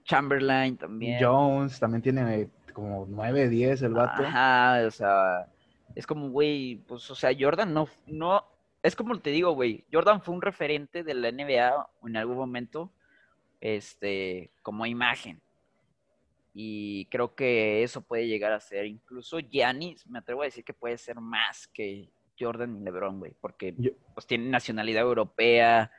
Chamberlain 0.04 0.76
también. 0.78 1.18
Jones 1.22 1.80
también 1.80 2.02
tiene 2.02 2.50
como 2.74 3.06
9, 3.08 3.48
10 3.50 3.82
el 3.84 3.94
vato. 3.94 4.24
Ajá, 4.24 4.86
o 4.86 4.92
sea, 4.92 5.48
es 5.96 6.06
como, 6.06 6.30
güey, 6.30 6.84
pues, 6.88 7.10
o 7.10 7.16
sea, 7.16 7.32
Jordan 7.38 7.74
no, 7.74 7.88
no, 8.06 8.44
es 8.84 8.96
como 8.96 9.18
te 9.20 9.30
digo, 9.30 9.54
güey, 9.54 9.86
Jordan 9.92 10.22
fue 10.22 10.36
un 10.36 10.42
referente 10.42 11.04
de 11.04 11.14
la 11.14 11.32
NBA 11.32 11.90
en 12.04 12.18
algún 12.18 12.38
momento, 12.38 12.92
este, 13.62 14.52
como 14.62 14.86
imagen. 14.86 15.42
Y 16.54 17.06
creo 17.06 17.34
que 17.34 17.82
eso 17.84 18.02
puede 18.02 18.28
llegar 18.28 18.52
a 18.52 18.60
ser, 18.60 18.86
incluso 18.86 19.40
Giannis, 19.40 20.06
me 20.08 20.20
atrevo 20.20 20.42
a 20.42 20.46
decir 20.46 20.66
que 20.66 20.74
puede 20.74 20.98
ser 20.98 21.22
más 21.22 21.68
que 21.68 22.12
Jordan 22.42 22.78
y 22.78 22.84
LeBron, 22.84 23.20
güey, 23.20 23.34
porque 23.40 23.76
Yo- 23.78 23.92
pues 24.14 24.26
tiene 24.26 24.50
nacionalidad 24.50 25.04
europea, 25.04 25.92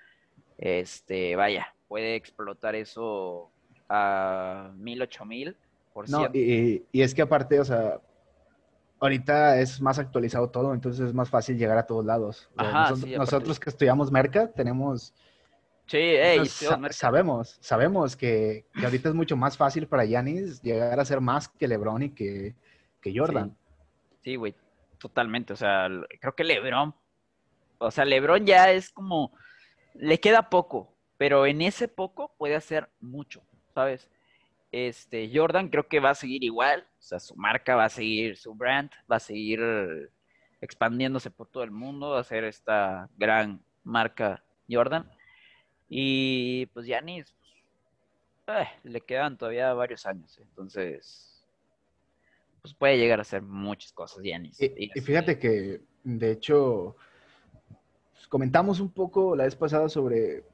este, 0.59 1.37
vaya, 1.37 1.75
puede 1.89 2.15
explotar 2.17 2.75
eso 2.75 3.51
a 3.89 4.73
mil, 4.77 5.01
ocho 5.03 5.25
mil 5.25 5.57
por 5.93 6.09
No, 6.11 6.29
y, 6.33 6.85
y 6.91 7.03
es 7.03 7.15
que 7.15 7.23
aparte, 7.23 7.61
o 7.61 7.65
sea, 7.65 8.01
ahorita 9.01 9.61
es 9.61 9.81
más 9.81 9.99
actualizado 9.99 10.49
todo, 10.51 10.73
entonces 10.75 11.09
es 11.09 11.15
más 11.15 11.29
fácil 11.29 11.59
llegar 11.59 11.77
a 11.79 11.87
todos 11.87 12.05
lados. 12.05 12.49
Ajá, 12.57 12.73
nosotros, 12.83 13.01
sí, 13.01 13.15
aparte- 13.15 13.19
nosotros 13.19 13.61
que 13.61 13.71
estudiamos 13.71 14.11
merca 14.11 14.51
tenemos, 14.51 15.13
Sí, 15.87 16.15
sa- 16.47 16.77
Merca. 16.79 16.95
sabemos, 16.95 17.59
sabemos 17.61 18.17
que, 18.17 18.65
que 18.79 18.85
ahorita 18.87 19.09
es 19.11 19.15
mucho 19.15 19.37
más 19.37 19.57
fácil 19.59 19.87
para 19.87 20.05
Giannis 20.07 20.63
llegar 20.63 20.99
a 20.99 21.05
ser 21.05 21.21
más 21.21 21.49
que 21.49 21.69
LeBron 21.69 22.05
y 22.05 22.11
que, 22.11 22.55
que 23.01 23.13
Jordan. 23.15 23.55
Sí, 24.23 24.37
güey, 24.37 24.55
totalmente. 25.03 25.53
O 25.53 25.57
sea, 25.57 25.89
creo 26.21 26.35
que 26.35 26.45
LeBron, 26.45 26.95
o 27.79 27.91
sea, 27.91 28.05
LeBron 28.05 28.47
ya 28.47 28.71
es 28.71 28.91
como, 28.91 29.33
le 29.95 30.21
queda 30.21 30.49
poco, 30.49 30.95
pero 31.19 31.45
en 31.45 31.61
ese 31.61 31.89
poco 31.89 32.35
puede 32.39 32.55
hacer 32.55 32.89
mucho, 33.01 33.43
¿sabes? 33.75 34.09
Este, 34.71 35.31
Jordan 35.35 35.69
creo 35.69 35.89
que 35.89 36.01
va 36.01 36.11
a 36.11 36.15
seguir 36.15 36.45
igual, 36.45 36.87
o 36.99 37.03
sea, 37.03 37.19
su 37.19 37.35
marca 37.37 37.75
va 37.75 37.87
a 37.87 37.91
seguir, 37.91 38.37
su 38.37 38.55
brand 38.55 38.91
va 39.11 39.17
a 39.17 39.21
seguir 39.21 39.61
expandiéndose 40.61 41.31
por 41.31 41.49
todo 41.49 41.65
el 41.65 41.73
mundo, 41.73 42.11
va 42.11 42.21
a 42.21 42.25
ser 42.25 42.45
esta 42.45 43.11
gran 43.17 43.61
marca 43.83 44.43
Jordan. 44.71 45.11
Y 45.89 46.67
pues 46.67 46.87
Giannis, 46.87 47.35
pues, 48.47 48.63
eh, 48.63 48.69
le 48.85 49.01
quedan 49.01 49.37
todavía 49.37 49.75
varios 49.75 50.07
años, 50.07 50.39
entonces, 50.39 51.32
pues 52.63 52.75
puede 52.75 52.97
llegar 52.97 53.19
a 53.19 53.23
hacer 53.23 53.43
muchas 53.43 53.93
cosas 53.93 54.23
Giannis. 54.23 54.61
Y, 54.61 54.67
Y 54.77 54.91
y 54.95 55.01
fíjate 55.01 55.39
que, 55.39 55.81
de 56.05 56.31
hecho, 56.31 56.97
pues, 58.13 58.29
comentamos 58.29 58.81
un 58.81 58.91
poco 58.91 59.35
la 59.35 59.45
vez 59.45 59.57
pasada 59.57 59.89
sobre 59.89 60.45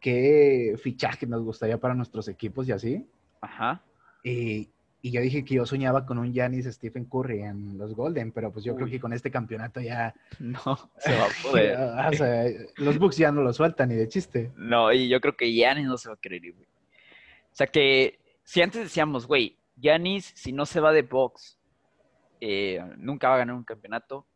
qué 0.00 0.76
fichaje 0.80 1.26
nos 1.26 1.42
gustaría 1.42 1.78
para 1.78 1.94
nuestros 1.94 2.28
equipos 2.28 2.68
y 2.68 2.72
así. 2.72 3.06
Ajá. 3.40 3.82
Y, 4.22 4.68
y 5.02 5.10
yo 5.10 5.20
dije 5.20 5.44
que 5.44 5.56
yo 5.56 5.66
soñaba 5.66 6.06
con 6.06 6.18
un 6.18 6.32
Giannis 6.32 6.66
Stephen 6.66 7.06
Curry 7.06 7.42
en 7.42 7.76
los 7.76 7.92
Golden, 7.94 8.30
pero 8.30 8.52
pues 8.52 8.64
yo 8.64 8.76
creo 8.76 8.88
que 8.88 9.00
con 9.00 9.12
este 9.12 9.30
campeonato 9.30 9.80
ya... 9.80 10.14
No 10.38 10.60
se 10.98 11.12
va 11.16 11.24
a 11.24 11.28
poder. 11.42 11.76
o 11.76 12.12
sea, 12.12 12.44
los 12.76 12.98
Bucks 13.00 13.16
ya 13.16 13.32
no 13.32 13.42
lo 13.42 13.52
sueltan 13.52 13.88
ni 13.88 13.96
de 13.96 14.08
chiste. 14.08 14.52
No, 14.56 14.92
y 14.92 15.08
yo 15.08 15.20
creo 15.20 15.36
que 15.36 15.52
Giannis 15.52 15.86
no 15.86 15.98
se 15.98 16.08
va 16.08 16.14
a 16.14 16.20
querer 16.20 16.44
ir, 16.44 16.54
güey. 16.54 16.66
O 16.66 17.56
sea 17.58 17.66
que 17.66 18.20
si 18.44 18.62
antes 18.62 18.82
decíamos, 18.82 19.26
güey, 19.26 19.57
Giannis, 19.80 20.32
si 20.34 20.52
no 20.52 20.66
se 20.66 20.80
va 20.80 20.92
de 20.92 21.02
box, 21.02 21.58
eh, 22.40 22.80
nunca 22.96 23.28
va 23.28 23.36
a 23.36 23.38
ganar 23.38 23.56
un 23.56 23.64
campeonato. 23.64 24.26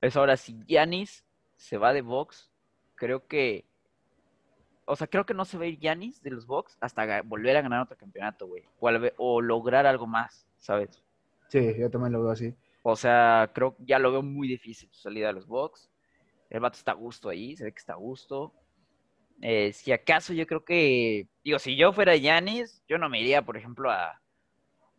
Pues 0.00 0.16
ahora, 0.16 0.36
si 0.36 0.58
Giannis 0.66 1.24
se 1.56 1.78
va 1.78 1.92
de 1.92 2.02
box, 2.02 2.50
creo 2.94 3.26
que. 3.26 3.64
O 4.84 4.96
sea, 4.96 5.06
creo 5.06 5.24
que 5.24 5.34
no 5.34 5.44
se 5.44 5.56
va 5.58 5.64
a 5.64 5.68
ir 5.68 5.78
Giannis 5.78 6.22
de 6.22 6.30
los 6.30 6.46
box 6.46 6.76
hasta 6.80 7.22
volver 7.22 7.56
a 7.56 7.62
ganar 7.62 7.82
otro 7.82 7.96
campeonato, 7.96 8.46
güey. 8.46 8.64
O 9.16 9.40
lograr 9.40 9.86
algo 9.86 10.06
más, 10.06 10.46
¿sabes? 10.58 11.02
Sí, 11.48 11.74
yo 11.78 11.88
también 11.88 12.12
lo 12.12 12.22
veo 12.22 12.32
así. 12.32 12.54
O 12.82 12.96
sea, 12.96 13.50
creo 13.54 13.76
que 13.76 13.84
ya 13.84 13.98
lo 13.98 14.10
veo 14.10 14.22
muy 14.22 14.48
difícil 14.48 14.88
su 14.90 15.00
salida 15.00 15.28
de 15.28 15.34
los 15.34 15.46
box. 15.46 15.88
El 16.50 16.60
vato 16.60 16.76
está 16.76 16.92
a 16.92 16.96
gusto 16.96 17.28
ahí, 17.28 17.56
se 17.56 17.64
ve 17.64 17.72
que 17.72 17.78
está 17.78 17.92
a 17.92 17.96
gusto. 17.96 18.52
Eh, 19.40 19.72
si 19.72 19.92
acaso 19.92 20.32
yo 20.32 20.46
creo 20.46 20.64
que, 20.64 21.28
digo, 21.44 21.58
si 21.58 21.76
yo 21.76 21.92
fuera 21.92 22.16
Yanis, 22.16 22.84
yo 22.88 22.98
no 22.98 23.08
me 23.08 23.20
iría, 23.20 23.42
por 23.42 23.56
ejemplo, 23.56 23.90
a, 23.90 24.21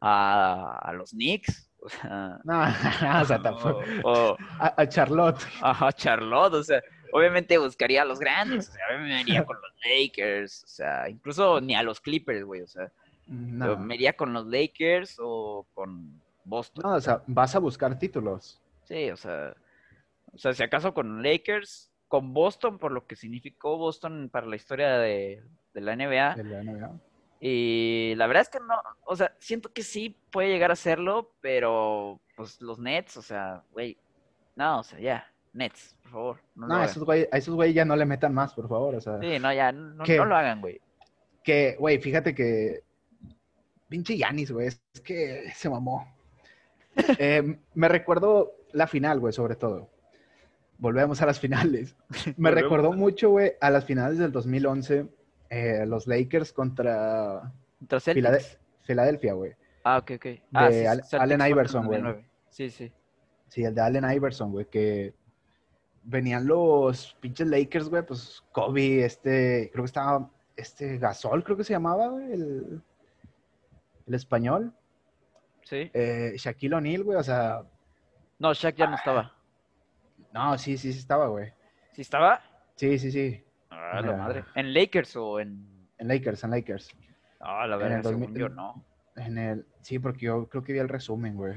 a, 0.06 0.80
a 0.82 0.93
los 0.93 1.12
Knicks. 1.12 1.70
O 1.82 1.89
sea, 1.89 2.39
No, 2.43 2.62
o 3.22 3.26
sea, 3.26 3.41
tampoco- 3.41 3.84
o, 4.04 4.12
o 4.34 4.38
A, 4.60 4.74
a 4.82 4.88
Charlotte. 4.88 5.39
a 5.62 5.91
Charlotte, 5.93 6.54
o 6.56 6.64
sea, 6.64 6.82
obviamente 7.12 7.58
buscaría 7.58 8.01
a 8.01 8.06
los 8.06 8.20
grandes, 8.20 8.70
o 8.70 8.72
sea, 8.74 8.97
me 8.99 9.22
iría 9.22 9.43
con 9.45 9.58
los 9.62 9.72
Lakers, 9.86 10.64
o 10.64 10.68
sea, 10.68 11.10
incluso 11.10 11.60
ni 11.62 11.76
a 11.76 11.84
los 11.84 11.99
Clippers, 11.99 12.43
güey, 12.45 12.62
o 12.62 12.68
sea, 12.68 12.91
No. 13.28 13.78
me 13.78 13.95
iría 13.95 14.14
con 14.14 14.34
los 14.34 14.45
Lakers 14.47 15.18
o 15.22 15.66
con 15.74 16.22
Boston. 16.45 16.84
No, 16.86 16.95
o 16.95 17.01
sea, 17.01 17.22
vas 17.28 17.56
a 17.56 17.60
buscar 17.60 17.97
títulos. 17.99 18.60
Sí, 18.86 19.10
o 19.12 19.18
sea, 19.18 19.54
o 20.34 20.38
sea, 20.38 20.54
si 20.54 20.64
acaso 20.64 20.93
con 20.93 21.22
Lakers, 21.24 21.89
con 22.08 22.34
Boston, 22.34 22.78
por 22.80 22.91
lo 22.91 23.06
que 23.08 23.16
significó 23.16 23.78
Boston 23.78 24.30
para 24.32 24.45
la 24.47 24.56
historia 24.56 24.97
de, 24.97 25.43
de 25.74 25.82
la 25.82 25.95
NBA. 25.95 26.36
de 26.36 26.43
la 26.43 26.64
NBA. 26.64 26.91
Y 27.46 28.14
la 28.16 28.26
verdad 28.28 28.44
es 28.44 28.48
que 28.50 28.60
no, 28.62 28.76
o 29.06 29.18
sea, 29.18 29.36
siento 29.38 29.74
que 29.74 29.84
sí 29.84 30.16
puede 30.32 30.48
llegar 30.48 30.70
a 30.70 30.74
hacerlo, 30.74 31.34
pero 31.41 32.22
pues 32.38 32.62
los 32.62 32.80
Nets, 32.80 33.18
o 33.18 33.22
sea, 33.22 33.64
güey, 33.74 33.98
no, 34.56 34.80
o 34.80 34.84
sea, 34.84 34.98
ya, 35.02 35.28
Nets, 35.52 35.94
por 36.04 36.12
favor, 36.14 36.38
no, 36.56 36.68
No, 36.68 36.82
esos 36.84 37.04
güey- 37.04 37.28
a 37.30 37.38
esos 37.38 37.54
güey 37.54 37.74
ya 37.74 37.84
no 37.84 37.98
le 37.98 38.06
metan 38.06 38.34
más, 38.34 38.54
por 38.54 38.70
favor. 38.70 38.96
O 38.96 39.02
sea, 39.02 39.20
Sí, 39.20 39.39
no, 39.39 39.52
ya, 39.52 39.74
no, 39.74 40.06
lo 40.06 40.36
hagan, 40.38 40.62
güey. 40.62 40.80
que, 41.44 41.76
güey, 41.78 42.00
fíjate 42.00 42.34
que 42.34 42.84
pinche 43.89 44.18
Yanis, 44.18 44.50
güey, 44.52 44.68
es 44.68 44.82
que 45.04 45.52
se 45.54 45.70
mamó. 45.70 46.08
Eh, 47.20 47.58
me 47.74 47.88
recuerdo 47.89 48.54
la 48.72 48.88
final, 48.88 49.20
güey, 49.20 49.34
sobre 49.34 49.58
todo. 49.58 49.89
Volvemos 50.78 51.22
a 51.22 51.26
las 51.26 51.39
finales. 51.41 51.96
Me 52.38 52.52
recordó 52.52 52.94
mucho, 52.94 53.32
güey, 53.32 53.54
a 53.60 53.70
las 53.70 53.84
finales 53.84 54.18
del 54.18 54.32
2011, 54.32 55.08
eh, 55.54 55.86
los 55.86 56.08
Lakers 56.08 56.51
contra 56.54 57.51
Contra 57.80 57.99
Celtics. 57.99 58.26
Filade- 58.28 58.58
Filadelfia, 58.84 59.34
güey. 59.34 59.54
Ah, 59.84 59.97
ok, 59.97 60.12
ok. 60.16 60.26
Ah, 60.54 60.70
de 60.70 60.88
Al- 60.88 61.04
Celtics 61.04 61.14
Allen 61.22 61.47
Iverson, 61.51 61.86
güey. 61.86 62.01
2009. 62.01 62.30
Sí, 62.49 62.70
sí. 62.70 62.91
Sí, 63.49 63.64
el 63.64 63.76
de 63.76 63.82
Allen 63.82 64.10
Iverson, 64.12 64.51
güey, 64.51 64.66
que 64.66 65.14
venían 66.04 66.47
los 66.47 67.16
pinches 67.20 67.47
Lakers, 67.47 67.88
güey, 67.89 68.06
pues 68.06 68.43
Kobe, 68.51 69.06
este, 69.06 69.70
creo 69.72 69.84
que 69.84 69.88
estaba, 69.88 70.30
este 70.56 70.97
Gasol, 70.97 71.43
creo 71.43 71.56
que 71.58 71.64
se 71.64 71.74
llamaba, 71.74 72.08
güey, 72.10 72.32
el, 72.34 72.82
el 74.08 74.14
español, 74.14 74.74
Sí. 75.64 75.89
eh, 75.93 76.34
Shaquille 76.36 76.76
O'Neal, 76.76 77.04
güey, 77.04 77.18
o 77.18 77.24
sea, 77.24 77.64
No, 78.39 78.54
Shaq 78.54 78.76
ya 78.76 78.88
no 78.88 78.95
estaba. 78.95 79.34
no, 80.34 80.58
sí, 80.58 80.78
sí, 80.78 80.91
sí 80.91 80.99
estaba, 80.99 81.28
güey. 81.28 81.54
¿Sí 81.93 82.01
estaba? 82.01 82.41
Sí, 82.76 82.97
sí, 82.99 83.12
sí, 83.12 83.43
Ah, 83.92 84.02
la 84.02 84.14
madre. 84.16 84.46
¿En 84.56 84.74
Lakers 84.74 85.16
o 85.16 85.40
en...? 85.40 85.68
en 85.98 86.08
Lakers, 86.08 86.44
en 86.44 86.50
Lakers. 86.52 86.90
Ah, 87.40 87.68
la 87.68 87.76
En 87.76 87.82
verdad, 87.82 87.98
el 87.98 88.04
según 88.04 88.22
2000 88.22 88.40
yo 88.42 88.50
no. 88.50 88.86
En 89.16 89.38
el, 89.38 89.66
sí, 89.82 90.00
porque 90.00 90.26
yo 90.26 90.48
creo 90.50 90.64
que 90.64 90.74
vi 90.74 90.80
el 90.80 90.90
resumen, 90.90 91.36
güey. 91.36 91.54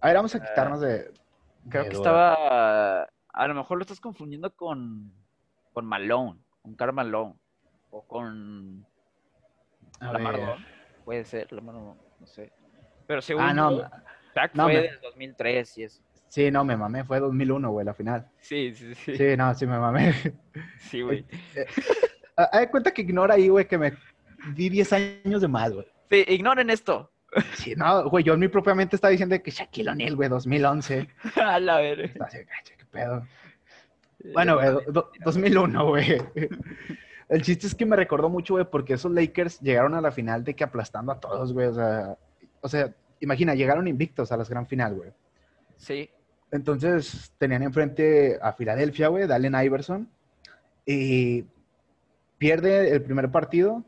A 0.00 0.06
ver, 0.08 0.16
vamos 0.16 0.34
a 0.34 0.40
quitarnos 0.44 0.80
de... 0.80 1.12
Creo 1.68 1.84
de 1.84 1.88
que 1.90 1.96
duda. 1.96 2.08
estaba... 2.32 3.08
A 3.32 3.46
lo 3.46 3.54
mejor 3.54 3.78
lo 3.78 3.82
estás 3.82 4.00
confundiendo 4.00 4.54
con... 4.54 5.12
Con 5.72 5.84
Malone. 5.86 6.40
Con 6.62 6.74
Karl 6.74 6.92
Malone. 6.92 7.34
O 7.90 8.02
con... 8.06 8.84
A 10.00 10.12
Lamar. 10.12 10.56
Puede 11.04 11.24
ser, 11.24 11.52
Lamar 11.52 11.74
no 11.76 11.96
sé. 12.26 12.52
Pero 13.06 13.22
según 13.22 13.42
Ah, 13.44 13.54
no, 13.54 13.70
yo, 13.70 13.88
Shaq 14.34 14.54
no, 14.54 14.64
fue 14.64 14.74
me- 14.74 14.80
del 14.82 15.00
2003 15.00 15.78
y 15.78 15.82
eso. 15.84 16.02
Sí, 16.28 16.50
no, 16.50 16.64
me 16.64 16.76
mamé, 16.76 17.04
fue 17.04 17.20
2001, 17.20 17.70
güey, 17.70 17.84
la 17.86 17.94
final. 17.94 18.26
Sí, 18.40 18.72
sí, 18.74 18.94
sí. 18.94 19.16
Sí, 19.16 19.36
no, 19.36 19.54
sí 19.54 19.66
me 19.66 19.78
mamé. 19.78 20.14
Sí, 20.90 21.00
güey. 21.02 21.24
Ah, 22.36 22.48
Haz 22.52 22.60
de 22.60 22.70
cuenta 22.70 22.90
que 22.92 23.02
ignora 23.02 23.34
ahí, 23.34 23.48
güey, 23.48 23.66
que 23.66 23.76
me 23.78 23.94
di 24.54 24.68
10 24.68 24.92
años 24.92 25.40
de 25.40 25.48
más, 25.48 25.72
güey. 25.72 25.86
Sí, 26.10 26.24
ignoren 26.28 26.70
esto. 26.70 27.10
Sí, 27.54 27.74
no, 27.76 28.08
güey, 28.08 28.24
yo 28.24 28.34
en 28.34 28.40
mi 28.40 28.48
propia 28.48 28.74
mente 28.74 28.96
estaba 28.96 29.10
diciendo 29.10 29.36
que 29.42 29.50
Shaquille 29.50 29.90
O'Neal, 29.90 30.16
güey, 30.16 30.28
2011. 30.28 31.08
A 31.36 31.60
la 31.60 31.76
verga. 31.78 32.26
Qué 32.30 32.46
pedo. 32.90 33.26
Bueno, 34.32 34.54
güey, 34.56 34.68
do- 34.70 34.82
do- 34.92 35.10
2001, 35.24 35.86
güey. 35.86 36.18
El 37.28 37.42
chiste 37.42 37.66
es 37.66 37.74
que 37.74 37.84
me 37.84 37.96
recordó 37.96 38.28
mucho, 38.30 38.54
güey, 38.54 38.64
porque 38.70 38.94
esos 38.94 39.12
Lakers 39.12 39.60
llegaron 39.60 39.94
a 39.94 40.00
la 40.00 40.10
final 40.10 40.42
de 40.44 40.54
que 40.56 40.64
aplastando 40.64 41.12
a 41.12 41.20
todos, 41.20 41.52
güey. 41.52 41.66
O 41.66 41.74
sea, 41.74 42.16
o 42.62 42.68
sea, 42.68 42.92
imagina, 43.20 43.54
llegaron 43.54 43.86
invictos 43.86 44.32
a 44.32 44.36
la 44.38 44.44
gran 44.44 44.66
final, 44.66 44.94
güey. 44.94 45.10
Sí. 45.76 46.08
Entonces 46.50 47.32
tenían 47.38 47.62
enfrente 47.62 48.38
a 48.40 48.52
Filadelfia, 48.52 49.08
güey, 49.08 49.30
Allen 49.30 49.54
Iverson. 49.62 50.08
Y 50.86 51.44
pierde 52.38 52.90
el 52.92 53.02
primer 53.02 53.30
partido. 53.30 53.84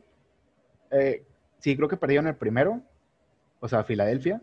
Eh, 0.91 1.25
sí, 1.59 1.77
creo 1.77 1.89
que 1.89 1.97
perdieron 1.97 2.27
el 2.27 2.37
primero. 2.37 2.83
O 3.61 3.69
sea, 3.69 3.85
Filadelfia. 3.85 4.41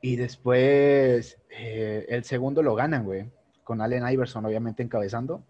Y 0.00 0.16
después 0.16 1.38
eh, 1.50 2.06
el 2.08 2.24
segundo 2.24 2.62
lo 2.62 2.74
ganan, 2.74 3.04
güey. 3.04 3.30
Con 3.64 3.80
Allen 3.80 4.08
Iverson, 4.08 4.44
obviamente, 4.46 4.82
encabezando. 4.82 5.42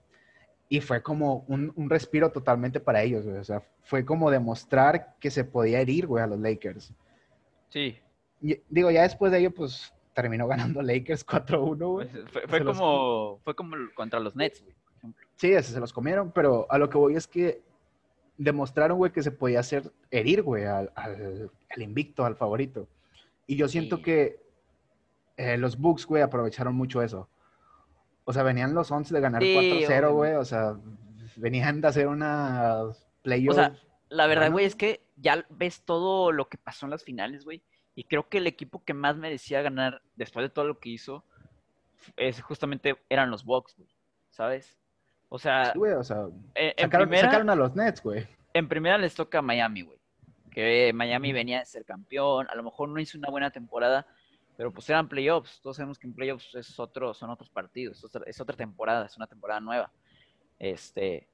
Y 0.69 0.81
fue 0.81 1.03
como 1.03 1.45
un, 1.49 1.73
un 1.77 1.89
respiro 1.91 2.31
totalmente 2.31 2.79
para 2.81 3.03
ellos, 3.03 3.25
güey. 3.25 3.39
O 3.39 3.45
sea, 3.45 3.63
fue 3.83 4.05
como 4.05 4.31
demostrar 4.31 5.15
que 5.19 5.31
se 5.31 5.45
podía 5.45 5.81
herir, 5.81 6.07
güey, 6.07 6.23
a 6.23 6.27
los 6.27 6.39
Lakers. 6.39 6.93
Sí. 7.71 7.99
y- 8.41 8.61
digo, 8.69 8.91
ya 8.91 9.03
después 9.03 9.33
de 9.33 9.39
ello, 9.39 9.51
pues 9.53 9.93
terminó 10.23 10.49
ganando 10.49 10.83
Lakers 10.83 11.25
4-1, 11.27 11.77
güey. 11.93 12.09
Pues, 12.09 12.25
fue, 12.33 12.43
fue 12.49 12.59
Se 12.59 12.65
los- 12.65 12.77
como, 12.79 13.39
fue 13.45 13.55
como 13.55 13.77
contra 13.95 14.19
los 14.19 14.35
Nets, 14.35 14.61
güey, 14.63 14.75
por 14.85 14.95
ejemplo. 14.97 15.27
Sí, 15.37 15.53
ese 15.53 15.73
se 15.73 15.79
los 15.81 15.93
comieron, 15.93 16.33
pero 16.33 16.67
a 16.71 16.79
lo 16.79 16.89
que 16.91 16.99
voy 16.99 17.15
es 17.15 17.29
que 17.29 17.63
demostraron, 18.37 18.99
güey, 18.99 19.13
que 19.13 19.23
se 19.23 19.31
podía 19.31 19.61
hacer 19.61 19.93
herir, 20.11 20.43
güey, 20.43 20.65
al, 20.65 20.91
al- 20.97 21.51
al 21.71 21.83
invicto, 21.83 22.25
al 22.25 22.35
favorito. 22.35 22.89
Y 23.47 23.55
yo 23.57 23.69
siento 23.69 23.97
Sí. 23.99 24.03
que 24.03 24.49
eh, 25.37 25.57
los 25.57 25.79
Bucks, 25.79 26.05
güey, 26.05 26.21
aprovecharon 26.23 26.75
mucho 26.75 27.01
eso. 27.01 27.29
O 28.25 28.33
sea, 28.33 28.43
venían 28.43 28.75
los 28.75 28.91
11 28.91 29.15
de 29.15 29.21
ganar 29.21 29.41
Sí, 29.41 29.55
4-0, 29.87 30.13
güey. 30.13 30.35
O 30.35 30.45
sea, 30.45 30.77
venían 31.37 31.81
de 31.81 31.87
hacer 31.89 32.09
una 32.09 32.83
playoff. 33.23 33.53
O 33.53 33.55
sea, 33.61 33.77
la 34.09 34.27
verdad, 34.27 34.51
güey, 34.51 34.65
es 34.67 34.75
que 34.75 35.01
ya 35.17 35.47
ves 35.49 35.83
todo 35.83 36.33
lo 36.33 36.49
que 36.49 36.59
pasó 36.59 36.87
en 36.87 36.91
las 36.91 37.05
finales, 37.05 37.45
güey. 37.45 37.63
Y 37.99 38.05
creo 38.05 38.29
que 38.29 38.39
el 38.39 38.47
equipo 38.47 38.85
que 38.85 38.95
más 38.95 39.17
merecía 39.17 39.61
ganar 39.61 40.03
después 40.15 40.45
de 40.45 40.51
todo 40.51 40.65
lo 40.65 40.79
que 40.79 40.89
hizo 40.89 41.25
es 42.17 42.41
justamente 42.41 42.97
eran 43.09 43.29
los 43.29 43.45
Bucks, 43.45 43.75
güey. 43.77 43.89
¿Sabes? 44.29 44.79
O 45.29 45.37
sea, 45.37 45.73
Sí, 45.73 45.79
güey, 45.81 45.95
o 45.95 46.05
sea, 46.05 46.29
en, 46.55 46.69
en 46.69 46.75
sacaron, 46.79 47.09
primera, 47.09 47.27
sacaron 47.27 47.51
a 47.51 47.57
los 47.57 47.75
Nets, 47.75 48.01
güey. 48.01 48.25
en 48.55 48.69
primera 48.69 48.99
les 48.99 49.17
toca 49.17 49.41
a 49.41 49.43
Miami, 49.43 49.83
güey. 49.83 49.99
Que 50.53 50.93
Miami 50.95 51.33
venía 51.33 51.59
de 51.59 51.67
ser 51.67 51.85
campeón. 51.85 52.47
A 52.49 52.55
lo 52.55 52.63
mejor 52.63 52.89
no 52.89 53.01
hizo 53.01 53.19
una 53.19 53.31
buena 53.31 53.51
temporada, 53.51 54.07
pero 54.57 54.73
pues 54.73 54.89
eran 54.89 55.09
playoffs. 55.09 55.61
Todos 55.61 55.79
sabemos 55.79 55.99
que 55.99 56.07
en 56.07 56.15
playoffs 56.15 56.55
es 56.55 56.79
otro, 56.79 57.15
son 57.15 57.31
otros 57.31 57.51
partidos. 57.51 57.99
Es 57.99 58.05
otra, 58.05 58.23
es 58.29 58.41
otra 58.41 58.57
temporada, 58.57 59.07
es 59.07 59.17
una 59.17 59.27
temporada 59.27 59.59
nueva. 59.59 59.91
Este, 60.61 61.27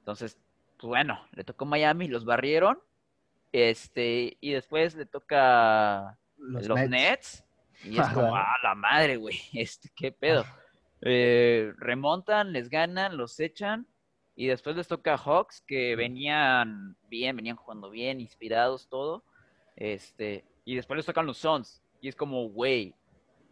entonces, 0.00 0.36
pues 0.78 0.88
bueno, 0.88 1.20
le 1.30 1.44
tocó 1.44 1.64
Miami, 1.64 2.08
los 2.08 2.24
barrieron. 2.24 2.80
Este, 3.52 4.36
y 4.40 4.52
después 4.52 4.94
le 4.94 5.06
toca 5.06 6.18
Los, 6.36 6.66
los, 6.66 6.78
Nets. 6.78 6.90
Nets. 6.90 7.44
Y 7.84 7.98
es 7.98 8.08
como, 8.08 8.34
ah, 8.36 8.56
la 8.62 8.74
madre, 8.74 9.16
güey. 9.16 9.38
Este, 9.52 9.90
qué 9.94 10.12
pedo. 10.12 10.44
Eh, 11.00 11.74
remontan, 11.76 12.52
les 12.52 12.68
ganan, 12.68 13.16
los 13.16 13.38
echan. 13.38 13.86
Y 14.34 14.48
después 14.48 14.74
les 14.74 14.88
toca 14.88 15.14
a 15.14 15.16
Hawks, 15.16 15.62
que 15.64 15.94
venían 15.94 16.96
bien, 17.08 17.36
venían 17.36 17.54
jugando 17.54 17.88
bien, 17.88 18.20
inspirados, 18.20 18.88
todo. 18.88 19.22
Este, 19.76 20.44
y 20.64 20.74
después 20.74 20.96
les 20.96 21.06
tocan 21.06 21.24
los 21.24 21.38
Suns. 21.38 21.84
Y 22.00 22.08
es 22.08 22.16
como, 22.16 22.48
güey, 22.48 22.96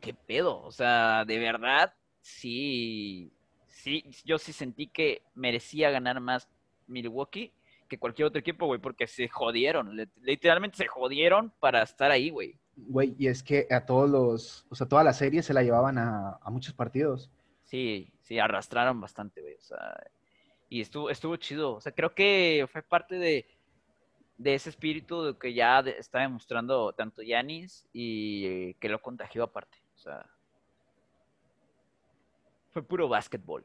qué 0.00 0.12
pedo. 0.12 0.60
O 0.62 0.72
sea, 0.72 1.24
de 1.24 1.38
verdad, 1.38 1.94
sí, 2.20 3.32
sí, 3.68 4.04
yo 4.24 4.38
sí 4.38 4.52
sentí 4.52 4.88
que 4.88 5.22
merecía 5.34 5.90
ganar 5.90 6.18
más 6.18 6.48
Milwaukee 6.88 7.52
que 7.88 7.98
cualquier 7.98 8.26
otro 8.26 8.40
equipo, 8.40 8.66
güey, 8.66 8.80
porque 8.80 9.06
se 9.06 9.28
jodieron. 9.28 9.96
Literalmente 10.22 10.76
se 10.76 10.86
jodieron 10.86 11.52
para 11.60 11.82
estar 11.82 12.10
ahí, 12.10 12.30
güey. 12.30 12.58
Güey, 12.76 13.14
y 13.18 13.28
es 13.28 13.42
que 13.42 13.66
a 13.70 13.86
todos 13.86 14.08
los, 14.10 14.66
o 14.68 14.74
sea, 14.74 14.86
toda 14.86 15.02
la 15.04 15.12
serie 15.12 15.42
se 15.42 15.54
la 15.54 15.62
llevaban 15.62 15.98
a, 15.98 16.38
a 16.42 16.50
muchos 16.50 16.74
partidos. 16.74 17.30
Sí, 17.64 18.12
sí, 18.22 18.38
arrastraron 18.38 19.00
bastante, 19.00 19.40
güey. 19.40 19.54
O 19.54 19.60
sea, 19.62 19.96
y 20.68 20.80
estuvo, 20.80 21.10
estuvo 21.10 21.36
chido. 21.36 21.74
O 21.74 21.80
sea, 21.80 21.92
creo 21.92 22.14
que 22.14 22.66
fue 22.70 22.82
parte 22.82 23.16
de, 23.16 23.46
de 24.36 24.54
ese 24.54 24.70
espíritu 24.70 25.22
de 25.24 25.38
que 25.38 25.54
ya 25.54 25.82
de- 25.82 25.96
está 25.98 26.20
demostrando 26.20 26.92
tanto 26.92 27.22
Yanis 27.22 27.88
y 27.92 28.46
eh, 28.46 28.76
que 28.78 28.88
lo 28.88 29.00
contagió 29.00 29.42
aparte. 29.44 29.78
O 29.94 29.98
sea, 29.98 30.26
fue 32.72 32.82
puro 32.82 33.08
básquetbol. 33.08 33.64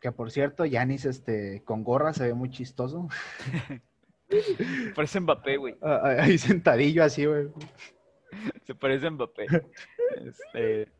Que 0.00 0.12
por 0.12 0.30
cierto, 0.30 0.64
Yanis 0.64 1.04
este, 1.06 1.62
con 1.64 1.82
gorra 1.84 2.12
se 2.12 2.24
ve 2.24 2.34
muy 2.34 2.50
chistoso. 2.50 3.08
Parece 4.94 5.20
Mbappé, 5.20 5.56
güey. 5.56 5.74
Ah, 5.80 6.00
ah, 6.02 6.22
Ahí 6.22 6.38
sentadillo 6.38 7.02
así, 7.04 7.24
güey. 7.26 7.48
Se 8.64 8.74
parece 8.74 9.06
a 9.06 9.10
Mbappé. 9.10 9.46
Este, 10.26 10.92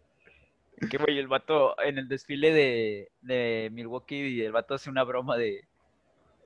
que 0.90 0.98
güey, 0.98 1.18
el 1.18 1.28
vato 1.28 1.80
en 1.82 1.98
el 1.98 2.08
desfile 2.08 2.52
de, 2.52 3.10
de 3.20 3.68
Milwaukee, 3.72 4.42
el 4.42 4.52
vato 4.52 4.74
hace 4.74 4.90
una 4.90 5.04
broma 5.04 5.36
de. 5.36 5.68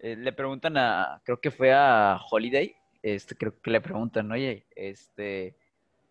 eh, 0.00 0.16
le 0.16 0.32
preguntan 0.32 0.76
a. 0.76 1.20
Creo 1.24 1.40
que 1.40 1.50
fue 1.50 1.72
a 1.72 2.18
Holiday. 2.30 2.74
Este, 3.02 3.36
creo 3.36 3.60
que 3.60 3.70
le 3.70 3.80
preguntan, 3.80 4.30
oye, 4.32 4.66
este. 4.76 5.56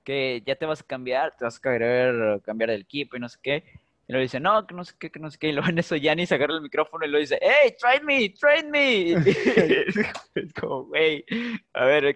Que 0.04 0.42
ya 0.46 0.56
te 0.56 0.66
vas 0.66 0.82
a 0.82 0.86
cambiar, 0.86 1.36
te 1.38 1.46
vas 1.46 1.58
a 1.58 1.62
querer 1.62 2.42
cambiar 2.44 2.72
el 2.72 2.82
equipo 2.82 3.18
y 3.18 3.20
no 3.20 3.30
sé 3.30 3.40
qué. 3.44 3.81
Y 4.12 4.14
luego 4.14 4.24
dice, 4.24 4.42
no, 4.42 4.68
que 4.68 4.76
no 4.76 4.84
sé 4.84 4.94
qué, 5.00 5.10
que 5.10 5.22
no 5.22 5.32
sé 5.32 5.38
qué. 5.38 5.48
Y 5.48 5.52
luego 5.54 5.70
en 5.70 5.80
eso 5.80 5.96
Giannis 5.96 6.34
agarra 6.34 6.56
el 6.56 6.62
micrófono 6.62 7.06
y 7.06 7.10
lo 7.10 7.18
dice, 7.18 7.40
hey, 7.42 7.74
trade 7.80 8.02
me, 8.02 8.28
trade 8.32 8.64
me. 8.70 9.12
es 10.36 10.54
como, 10.60 10.84
güey, 10.84 11.24
a 11.72 11.86
ver, 11.86 12.14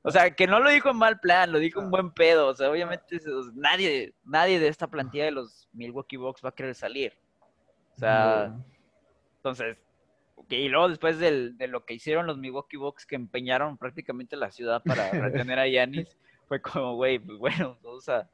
o 0.00 0.10
sea, 0.10 0.30
que 0.34 0.46
no 0.46 0.58
lo 0.58 0.70
dijo 0.70 0.88
en 0.88 0.96
mal 0.96 1.20
plan, 1.20 1.52
lo 1.52 1.58
dijo 1.58 1.82
en 1.82 1.90
buen 1.90 2.12
pedo. 2.12 2.46
O 2.46 2.54
sea, 2.54 2.70
obviamente 2.70 3.18
nadie, 3.52 4.14
nadie 4.24 4.58
de 4.58 4.68
esta 4.68 4.86
plantilla 4.86 5.26
de 5.26 5.32
los 5.32 5.68
Milwaukee 5.74 6.16
Bucks 6.16 6.42
va 6.42 6.48
a 6.48 6.54
querer 6.54 6.74
salir. 6.74 7.12
O 7.94 7.98
sea, 7.98 8.56
entonces, 9.36 9.76
ok, 10.36 10.50
y 10.50 10.68
luego 10.70 10.88
después 10.88 11.18
del- 11.18 11.58
de 11.58 11.66
lo 11.68 11.84
que 11.84 11.92
hicieron 11.92 12.26
los 12.26 12.38
Milwaukee 12.38 12.78
Bucks, 12.78 13.04
que 13.04 13.16
empeñaron 13.16 13.76
prácticamente 13.76 14.34
la 14.36 14.50
ciudad 14.50 14.82
para 14.82 15.10
retener 15.10 15.58
a 15.58 15.66
Giannis, 15.68 16.16
fue 16.48 16.62
como, 16.62 16.94
güey, 16.94 17.18
pues 17.18 17.36
bueno, 17.36 17.76
o 17.82 18.00
sea, 18.00 18.30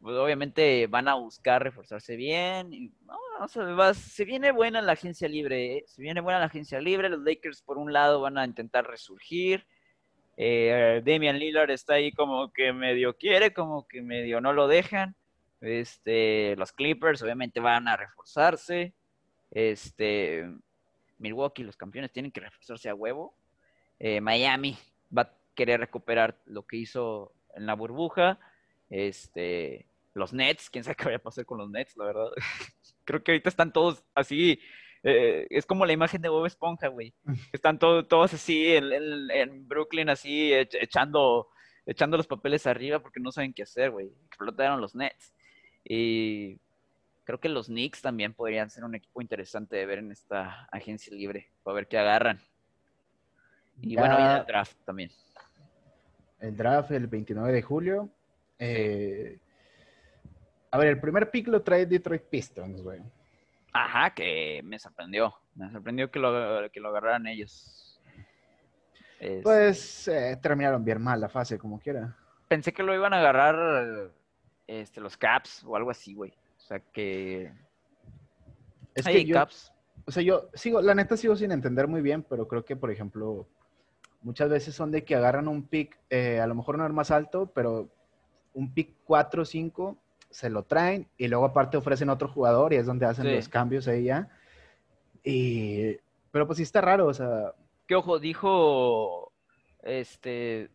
pues 0.00 0.16
obviamente 0.16 0.86
van 0.86 1.08
a 1.08 1.14
buscar 1.14 1.62
reforzarse 1.62 2.16
bien. 2.16 2.92
No, 3.04 3.16
o 3.40 3.48
sea, 3.48 3.64
va- 3.64 3.94
se 3.94 4.24
viene 4.24 4.52
buena 4.52 4.80
la 4.82 4.92
agencia 4.92 5.28
libre, 5.28 5.78
¿eh? 5.78 5.84
se 5.86 6.02
viene 6.02 6.20
buena 6.20 6.38
la 6.38 6.46
agencia 6.46 6.80
libre. 6.80 7.08
Los 7.08 7.20
Lakers, 7.22 7.62
por 7.62 7.78
un 7.78 7.92
lado, 7.92 8.20
van 8.20 8.38
a 8.38 8.44
intentar 8.44 8.86
resurgir. 8.86 9.66
Eh, 10.36 11.02
Damian 11.04 11.38
Lillard 11.38 11.70
está 11.70 11.94
ahí 11.94 12.12
como 12.12 12.52
que 12.52 12.72
medio 12.72 13.16
quiere, 13.16 13.52
como 13.52 13.88
que 13.88 14.02
medio 14.02 14.40
no 14.40 14.52
lo 14.52 14.68
dejan. 14.68 15.16
Este, 15.60 16.54
los 16.56 16.70
Clippers 16.72 17.20
obviamente 17.22 17.58
van 17.58 17.88
a 17.88 17.96
reforzarse. 17.96 18.92
Este, 19.50 20.48
Milwaukee, 21.18 21.64
los 21.64 21.76
campeones, 21.76 22.12
tienen 22.12 22.30
que 22.30 22.40
reforzarse 22.40 22.88
a 22.88 22.94
huevo. 22.94 23.34
Eh, 23.98 24.20
Miami 24.20 24.78
va 25.16 25.22
a 25.22 25.32
querer 25.56 25.80
recuperar 25.80 26.36
lo 26.46 26.62
que 26.64 26.76
hizo 26.76 27.32
en 27.56 27.66
la 27.66 27.74
burbuja. 27.74 28.38
Este, 28.90 29.87
los 30.18 30.32
Nets, 30.32 30.68
quién 30.70 30.84
sabe 30.84 30.96
qué 30.96 31.04
vaya 31.06 31.16
a 31.16 31.22
pasar 31.22 31.44
con 31.46 31.58
los 31.58 31.70
Nets, 31.70 31.96
la 31.96 32.04
verdad. 32.06 32.26
Creo 33.04 33.22
que 33.22 33.32
ahorita 33.32 33.48
están 33.48 33.72
todos 33.72 34.04
así. 34.14 34.60
eh, 35.02 35.46
es 35.50 35.64
como 35.64 35.86
la 35.86 35.92
imagen 35.92 36.20
de 36.20 36.28
Bob 36.28 36.44
Esponja, 36.46 36.88
güey. 36.88 37.14
Están 37.52 37.78
todo- 37.78 38.06
todos 38.06 38.34
así 38.34 38.74
en, 38.74 38.92
en- 38.92 39.30
en 39.30 39.68
Brooklyn, 39.68 40.08
así 40.10 40.50
ech- 40.50 40.76
echando, 40.80 41.48
echando 41.86 42.16
los 42.16 42.26
papeles 42.26 42.66
arriba 42.66 42.98
porque 43.00 43.20
no 43.20 43.30
saben 43.32 43.54
qué 43.54 43.62
hacer, 43.62 43.90
güey. 43.92 44.10
Explotaron 44.26 44.80
los 44.80 44.94
Nets. 44.94 45.32
Y 45.84 46.58
creo 47.24 47.38
que 47.40 47.48
los 47.48 47.66
Knicks 47.68 48.02
también 48.02 48.34
podrían 48.34 48.68
ser 48.70 48.84
un 48.84 48.94
equipo 48.94 49.22
interesante 49.22 49.76
de 49.76 49.86
ver 49.86 49.98
en 50.00 50.10
esta 50.12 50.66
agencia 50.72 51.14
libre, 51.14 51.48
para 51.62 51.76
ver 51.76 51.86
qué 51.88 51.96
agarran. 51.98 52.40
Y 53.80 53.96
bueno, 53.96 54.18
Ya- 54.18 54.38
el 54.38 54.46
draft 54.46 54.76
también. 54.84 55.10
El 56.40 56.56
draft 56.56 56.90
el 56.90 57.06
29 57.06 57.52
de 57.52 57.62
julio. 57.62 58.10
Eh, 58.58 59.38
a 60.70 60.78
ver, 60.78 60.88
el 60.88 61.00
primer 61.00 61.30
pick 61.30 61.48
lo 61.48 61.62
trae 61.62 61.86
Detroit 61.86 62.22
Pistons, 62.22 62.82
güey. 62.82 63.00
Ajá, 63.72 64.10
que 64.14 64.60
me 64.64 64.78
sorprendió. 64.78 65.34
Me 65.54 65.70
sorprendió 65.70 66.10
que 66.10 66.18
lo, 66.18 66.70
que 66.70 66.80
lo 66.80 66.88
agarraran 66.88 67.26
ellos. 67.26 68.00
Es- 69.20 69.42
Pues 69.42 70.08
eh, 70.08 70.38
terminaron 70.40 70.84
bien 70.84 71.02
mal 71.02 71.20
la 71.20 71.28
fase, 71.28 71.58
como 71.58 71.78
quiera. 71.80 72.16
pensé 72.48 72.72
que 72.72 72.82
lo 72.82 72.94
iban 72.94 73.12
a 73.12 73.18
agarrar 73.18 74.10
este, 74.66 75.00
los 75.00 75.16
Caps 75.16 75.64
o 75.64 75.76
algo 75.76 75.90
así, 75.90 76.14
güey. 76.14 76.32
O 76.56 76.60
sea 76.60 76.78
que. 76.80 77.52
Es 78.94 79.06
Hey, 79.06 79.16
que 79.16 79.24
yo, 79.26 79.34
Caps. 79.34 79.72
o 80.06 80.10
sea, 80.10 80.22
yo 80.22 80.48
sigo, 80.54 80.80
la 80.80 80.94
neta 80.94 81.16
sigo 81.16 81.36
sin 81.36 81.52
entender 81.52 81.86
muy 81.88 82.00
bien, 82.02 82.22
pero 82.22 82.46
creo 82.48 82.64
que, 82.64 82.74
por 82.76 82.90
ejemplo, 82.90 83.46
muchas 84.22 84.48
veces 84.48 84.74
son 84.74 84.90
de 84.90 85.04
que 85.04 85.14
agarran 85.14 85.46
un 85.48 85.66
pick, 85.66 85.96
eh, 86.10 86.40
a 86.40 86.46
lo 86.46 86.54
mejor 86.54 86.78
no 86.78 86.86
es 86.86 86.92
más 86.92 87.10
alto, 87.10 87.46
pero 87.54 87.88
un 88.54 88.72
pick 88.74 88.94
4 89.04 89.42
o 89.42 89.44
5 89.44 89.96
se 90.30 90.50
lo 90.50 90.62
traen 90.64 91.08
y 91.16 91.28
luego 91.28 91.46
aparte 91.46 91.76
ofrecen 91.76 92.10
otro 92.10 92.28
jugador 92.28 92.72
y 92.72 92.76
es 92.76 92.86
donde 92.86 93.06
hacen 93.06 93.24
Sí. 93.26 93.34
los 93.34 93.48
cambios 93.48 93.88
ahí 93.88 94.04
ya. 94.04 94.28
Y, 95.24 95.96
pero 96.30 96.46
pues 96.46 96.58
sí 96.58 96.62
está 96.62 96.80
raro, 96.80 97.06
o 97.06 97.14
sea, 97.14 97.54
Que 97.86 97.94
ojo, 97.94 98.18
dijo 98.18 99.32
este 99.82 100.70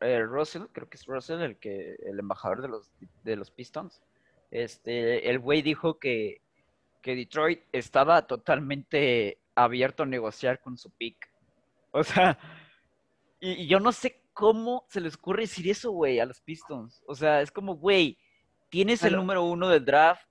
eh, 0.00 0.22
Russell, 0.22 0.62
creo 0.72 0.88
que 0.88 0.96
es 0.96 1.06
Russell 1.06 1.40
el 1.42 1.56
que 1.58 1.96
el 2.06 2.18
embajador 2.18 2.62
de 2.62 2.68
los 2.68 2.90
de 3.24 3.36
los 3.36 3.50
Pistons. 3.50 4.02
Este, 4.50 5.30
el 5.30 5.38
güey 5.38 5.62
dijo 5.62 5.98
que, 5.98 6.40
que 7.00 7.14
Detroit 7.16 7.62
estaba 7.72 8.26
totalmente 8.26 9.38
abierto 9.54 10.02
a 10.02 10.06
negociar 10.06 10.60
con 10.60 10.76
su 10.76 10.90
pick. 10.90 11.30
O 11.90 12.02
sea, 12.04 12.38
y, 13.40 13.62
y 13.62 13.66
yo 13.66 13.80
no 13.80 13.92
sé 13.92 14.20
cómo 14.32 14.84
se 14.88 15.00
les 15.00 15.14
ocurre 15.14 15.42
decir 15.42 15.68
eso, 15.70 15.90
güey, 15.92 16.20
a 16.20 16.26
los 16.26 16.40
Pistons. 16.40 17.02
O 17.06 17.14
sea, 17.14 17.40
es 17.40 17.50
como, 17.50 17.76
güey, 17.76 18.18
tienes 18.72 19.04
el 19.04 19.14
número 19.14 19.44
uno 19.44 19.68
del 19.68 19.84
draft. 19.84 20.26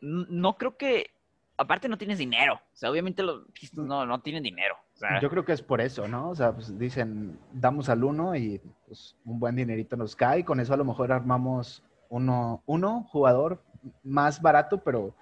No 0.00 0.56
creo 0.56 0.76
que, 0.76 1.10
aparte 1.56 1.88
no 1.88 1.98
tienes 1.98 2.18
dinero. 2.18 2.54
O 2.54 2.76
sea, 2.76 2.88
obviamente 2.88 3.24
los 3.24 3.42
Pistons 3.52 3.88
no, 3.88 4.06
no 4.06 4.20
tienen 4.20 4.44
dinero. 4.44 4.76
O 4.94 4.98
sea, 4.98 5.20
Yo 5.20 5.28
creo 5.28 5.44
que 5.44 5.52
es 5.52 5.60
por 5.60 5.80
eso, 5.80 6.06
¿no? 6.06 6.30
O 6.30 6.34
sea, 6.36 6.52
pues 6.52 6.78
dicen, 6.78 7.36
damos 7.52 7.88
al 7.88 8.04
uno 8.04 8.36
y 8.36 8.60
pues, 8.86 9.16
un 9.24 9.40
buen 9.40 9.56
dinerito 9.56 9.96
nos 9.96 10.14
cae. 10.14 10.44
Con 10.44 10.60
eso 10.60 10.72
a 10.72 10.76
lo 10.76 10.84
mejor 10.84 11.10
armamos 11.10 11.82
uno, 12.08 12.62
uno 12.64 13.02
jugador 13.10 13.60
más 14.04 14.40
barato, 14.40 14.78
pero 14.78 15.12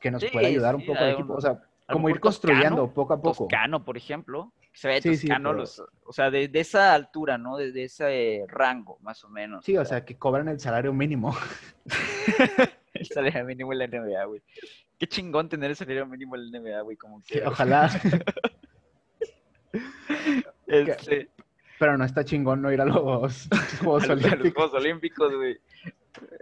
que 0.00 0.10
nos 0.10 0.20
Sí, 0.20 0.28
pueda 0.30 0.48
ayudar 0.48 0.74
un 0.74 0.82
sí, 0.82 0.86
poco 0.86 0.98
al 1.00 1.10
equipo. 1.12 1.32
O 1.32 1.40
sea, 1.40 1.62
como 1.90 2.10
ir 2.10 2.20
construyendo 2.20 2.76
Toscano, 2.76 2.94
poco 2.94 3.14
a 3.14 3.22
poco. 3.22 3.38
Toscano, 3.44 3.84
por 3.86 3.96
ejemplo. 3.96 4.52
Se 4.72 4.88
ve 4.88 5.02
Sí, 5.02 5.16
sí, 5.16 5.28
pero- 5.28 5.52
los, 5.52 5.82
o 6.04 6.12
sea, 6.12 6.30
de, 6.30 6.48
de 6.48 6.60
esa 6.60 6.94
altura, 6.94 7.36
¿no? 7.38 7.56
De, 7.56 7.72
de 7.72 7.84
ese 7.84 8.44
rango, 8.48 8.98
más 9.02 9.22
o 9.24 9.28
menos. 9.28 9.64
Sí, 9.64 9.76
o 9.76 9.84
sea, 9.84 10.04
que 10.04 10.16
cobran 10.16 10.48
el 10.48 10.60
salario 10.60 10.92
mínimo. 10.92 11.36
El 12.92 13.06
salario 13.06 13.44
mínimo 13.44 13.72
en 13.72 13.78
la 13.78 13.86
NBA, 13.86 14.24
güey. 14.24 14.42
Qué 14.98 15.06
chingón 15.06 15.48
tener 15.48 15.70
el 15.70 15.76
salario 15.76 16.04
mínimo 16.06 16.34
en 16.36 16.50
la 16.50 16.58
NBA, 16.60 16.80
güey, 16.82 16.96
como 16.96 17.22
Sí, 17.22 17.38
ojalá. 17.44 17.88
Este, 20.66 21.28
Pero 21.78 21.96
no 21.96 22.04
está 22.04 22.24
chingón 22.24 22.62
no 22.62 22.72
ir 22.72 22.80
a 22.80 22.84
los 22.84 23.48
Juegos 23.80 24.04
a 24.04 24.14
los, 24.14 24.22
los 24.22 24.24
Olímpicos. 24.32 24.52
Juegos 24.54 24.74
Olímpicos, 24.74 25.34
güey. 25.34 25.58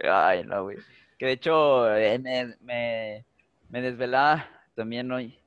Ay, 0.03 0.43
no, 0.43 0.63
güey. 0.63 0.77
Que 1.17 1.27
de 1.27 1.31
hecho 1.33 1.95
eh, 1.95 2.19
me, 2.19 2.55
me, 2.61 3.25
me 3.69 3.81
desvelaba 3.81 4.47
también 4.75 5.11
hoy 5.11 5.38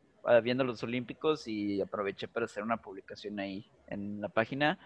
viendo 0.43 0.65
los 0.65 0.83
Olímpicos 0.83 1.47
y 1.49 1.81
aproveché 1.81 2.29
para 2.29 2.47
hacer 2.47 2.63
una 2.63 2.77
publicación 2.77 3.39
ahí 3.41 3.69
en 3.89 4.21
la 4.21 4.29
página 4.29 4.79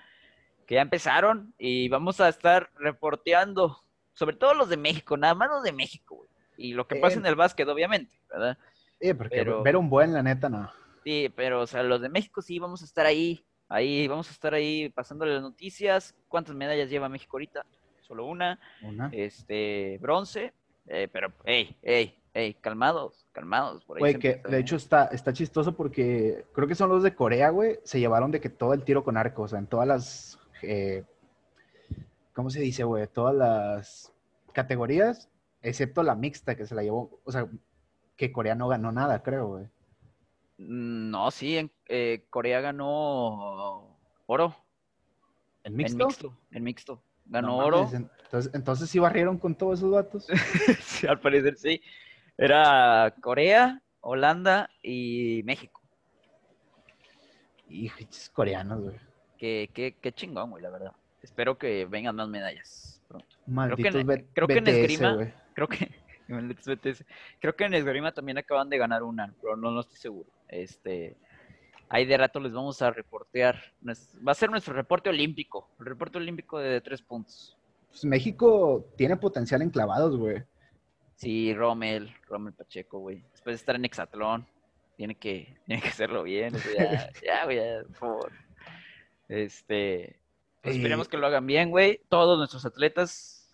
que 0.67 0.75
ya 0.77 0.81
empezaron 0.83 1.55
y 1.59 1.89
vamos 1.89 2.21
a 2.21 2.29
estar 2.29 2.71
reporteando, 2.77 3.83
sobre 4.15 4.37
todo 4.37 4.55
los 4.55 4.69
de 4.69 4.77
México, 4.77 5.17
nada 5.17 5.35
más 5.35 5.49
los 5.49 5.63
de 5.63 5.73
México, 5.73 6.17
güey. 6.17 6.29
Y 6.59 6.73
lo 6.73 6.87
que 6.89 6.97
pasa 6.97 7.17
Eh. 7.17 7.19
en 7.21 7.27
el 7.27 7.35
básquet, 7.37 7.69
obviamente, 7.69 8.19
¿verdad? 8.31 8.59
Sí, 9.01 9.13
porque 9.15 9.37
pero- 9.37 9.63
ver 9.63 9.77
un 9.77 9.89
buen, 9.91 10.13
la 10.15 10.23
neta, 10.23 10.49
no. 10.49 10.71
Sí, 11.05 11.31
pero, 11.37 11.61
o 11.61 11.67
sea, 11.67 11.83
los 11.83 12.01
de 12.01 12.09
México 12.09 12.41
sí 12.43 12.59
vamos 12.59 12.83
a 12.83 12.85
estar 12.87 13.07
ahí, 13.07 13.45
ahí, 13.69 14.09
vamos 14.09 14.29
a 14.29 14.33
estar 14.33 14.55
ahí 14.55 14.89
pasándole 14.89 15.35
las 15.35 15.43
noticias. 15.43 16.15
¿Cuántas 16.29 16.57
medallas 16.57 16.91
lleva 16.91 17.09
México 17.09 17.37
ahorita? 17.37 17.65
Solo 18.01 18.25
una, 18.25 18.59
Una. 18.83 19.11
este, 19.13 19.99
bronce, 20.01 20.53
eh, 20.87 21.09
pero, 21.13 21.33
hey, 21.45 21.77
hey, 21.83 22.19
hey, 22.39 22.55
calmados, 22.61 23.27
calmados. 23.33 23.85
Por 23.85 23.97
ahí 23.97 24.01
Güey, 24.01 24.19
que 24.19 24.29
empieza, 24.33 24.49
de 24.49 24.57
¿eh? 24.57 24.61
hecho 24.61 24.77
está, 24.77 25.07
está 25.07 25.33
chistoso 25.33 25.75
porque 25.75 26.45
creo 26.53 26.69
que 26.69 26.75
son 26.75 26.91
los 26.91 27.03
de 27.03 27.15
Corea, 27.15 27.49
güey, 27.51 27.79
se 27.83 27.99
llevaron 27.99 28.31
de 28.31 28.41
que 28.41 28.51
todo 28.51 28.75
el 28.75 28.85
tiro 28.85 29.03
con 29.05 29.17
arco, 29.17 29.43
o 29.43 29.49
sea, 29.49 29.59
en 29.59 29.67
todas 29.67 29.89
las, 29.89 30.39
eh, 30.63 31.05
¿cómo 32.35 32.51
se 32.51 32.61
dice, 32.61 32.85
güey? 32.85 33.07
Todas 33.07 33.35
las 33.35 34.13
categorías, 34.53 35.31
excepto 35.63 36.03
la 36.03 36.15
mixta 36.15 36.57
que 36.57 36.67
se 36.67 36.75
la 36.75 36.83
llevó, 36.83 37.21
o 37.25 37.33
sea, 37.33 37.49
que 38.17 38.33
Corea 38.33 38.55
no 38.55 38.69
ganó 38.69 38.93
nada, 38.93 39.23
creo, 39.23 39.49
güey. 39.49 39.69
No, 40.59 41.31
sí, 41.31 41.57
en, 41.59 41.71
eh, 41.89 42.25
Corea 42.31 42.61
ganó 42.63 43.99
oro 44.27 44.55
¿En 45.65 45.73
en 45.73 45.77
mixto? 45.77 46.07
mixto, 46.07 46.39
en 46.51 46.65
mixto. 46.65 47.03
Ganó 47.27 47.49
No 47.49 47.57
oro. 47.59 47.85
mames, 47.85 47.95
Entonces, 48.25 48.55
entonces 48.55 48.89
sí 48.89 48.99
barrieron 48.99 49.37
con 49.39 49.55
todos 49.55 49.79
esos 49.81 49.93
datos. 49.93 50.27
Sí, 50.81 51.07
al 51.07 51.21
parecer 51.21 51.57
sí. 51.59 51.81
Era 52.39 53.15
Corea, 53.21 53.83
Holanda 54.01 54.69
y 54.83 55.43
México. 55.45 55.81
Hijo, 57.69 57.99
coreanos, 58.33 58.81
güey. 58.83 58.97
Qué, 59.39 59.71
qué, 59.75 59.97
qué 60.01 60.13
chingón, 60.13 60.51
güey, 60.51 60.63
la 60.63 60.71
verdad. 60.71 60.93
Espero 61.23 61.59
que 61.59 61.85
vengan 61.87 62.15
más 62.17 62.29
medallas 62.29 63.03
pronto. 63.09 63.27
Malditos 63.47 63.95
en- 63.97 64.07
B- 64.07 64.27
creo 64.33 64.47
que 64.47 64.59
en 64.59 64.67
esgrima- 64.67 65.15
güey. 65.15 65.33
Creo 65.55 65.69
que 65.69 65.91
creo 67.41 67.57
que 67.57 67.65
en 67.65 67.75
esgrima 67.75 68.13
también 68.13 68.39
acaban 68.39 68.69
de 68.69 68.79
ganar 68.79 69.03
una, 69.03 69.33
pero 69.41 69.57
no, 69.57 69.71
no 69.71 69.81
estoy 69.81 69.97
seguro. 69.97 70.29
Este, 70.49 71.17
ahí 71.89 72.05
de 72.05 72.17
rato 72.17 72.39
les 72.41 72.53
vamos 72.53 72.81
a 72.83 72.91
reportear. 72.91 73.61
Va 73.87 74.33
a 74.33 74.35
ser 74.35 74.51
nuestro 74.51 74.75
reporte 74.75 75.09
olímpico, 75.09 75.69
el 75.81 75.87
reporte 75.87 76.19
olímpico 76.19 76.59
de 76.59 76.81
tres 76.81 77.03
puntos. 77.03 77.57
Pues 77.89 78.05
México 78.05 78.85
tiene 78.97 79.17
potencial 79.17 79.63
en 79.63 79.71
clavados, 79.71 80.17
güey. 80.17 80.43
Sí, 81.17 81.55
Rommel, 81.55 82.15
Rommel 82.29 82.53
Pacheco, 82.55 82.99
güey. 82.99 83.23
Después 83.33 83.55
de 83.55 83.57
estar 83.57 83.75
en 83.75 83.85
Hexatlón, 83.85 84.47
tiene 84.97 85.15
que, 85.17 85.57
tiene 85.67 85.83
que 85.83 85.89
hacerlo 85.89 86.23
bien. 86.23 86.55
o 86.55 86.59
sea, 86.59 87.11
ya, 87.25 87.45
güey, 87.45 87.57
ya, 87.57 87.83
por 87.89 87.97
favor. 87.97 88.33
Este, 89.29 90.21
pues 90.63 90.77
esperemos 90.77 91.09
que 91.09 91.17
lo 91.17 91.27
hagan 91.27 91.47
bien, 91.47 91.71
güey. 91.71 92.01
Todos 92.09 92.39
nuestros 92.39 92.65
atletas, 92.65 93.51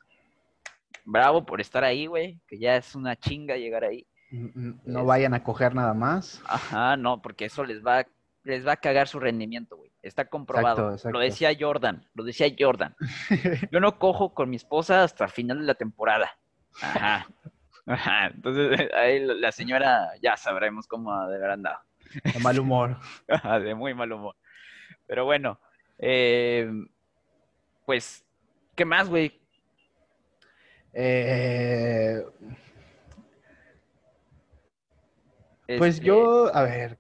bravo 1.05 1.45
por 1.47 1.61
estar 1.61 1.85
ahí, 1.85 2.07
güey. 2.07 2.41
Que 2.47 2.59
ya 2.59 2.77
es 2.77 2.95
una 2.95 3.17
chinga 3.17 3.57
llegar 3.57 3.85
ahí. 3.85 4.07
No 4.31 5.01
Es- 5.01 5.07
vayan 5.07 5.35
a 5.35 5.45
coger 5.45 5.75
nada 5.75 5.95
más. 5.95 6.43
Ajá, 6.47 6.97
no, 6.97 7.23
porque 7.23 7.45
eso 7.45 7.65
les 7.65 7.85
va, 7.85 8.07
les 8.45 8.67
va 8.67 8.73
a 8.73 8.77
cagar 8.77 9.09
su 9.09 9.21
rendimiento, 9.21 9.77
güey. 9.77 9.93
Está 10.03 10.25
comprobado. 10.25 10.71
Exacto, 10.73 10.95
exacto. 10.95 11.11
Lo 11.13 11.21
decía 11.21 11.51
Jordan, 11.59 12.09
lo 12.15 12.25
decía 12.25 12.53
Jordan. 12.59 12.97
Yo 13.71 13.79
no 13.79 13.99
cojo 13.99 14.35
con 14.35 14.51
mi 14.51 14.57
esposa 14.57 15.05
hasta 15.05 15.25
el 15.25 15.31
final 15.31 15.61
de 15.61 15.65
la 15.67 15.75
temporada. 15.75 16.31
Ajá. 16.81 17.29
Ajá. 17.87 18.27
Entonces, 18.29 18.89
ahí 18.95 19.21
la 19.21 19.53
señora 19.53 20.13
ya 20.23 20.37
sabremos 20.37 20.87
cómo 20.87 21.27
de 21.29 21.37
haber 21.37 21.51
andado. 21.51 21.79
De 22.25 22.41
mal 22.41 22.59
humor. 22.59 22.97
Ajá, 23.29 23.61
de 23.61 23.75
muy 23.75 23.95
mal 23.95 24.13
humor. 24.13 24.37
Pero 25.07 25.25
bueno, 25.25 25.59
eh, 25.99 26.71
pues, 27.85 28.25
¿qué 28.75 28.85
más, 28.85 29.09
güey? 29.09 29.41
Eh, 30.95 32.23
pues 35.79 35.95
Este, 35.95 36.07
yo, 36.07 36.55
a 36.55 36.63
ver, 36.63 36.99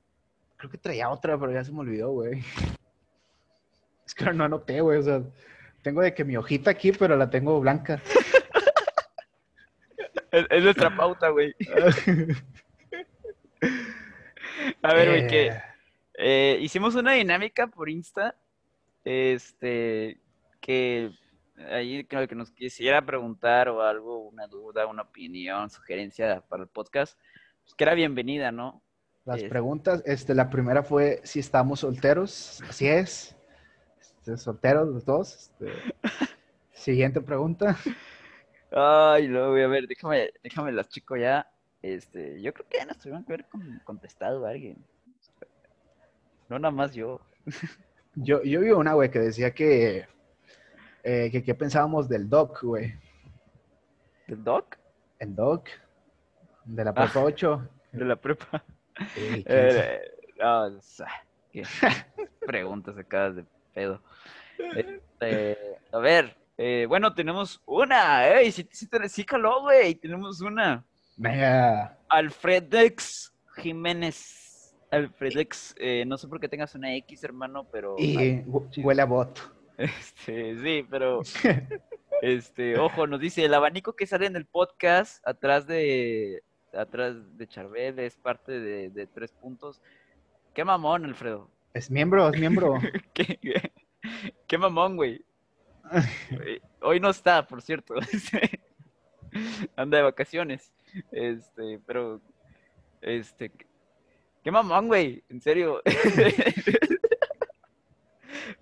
creo 0.57 0.71
que 0.71 0.79
traía 0.79 1.11
otra, 1.11 1.39
pero 1.39 1.53
ya 1.53 1.65
se 1.65 1.73
me 1.73 1.81
olvidó, 1.81 2.11
güey. 2.11 2.43
Es 4.07 4.15
que 4.15 4.33
no 4.33 4.45
anoté, 4.45 4.81
güey. 4.81 4.99
O 4.99 5.03
sea, 5.03 5.23
tengo 5.83 6.01
de 6.01 6.15
que 6.15 6.25
mi 6.25 6.37
hojita 6.37 6.71
aquí, 6.71 6.93
pero 6.93 7.17
la 7.17 7.31
tengo 7.31 7.61
blanca. 7.61 8.01
Es, 10.33 10.47
es 10.51 10.65
nuestra 10.65 10.97
pauta, 10.97 11.29
güey. 11.29 11.55
A 14.83 14.95
ver, 14.95 15.09
güey, 15.09 15.27
que 15.29 15.47
Eh, 15.49 15.63
eh, 16.15 16.59
hicimos 16.61 16.95
una 16.95 17.13
dinámica 17.13 17.67
por 17.67 17.89
Insta, 17.89 18.37
este, 19.05 20.21
que 20.61 21.13
ahí 21.71 22.05
creo 22.05 22.27
que 22.27 22.35
nos 22.35 22.51
quisiera 22.51 23.05
preguntar 23.05 23.69
o 23.69 23.83
algo, 23.83 24.29
una 24.29 24.47
duda, 24.47 24.87
una 24.87 25.03
opinión, 25.03 25.71
sugerencia 25.71 26.43
para 26.49 26.63
el 26.65 26.69
podcast, 26.69 27.19
pues 27.63 27.75
que 27.75 27.85
era 27.85 27.95
bienvenida, 27.95 28.51
¿no? 28.51 28.83
Las 29.25 29.45
preguntas, 29.45 30.03
este, 30.05 30.35
la 30.35 30.51
primera 30.51 30.83
fue 30.83 31.21
si 31.23 31.39
estamos 31.39 31.81
solteros. 31.81 32.61
Así 32.69 32.89
es. 32.89 33.37
Este, 34.01 34.37
solteros 34.37 34.89
los 34.89 35.05
dos. 35.05 35.35
Este, 35.35 35.73
siguiente 36.73 37.21
pregunta. 37.21 37.77
Ay, 38.75 39.29
no, 39.29 39.51
güey, 39.51 39.65
a 39.65 39.69
ver, 39.69 39.87
déjame, 39.87 40.33
déjame 40.43 40.73
las 40.73 40.89
chico 40.89 41.17
ya. 41.17 41.49
Este, 41.83 42.41
yo 42.41 42.55
creo 42.55 42.67
que 42.69 42.79
ya 42.79 42.87
nos 42.87 42.99
tuvieron 42.99 43.25
que 43.25 43.33
haber 43.35 43.47
con- 43.47 43.81
contestado 43.85 44.47
a 44.47 44.51
alguien. 44.51 44.77
No 46.49 46.59
nada 46.59 46.73
más 46.73 46.95
yo. 46.95 47.21
Yo, 48.15 48.43
yo 48.43 48.61
vi 48.61 48.71
una, 48.71 48.93
güey, 48.95 49.11
que 49.11 49.19
decía 49.19 49.53
que, 49.55 50.07
eh, 51.03 51.31
que 51.33 51.43
qué 51.43 51.55
pensábamos 51.55 52.09
del 52.09 52.29
doc, 52.29 52.63
güey. 52.63 52.95
¿Del 54.27 54.45
doc? 54.45 54.77
El 55.19 55.35
doc 55.35 55.69
de 56.65 56.85
la 56.85 56.93
prepa 56.95 57.21
8. 57.23 57.69
De 57.93 58.05
la 58.05 58.17
prepa. 58.17 58.65
Eh, 59.17 60.01
no, 60.39 60.65
o 60.77 60.81
sea, 60.81 61.09
qué 61.53 61.63
preguntas 62.47 62.97
acabas 62.99 63.37
de 63.37 63.45
pedo. 63.75 64.03
Este, 64.77 65.57
a 65.91 65.99
ver, 65.99 66.37
eh, 66.65 66.87
bueno, 66.87 67.13
tenemos 67.13 67.61
una, 67.67 68.29
ey, 68.29 68.53
sí, 68.53 68.65
sí, 68.71 69.25
caló, 69.25 69.63
güey, 69.63 69.97
tenemos 69.97 70.41
una. 70.41 70.87
Venga. 71.17 71.99
Alfredex 72.09 73.35
Jiménez. 73.57 74.73
Alfredex, 74.93 75.75
eh, 75.77 76.05
no 76.07 76.17
sé 76.17 76.29
por 76.29 76.39
qué 76.39 76.49
tengas 76.49 76.73
una 76.77 76.95
X, 76.95 77.25
hermano, 77.25 77.67
pero... 77.73 77.97
Y 77.99 78.45
huele 78.77 79.03
a 79.03 79.07
bot. 79.07 79.41
Este, 79.77 80.57
sí, 80.59 80.87
pero... 80.89 81.23
Este, 82.23 82.79
ojo, 82.79 83.09
nos 83.09 83.19
dice, 83.19 83.45
el 83.45 83.55
abanico 83.55 83.97
que 83.97 84.07
sale 84.07 84.27
en 84.27 84.37
el 84.37 84.47
podcast 84.47 85.27
atrás 85.27 85.67
de... 85.67 86.45
Atrás 86.73 87.37
de 87.37 87.49
Charbel 87.49 87.99
es 87.99 88.15
parte 88.15 88.61
de, 88.61 88.91
de 88.91 89.09
tres 89.09 89.33
puntos. 89.33 89.83
Qué 90.55 90.65
mamón, 90.65 91.05
Alfredo. 91.07 91.51
Es 91.75 91.91
miembro, 91.91 92.29
es 92.29 92.39
miembro. 92.39 92.79
Qué, 93.13 93.73
qué 94.47 94.59
mamón, 94.59 94.95
güey. 94.95 95.25
Eh, 96.31 96.61
Hoy 96.81 97.01
no 97.01 97.11
está, 97.11 97.47
por 97.47 97.63
cierto. 97.63 97.95
Anda 99.77 99.99
de 99.99 100.03
vacaciones. 100.03 100.73
Este, 101.11 101.81
pero. 101.87 102.21
Este. 103.01 103.53
Qué 104.43 104.51
mamón, 104.51 104.89
güey. 104.89 105.23
En 105.29 105.41
serio. 105.41 105.83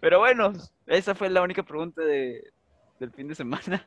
Pero 0.01 0.19
bueno, 0.19 0.53
esa 0.87 1.15
fue 1.15 1.29
la 1.29 1.43
única 1.43 1.63
pregunta 1.63 2.03
de, 2.03 2.53
del 2.99 3.11
fin 3.13 3.29
de 3.29 3.35
semana. 3.35 3.87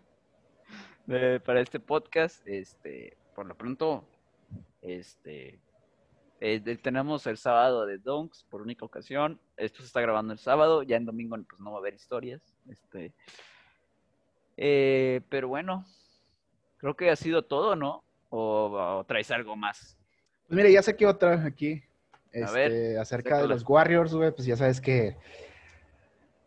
para 1.45 1.61
este 1.61 1.79
podcast. 1.79 2.45
Este. 2.47 3.17
Por 3.35 3.45
lo 3.45 3.55
pronto. 3.55 4.07
Este. 4.81 5.59
Eh, 6.45 6.59
tenemos 6.83 7.25
el 7.25 7.37
sábado 7.37 7.85
de 7.85 7.99
Dunks 7.99 8.45
por 8.49 8.61
única 8.61 8.83
ocasión. 8.83 9.39
Esto 9.55 9.79
se 9.79 9.85
está 9.85 10.01
grabando 10.01 10.33
el 10.33 10.39
sábado. 10.39 10.83
Ya 10.83 10.97
en 10.97 11.05
domingo 11.05 11.37
pues 11.47 11.61
no 11.61 11.71
va 11.71 11.77
a 11.77 11.79
haber 11.79 11.93
historias. 11.93 12.41
Este, 12.67 13.13
eh, 14.57 15.21
pero 15.29 15.47
bueno, 15.47 15.85
creo 16.79 16.97
que 16.97 17.09
ha 17.09 17.15
sido 17.15 17.45
todo, 17.45 17.77
¿no? 17.77 18.03
O, 18.29 18.97
o 18.99 19.05
traes 19.05 19.31
algo 19.31 19.55
más. 19.55 19.97
Pues 20.49 20.57
mira, 20.57 20.69
ya 20.69 20.83
saqué 20.83 21.05
otra 21.05 21.45
aquí. 21.45 21.81
A 22.45 22.51
ver, 22.51 22.73
este, 22.73 22.99
acerca 22.99 23.37
de 23.37 23.47
los 23.47 23.63
Warriors, 23.65 24.13
güey, 24.13 24.31
pues 24.31 24.45
ya 24.45 24.57
sabes 24.57 24.81
que. 24.81 25.15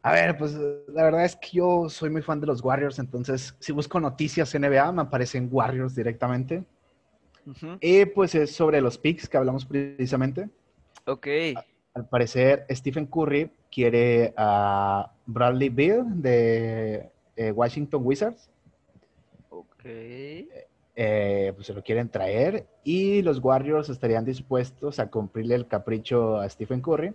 A 0.03 0.12
ver, 0.12 0.36
pues 0.36 0.53
la 0.88 1.05
verdad 1.05 1.24
es 1.24 1.36
que 1.36 1.53
yo 1.53 1.88
soy 1.88 2.11
muy 2.11 2.20
fan 2.20 2.38
de 2.38 2.47
los 2.47 2.62
Warriors, 2.62 2.99
entonces 2.99 3.57
si 3.61 3.72
busco 3.72 3.99
noticias 3.99 4.55
NBA 4.55 4.92
me 4.92 5.01
aparecen 5.01 5.49
Warriors 5.51 5.94
directamente. 5.94 6.66
Ujú. 7.47 7.78
Y 7.80 8.05
pues 8.07 8.34
es 8.34 8.55
sobre 8.55 8.80
los 8.80 8.99
picks 8.99 9.28
que 9.28 9.36
hablamos 9.36 9.64
precisamente. 9.64 10.49
Ok. 11.07 11.26
Al 11.94 12.09
parecer, 12.09 12.66
Stephen 12.70 13.07
Curry 13.07 13.51
quiere 13.70 14.34
a 14.36 15.12
Bradley 15.26 15.68
Beal 15.68 16.20
de 16.20 17.11
eh, 17.36 17.53
Washington 17.53 18.03
Wizards. 18.05 18.51
Ok. 19.51 19.84
eh, 20.97 21.53
pues 21.55 21.66
se 21.66 21.74
lo 21.74 21.82
quieren 21.82 22.09
traer 22.09 22.66
y 22.82 23.22
los 23.22 23.38
Warriors 23.38 23.90
estarían 23.90 24.24
dispuestos 24.24 24.99
a 24.99 25.11
cumplirle 25.11 25.55
el 25.55 25.66
capricho 25.66 26.40
a 26.40 26.49
Stephen 26.49 26.80
Curry, 26.80 27.14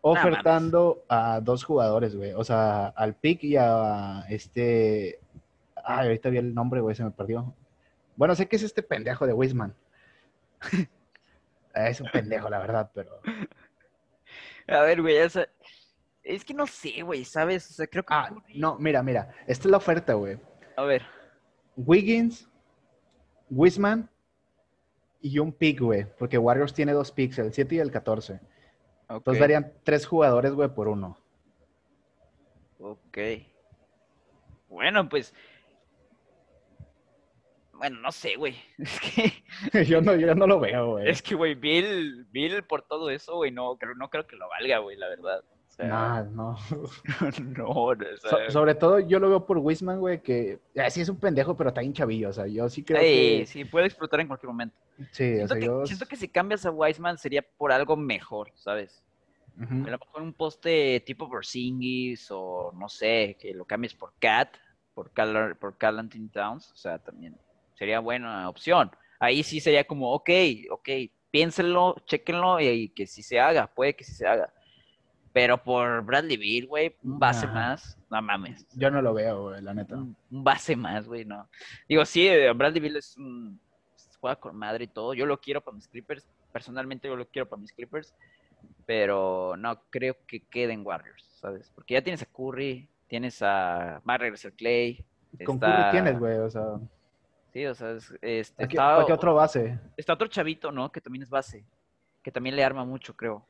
ofertando 0.00 1.04
a 1.08 1.40
dos 1.40 1.64
jugadores, 1.64 2.16
güey. 2.16 2.32
O 2.32 2.44
sea, 2.44 2.88
al 2.88 3.14
pick 3.14 3.44
y 3.44 3.56
a 3.56 4.24
este. 4.28 5.20
Ay, 5.84 6.06
ahorita 6.08 6.30
vi 6.30 6.38
el 6.38 6.52
nombre, 6.52 6.80
güey, 6.80 6.96
se 6.96 7.04
me 7.04 7.12
perdió. 7.12 7.54
Bueno, 8.16 8.34
sé 8.34 8.48
que 8.48 8.56
es 8.56 8.62
este 8.62 8.82
pendejo 8.82 9.26
de 9.26 9.32
Wiseman. 9.32 9.74
es 11.74 12.00
un 12.00 12.10
pendejo, 12.10 12.48
la 12.48 12.58
verdad, 12.58 12.90
pero. 12.94 13.20
A 14.68 14.80
ver, 14.80 15.00
güey, 15.02 15.16
es 15.16 16.44
que 16.44 16.54
no 16.54 16.66
sé, 16.66 17.02
güey, 17.02 17.24
¿sabes? 17.24 17.70
O 17.70 17.74
sea, 17.74 17.86
creo 17.86 18.04
que... 18.04 18.12
Ah, 18.12 18.34
no, 18.54 18.76
mira, 18.78 19.02
mira. 19.02 19.32
Esta 19.46 19.68
es 19.68 19.70
la 19.70 19.76
oferta, 19.76 20.14
güey. 20.14 20.38
A 20.76 20.82
ver, 20.82 21.02
Wiggins, 21.76 22.48
Wiseman 23.50 24.08
y 25.20 25.38
un 25.38 25.52
pick, 25.52 25.80
güey. 25.80 26.06
Porque 26.18 26.38
Warriors 26.38 26.74
tiene 26.74 26.92
dos 26.92 27.12
picks, 27.12 27.38
el 27.38 27.52
7 27.52 27.74
y 27.74 27.78
el 27.78 27.90
14. 27.90 28.34
ok. 28.34 28.40
Entonces 29.08 29.40
darían 29.40 29.72
tres 29.84 30.06
jugadores, 30.06 30.52
güey, 30.52 30.68
por 30.68 30.88
uno. 30.88 31.18
Ok. 32.80 33.18
Bueno, 34.68 35.08
pues... 35.08 35.34
Bueno, 37.78 38.00
no 38.00 38.10
sé, 38.12 38.36
güey. 38.36 38.54
Es 38.78 39.00
que, 39.00 39.84
yo, 39.84 40.00
no, 40.00 40.14
yo 40.16 40.34
no 40.34 40.46
lo 40.46 40.60
veo, 40.60 40.92
güey. 40.92 41.08
es 41.08 41.22
que, 41.22 41.34
güey, 41.34 41.54
Bill, 41.54 42.24
Bill 42.30 42.62
por 42.64 42.82
todo 42.82 43.10
eso, 43.10 43.36
güey, 43.36 43.50
no, 43.50 43.76
creo, 43.76 43.94
no 43.94 44.08
creo 44.10 44.26
que 44.26 44.36
lo 44.36 44.48
valga, 44.48 44.78
güey, 44.78 44.96
la 44.96 45.08
verdad. 45.08 45.44
O 45.68 45.72
sea, 45.76 45.86
Nah, 45.88 46.22
no. 46.22 46.56
no, 47.56 47.68
o 47.68 47.94
So- 48.20 48.28
sea, 48.38 48.50
sobre 48.50 48.74
todo 48.74 48.98
yo 49.00 49.18
lo 49.18 49.28
veo 49.28 49.44
por 49.44 49.58
Wiseman, 49.58 50.00
güey, 50.00 50.22
que 50.22 50.58
eh, 50.74 50.90
sí 50.90 51.02
es 51.02 51.08
un 51.08 51.18
pendejo, 51.20 51.54
pero 51.56 51.68
está 51.68 51.82
bien 51.82 51.92
chavillo. 51.92 52.30
O 52.30 52.32
sea, 52.32 52.46
yo 52.46 52.68
sí 52.70 52.82
creo 52.82 53.00
sí, 53.00 53.04
que. 53.06 53.46
sí, 53.46 53.64
puede 53.66 53.86
explotar 53.86 54.20
en 54.20 54.28
cualquier 54.28 54.48
momento. 54.48 54.76
Sí, 55.10 55.24
o 55.40 55.46
Siento, 55.46 55.48
sea, 55.48 55.60
que, 55.60 55.66
yo. 55.66 55.86
siento 55.86 56.06
que 56.06 56.16
si 56.16 56.28
cambias 56.28 56.64
a 56.64 56.70
Wiseman 56.70 57.18
sería 57.18 57.42
por 57.42 57.72
algo 57.72 57.96
mejor, 57.96 58.50
¿sabes? 58.54 59.02
Ujú. 59.60 59.74
A 59.86 59.90
lo 59.90 59.98
mejor 59.98 60.22
un 60.22 60.32
poste 60.32 61.00
tipo 61.00 61.28
Porzingis 61.28 62.28
o 62.30 62.72
no 62.74 62.88
sé, 62.88 63.36
que 63.40 63.52
lo 63.52 63.64
cambies 63.66 63.94
por 63.94 64.12
Cat, 64.18 64.54
por 64.94 65.10
Cal, 65.12 65.56
por 65.56 65.76
Anthony 65.80 66.28
Towns, 66.32 66.70
o 66.72 66.76
sea, 66.76 66.98
también 66.98 67.36
sería 67.76 68.00
buena 68.00 68.48
opción. 68.48 68.90
Ahí 69.20 69.42
sí 69.42 69.60
sería 69.60 69.84
como, 69.86 70.12
ok, 70.12 70.30
ok, 70.70 70.88
piénsenlo, 71.30 71.96
chéquenlo 72.06 72.60
y, 72.60 72.66
y 72.66 72.88
que 72.90 73.06
sí 73.06 73.22
se 73.22 73.38
haga, 73.40 73.66
puede 73.68 73.94
que 73.94 74.04
sí 74.04 74.12
se 74.12 74.26
haga. 74.26 74.52
Pero 75.32 75.62
por 75.62 76.02
Bradley 76.02 76.36
Beal, 76.38 76.66
güey, 76.66 76.96
un 77.02 77.18
base 77.18 77.46
más, 77.46 77.98
no 78.10 78.20
mames. 78.22 78.66
Yo 78.74 78.90
no 78.90 79.02
lo 79.02 79.12
veo, 79.12 79.42
güey, 79.50 79.60
la 79.62 79.74
neta. 79.74 79.94
Un, 79.96 80.16
un 80.30 80.44
base 80.44 80.74
más, 80.76 81.06
güey, 81.06 81.24
no. 81.26 81.48
Digo, 81.88 82.04
sí, 82.06 82.26
eh, 82.26 82.50
Bradley 82.52 82.80
Beal 82.80 82.96
es 82.96 83.16
un 83.16 83.60
juega 84.18 84.36
con 84.36 84.56
madre 84.56 84.84
y 84.84 84.88
todo. 84.88 85.12
Yo 85.12 85.26
lo 85.26 85.38
quiero 85.38 85.60
para 85.60 85.74
mis 85.74 85.88
Clippers. 85.88 86.26
Personalmente 86.52 87.06
yo 87.06 87.16
lo 87.16 87.26
quiero 87.28 87.46
para 87.48 87.60
mis 87.60 87.72
Clippers. 87.72 88.14
Pero 88.86 89.56
no 89.58 89.82
creo 89.90 90.16
que 90.26 90.40
queden 90.40 90.86
Warriors, 90.86 91.22
¿sabes? 91.40 91.70
Porque 91.74 91.94
ya 91.94 92.02
tienes 92.02 92.22
a 92.22 92.26
Curry, 92.26 92.88
tienes 93.08 93.42
a. 93.42 93.96
A 93.98 94.18
regresar 94.18 94.52
Clay. 94.52 95.04
Con 95.44 95.56
está- 95.56 95.66
Curry 95.76 95.90
tienes, 95.90 96.18
güey, 96.18 96.38
o 96.38 96.48
sea. 96.50 96.62
Sí, 97.56 97.64
o 97.64 97.74
sea, 97.74 97.92
es- 97.92 98.12
este, 98.20 98.54
¿Para 98.54 98.68
qué, 98.68 98.76
está, 98.76 99.04
qué 99.06 99.12
otro 99.14 99.34
base? 99.34 99.78
está 99.96 100.12
otro 100.12 100.28
chavito, 100.28 100.70
¿no? 100.70 100.92
Que 100.92 101.00
también 101.00 101.22
es 101.22 101.30
base. 101.30 101.64
Que 102.22 102.30
también 102.30 102.54
le 102.54 102.62
arma 102.62 102.84
mucho, 102.84 103.16
creo. 103.16 103.46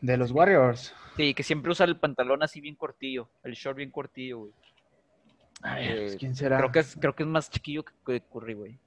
De 0.00 0.16
los 0.16 0.30
Warriors. 0.30 0.94
Sí, 1.14 1.34
que 1.34 1.42
siempre 1.42 1.70
usa 1.70 1.84
el 1.84 1.98
pantalón 1.98 2.42
así 2.42 2.62
bien 2.62 2.74
cortillo. 2.74 3.28
El 3.42 3.52
short 3.52 3.76
bien 3.76 3.90
cortillo, 3.90 4.38
güey. 4.38 4.52
A 5.60 5.74
ver, 5.74 5.96
pues, 5.98 6.14
Eh, 6.14 6.16
¿quién 6.18 6.34
será? 6.34 6.56
Creo 6.56 6.72
que, 6.72 6.78
es, 6.78 6.96
creo 6.98 7.14
que 7.14 7.22
es 7.24 7.28
más 7.28 7.50
chiquillo 7.50 7.84
que, 7.84 7.92
que 8.06 8.20
Curry, 8.22 8.54
güey. 8.54 8.78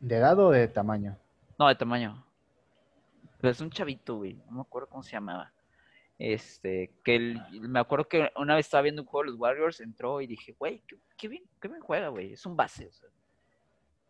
¿De 0.00 0.16
edad 0.16 0.38
o 0.38 0.50
de 0.50 0.66
tamaño? 0.66 1.18
No, 1.58 1.68
de 1.68 1.74
tamaño. 1.74 2.24
Pero 3.38 3.50
es 3.50 3.60
un 3.60 3.68
chavito, 3.68 4.16
güey. 4.16 4.32
No 4.46 4.52
me 4.52 4.60
acuerdo 4.62 4.88
cómo 4.88 5.02
se 5.02 5.10
llamaba. 5.12 5.52
Este, 6.18 6.90
que 7.04 7.16
el- 7.16 7.42
me 7.68 7.80
acuerdo 7.80 8.08
que 8.08 8.30
una 8.36 8.54
vez 8.54 8.64
estaba 8.64 8.80
viendo 8.80 9.02
un 9.02 9.08
juego 9.08 9.24
de 9.26 9.30
los 9.32 9.38
Warriors, 9.38 9.80
entró 9.80 10.22
y 10.22 10.26
dije, 10.26 10.56
güey, 10.58 10.82
qué, 10.88 10.96
qué 11.18 11.28
bien, 11.28 11.42
qué 11.60 11.68
bien 11.68 11.82
juega, 11.82 12.08
güey. 12.08 12.32
Es 12.32 12.46
un 12.46 12.56
base, 12.56 12.86
o 12.86 12.92
sea. 12.94 13.10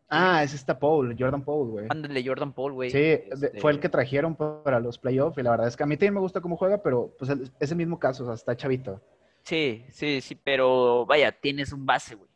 Ah, 0.08 0.42
es 0.42 0.54
esta 0.54 0.78
Paul, 0.78 1.16
Jordan 1.18 1.44
Paul, 1.44 1.70
güey. 1.70 1.86
Ándale, 1.88 2.24
Jordan 2.24 2.52
Paul, 2.52 2.72
güey. 2.72 2.90
Sí, 2.90 2.98
Este, 2.98 3.58
fue 3.60 3.72
el 3.72 3.80
que 3.80 3.88
trajeron 3.88 4.36
para 4.36 4.78
los 4.78 4.98
playoffs 4.98 5.38
y 5.38 5.42
la 5.42 5.50
verdad 5.50 5.68
es 5.68 5.76
que 5.76 5.82
a 5.82 5.86
mí 5.86 5.96
también 5.96 6.14
me 6.14 6.20
gusta 6.20 6.40
cómo 6.40 6.56
juega, 6.56 6.82
pero 6.82 7.14
pues 7.18 7.30
es 7.58 7.70
el 7.70 7.76
mismo 7.76 7.98
caso, 7.98 8.22
o 8.22 8.26
sea, 8.26 8.34
está 8.34 8.56
chavito. 8.56 9.00
Sí, 9.42 9.84
sí, 9.90 10.20
sí, 10.20 10.34
pero 10.34 11.04
vaya, 11.06 11.32
tienes 11.32 11.72
un 11.72 11.84
base, 11.84 12.14
güey. 12.14 12.30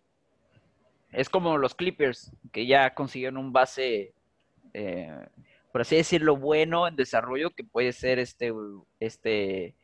Es 1.11 1.29
como 1.29 1.57
los 1.57 1.75
Clippers, 1.75 2.33
que 2.53 2.67
ya 2.67 2.95
consiguieron 2.95 3.39
un 3.39 3.53
base, 3.53 4.13
eh, 4.75 5.27
por 5.73 5.81
así 5.81 5.97
decirlo, 5.97 6.37
bueno 6.37 6.87
en 6.87 6.97
desarrollo, 6.97 7.51
que 7.51 7.65
puede 7.65 7.93
ser 7.93 8.19
este, 8.19 8.53
este, 9.01 9.75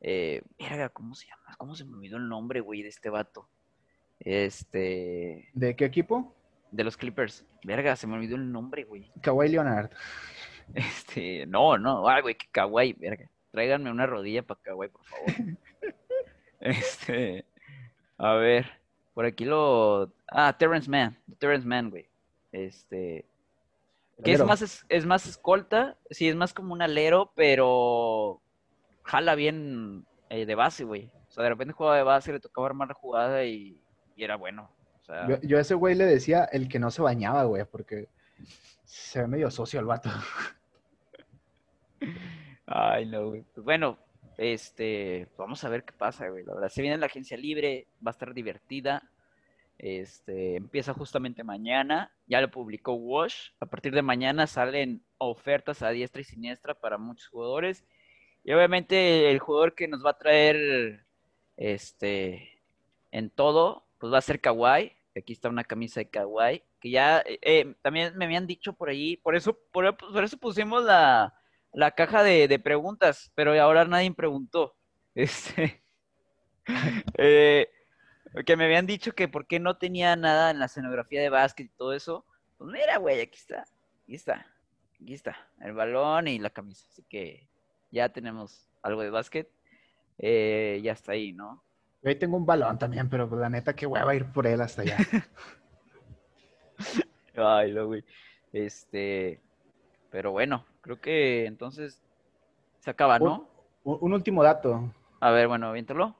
eh, 0.00 0.42
verga, 0.58 0.88
¿cómo 0.88 1.14
se 1.14 1.26
llama? 1.26 1.56
¿Cómo 1.58 1.74
se 1.74 1.84
me 1.84 1.96
olvidó 1.96 2.16
el 2.16 2.28
nombre, 2.28 2.60
güey, 2.60 2.82
de 2.82 2.88
este 2.88 3.10
vato? 3.10 3.48
Este, 4.20 5.50
¿De 5.52 5.76
qué 5.76 5.84
equipo? 5.84 6.34
De 6.72 6.84
los 6.84 6.96
Clippers. 6.96 7.44
Verga, 7.62 7.94
se 7.94 8.08
me 8.08 8.14
olvidó 8.14 8.34
el 8.34 8.50
nombre, 8.50 8.84
güey. 8.84 9.12
Kawhi 9.20 9.48
Leonard. 9.48 9.90
Este, 10.74 11.44
no, 11.46 11.76
no, 11.76 12.08
ay, 12.08 12.22
güey, 12.22 12.34
que 12.34 12.46
Kawhi, 12.50 12.94
verga. 12.94 13.28
Tráiganme 13.50 13.90
una 13.90 14.06
rodilla 14.06 14.42
para 14.42 14.60
Kawhi, 14.62 14.88
por 14.88 15.04
favor. 15.04 15.26
Este, 16.60 17.44
a 18.16 18.34
ver, 18.34 18.70
por 19.12 19.24
aquí 19.24 19.44
lo. 19.44 20.12
Ah, 20.28 20.56
Terrence 20.56 20.88
Mann, 20.88 21.18
Terrence 21.38 21.66
Mann, 21.66 21.90
güey. 21.90 22.06
Este, 22.52 23.26
que 24.22 24.32
es 24.32 24.44
más, 24.44 24.62
es, 24.62 24.86
es 24.88 25.04
más 25.04 25.26
escolta, 25.26 25.96
sí, 26.10 26.28
es 26.28 26.36
más 26.36 26.54
como 26.54 26.72
un 26.72 26.82
alero, 26.82 27.32
pero 27.34 28.40
jala 29.02 29.34
bien 29.34 30.06
eh, 30.30 30.46
de 30.46 30.54
base, 30.54 30.84
güey. 30.84 31.10
O 31.28 31.32
sea, 31.32 31.42
de 31.42 31.50
repente 31.50 31.74
jugaba 31.74 31.96
de 31.96 32.04
base, 32.04 32.32
le 32.32 32.40
tocaba 32.40 32.68
armar 32.68 32.88
la 32.88 32.94
jugada 32.94 33.44
y, 33.44 33.82
y 34.14 34.22
era 34.22 34.36
bueno. 34.36 34.70
O 35.12 35.14
sea, 35.14 35.28
Yo, 35.28 35.40
yo 35.42 35.58
a 35.58 35.60
ese 35.60 35.74
güey 35.74 35.94
le 35.94 36.04
decía 36.04 36.44
el 36.44 36.68
que 36.68 36.78
no 36.78 36.90
se 36.90 37.02
bañaba, 37.02 37.44
güey, 37.44 37.64
porque 37.64 38.08
se 38.84 39.20
ve 39.20 39.26
medio 39.26 39.50
socio 39.50 39.80
el 39.80 39.86
vato. 39.86 40.10
Ay, 42.66 43.06
no, 43.06 43.28
güey. 43.28 43.42
Pues 43.54 43.64
bueno, 43.64 43.98
este, 44.38 45.28
vamos 45.36 45.62
a 45.64 45.68
ver 45.68 45.84
qué 45.84 45.92
pasa, 45.92 46.28
güey. 46.28 46.44
La 46.44 46.54
verdad, 46.54 46.68
se 46.68 46.82
viene 46.82 46.98
la 46.98 47.06
agencia 47.06 47.36
libre, 47.36 47.86
va 48.04 48.10
a 48.10 48.12
estar 48.12 48.32
divertida. 48.32 49.10
Este, 49.78 50.56
empieza 50.56 50.94
justamente 50.94 51.42
mañana, 51.44 52.12
ya 52.26 52.40
lo 52.40 52.50
publicó 52.50 52.92
Wash. 52.94 53.50
A 53.60 53.66
partir 53.66 53.92
de 53.92 54.02
mañana 54.02 54.46
salen 54.46 55.02
ofertas 55.18 55.82
a 55.82 55.90
diestra 55.90 56.20
y 56.22 56.24
siniestra 56.24 56.74
para 56.74 56.98
muchos 56.98 57.28
jugadores. 57.28 57.84
Y 58.44 58.52
obviamente 58.52 59.30
el 59.30 59.38
jugador 59.38 59.74
que 59.74 59.88
nos 59.88 60.04
va 60.04 60.10
a 60.10 60.18
traer 60.18 61.04
este 61.56 62.60
en 63.10 63.30
todo, 63.30 63.86
pues 63.98 64.12
va 64.12 64.18
a 64.18 64.22
ser 64.22 64.40
Kawhi. 64.40 64.92
Aquí 65.16 65.32
está 65.34 65.48
una 65.48 65.64
camisa 65.64 66.00
de 66.00 66.08
Kawhi, 66.08 66.62
que 66.80 66.90
ya 66.90 67.20
eh, 67.20 67.38
eh, 67.42 67.74
también 67.82 68.16
me 68.16 68.24
habían 68.24 68.46
dicho 68.46 68.72
por 68.72 68.88
ahí, 68.88 69.18
por 69.18 69.36
eso, 69.36 69.58
por, 69.70 69.96
por 69.96 70.24
eso 70.24 70.38
pusimos 70.38 70.84
la, 70.84 71.34
la 71.72 71.90
caja 71.90 72.22
de, 72.22 72.48
de 72.48 72.58
preguntas, 72.58 73.30
pero 73.34 73.60
ahora 73.60 73.84
nadie 73.84 74.12
preguntó. 74.12 74.76
Este, 75.14 75.82
eh, 77.18 77.68
que 78.46 78.56
me 78.56 78.64
habían 78.64 78.86
dicho 78.86 79.12
que 79.12 79.28
por 79.28 79.46
qué 79.46 79.60
no 79.60 79.76
tenía 79.76 80.16
nada 80.16 80.50
en 80.50 80.58
la 80.58 80.64
escenografía 80.64 81.20
de 81.20 81.28
básquet 81.28 81.66
y 81.66 81.76
todo 81.76 81.92
eso. 81.92 82.24
Pues 82.56 82.70
mira, 82.70 82.96
güey, 82.96 83.20
aquí 83.20 83.38
está, 83.38 83.66
aquí 84.04 84.14
está, 84.14 84.46
aquí 84.94 85.12
está, 85.12 85.36
el 85.60 85.74
balón 85.74 86.28
y 86.28 86.38
la 86.38 86.48
camisa. 86.48 86.86
Así 86.88 87.02
que 87.10 87.46
ya 87.90 88.08
tenemos 88.08 88.66
algo 88.82 89.02
de 89.02 89.10
básquet. 89.10 89.50
Eh, 90.18 90.80
ya 90.82 90.92
está 90.92 91.12
ahí, 91.12 91.32
¿no? 91.32 91.62
Yo 92.02 92.08
ahí 92.08 92.16
tengo 92.16 92.36
un 92.36 92.46
balón 92.46 92.78
también, 92.78 93.08
pero 93.08 93.28
pues, 93.28 93.40
la 93.40 93.48
neta 93.48 93.74
que 93.74 93.86
hueva 93.86 94.14
ir 94.14 94.26
por 94.32 94.46
él 94.46 94.60
hasta 94.60 94.82
allá. 94.82 94.98
Ay, 97.36 97.72
no, 97.72 97.86
güey. 97.86 98.04
Este. 98.52 99.40
Pero 100.10 100.32
bueno, 100.32 100.66
creo 100.80 101.00
que 101.00 101.46
entonces 101.46 102.00
se 102.80 102.90
acaba, 102.90 103.18
¿no? 103.18 103.48
Un, 103.84 103.98
un 104.00 104.12
último 104.12 104.42
dato. 104.42 104.92
A 105.20 105.30
ver, 105.30 105.48
bueno, 105.48 105.68
aviéntalo. 105.68 106.14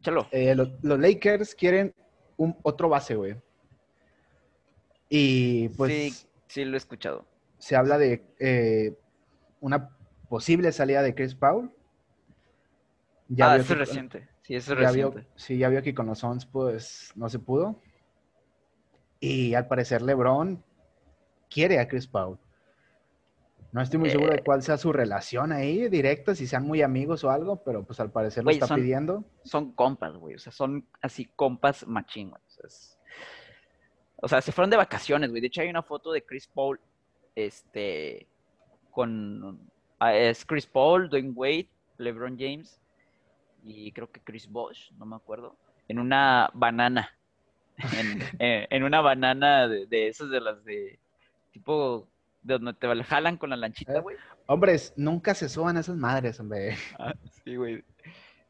Échalo. 0.00 0.26
Eh, 0.32 0.54
los, 0.54 0.68
los 0.82 0.98
Lakers 0.98 1.54
quieren 1.54 1.94
un 2.36 2.56
otro 2.62 2.88
base, 2.88 3.14
güey. 3.14 3.36
Y 5.08 5.68
pues 5.70 5.92
sí, 5.92 6.28
sí 6.48 6.64
lo 6.64 6.74
he 6.74 6.78
escuchado. 6.78 7.24
se 7.58 7.76
habla 7.76 7.98
de 7.98 8.24
eh, 8.40 8.96
una 9.60 9.90
posible 10.28 10.72
salida 10.72 11.02
de 11.02 11.14
Chris 11.14 11.34
Paul. 11.34 11.70
ah, 11.70 13.24
vio 13.28 13.54
eso 13.54 13.72
es 13.74 13.78
reciente. 13.78 14.28
Sí, 14.42 14.54
eso 14.56 14.74
es 14.74 14.80
ya 14.80 14.90
vio- 14.90 15.24
sí, 15.36 15.56
ya 15.58 15.68
vio 15.68 15.82
que 15.82 15.94
con 15.94 16.06
los 16.06 16.18
Suns 16.18 16.46
pues 16.46 17.12
no 17.14 17.28
se 17.28 17.38
pudo. 17.38 17.80
Y 19.20 19.54
al 19.54 19.68
parecer 19.68 20.02
LeBron 20.02 20.62
quiere 21.48 21.78
a 21.78 21.86
Chris 21.88 22.06
Paul. 22.06 22.38
No 23.70 23.80
estoy 23.80 23.98
muy 24.00 24.10
seguro 24.10 24.32
Eh. 24.32 24.36
de 24.36 24.42
cuál 24.42 24.62
sea 24.62 24.76
su 24.76 24.92
relación 24.92 25.52
ahí 25.52 25.88
directa, 25.88 26.34
si 26.34 26.46
sean 26.46 26.66
muy 26.66 26.82
amigos 26.82 27.24
o 27.24 27.30
algo, 27.30 27.62
pero 27.62 27.84
pues 27.84 28.00
al 28.00 28.10
parecer 28.10 28.44
lo 28.44 28.50
está 28.50 28.66
son- 28.66 28.80
pidiendo. 28.80 29.24
Son 29.44 29.72
compas, 29.72 30.14
güey. 30.16 30.34
O 30.34 30.38
sea, 30.38 30.52
son 30.52 30.86
así 31.00 31.24
compas 31.36 31.86
machín, 31.86 32.30
güey. 32.30 32.42
O 32.46 32.50
sea, 32.50 32.66
es- 32.66 32.98
o 34.16 34.28
sea, 34.28 34.40
se 34.42 34.52
fueron 34.52 34.70
de 34.70 34.76
vacaciones, 34.76 35.30
güey. 35.30 35.40
De 35.40 35.46
hecho, 35.46 35.62
hay 35.62 35.70
una 35.70 35.82
foto 35.82 36.12
de 36.12 36.22
Chris 36.24 36.46
Paul, 36.48 36.78
este, 37.34 38.26
con... 38.90 39.70
ah, 40.00 40.14
Es 40.14 40.44
Chris 40.44 40.66
Paul, 40.66 41.08
Dwayne 41.08 41.30
Wade, 41.34 41.68
LeBron 41.98 42.36
James 42.38 42.78
y 43.62 43.92
creo 43.92 44.10
que 44.10 44.20
Chris 44.20 44.48
Bosh, 44.48 44.90
no 44.92 45.06
me 45.06 45.16
acuerdo, 45.16 45.56
en 45.88 45.98
una 45.98 46.50
banana. 46.54 47.10
En, 47.98 48.20
eh, 48.38 48.66
en 48.70 48.82
una 48.84 49.00
banana 49.00 49.66
de, 49.66 49.86
de 49.86 50.06
esas 50.08 50.28
de 50.30 50.40
las 50.40 50.62
de 50.64 50.98
tipo 51.52 52.06
de 52.42 52.54
donde 52.58 52.74
te 52.74 53.04
jalan 53.04 53.38
con 53.38 53.50
la 53.50 53.56
lanchita, 53.56 53.96
Eh. 53.96 54.00
güey. 54.00 54.16
Hombres, 54.46 54.92
nunca 54.96 55.34
se 55.34 55.48
suban 55.48 55.76
esas 55.78 55.96
madres, 55.96 56.38
hombre. 56.38 56.76
Ah, 56.98 57.14
sí, 57.44 57.56
güey. 57.56 57.82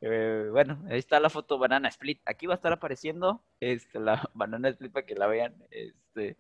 Eh, 0.01 0.49
bueno, 0.51 0.83
ahí 0.91 0.99
está 0.99 1.21
la 1.21 1.31
foto 1.31 1.57
Banana 1.59 1.89
Split. 1.89 2.21
Aquí 2.27 2.47
va 2.47 2.55
a 2.55 2.57
estar 2.57 2.73
apareciendo 2.73 3.41
este, 3.61 4.01
la 4.01 4.29
Banana 4.35 4.69
Split 4.71 4.93
para 4.93 5.07
que 5.07 5.15
la 5.15 5.29
vean. 5.29 5.55
Este, 5.71 6.37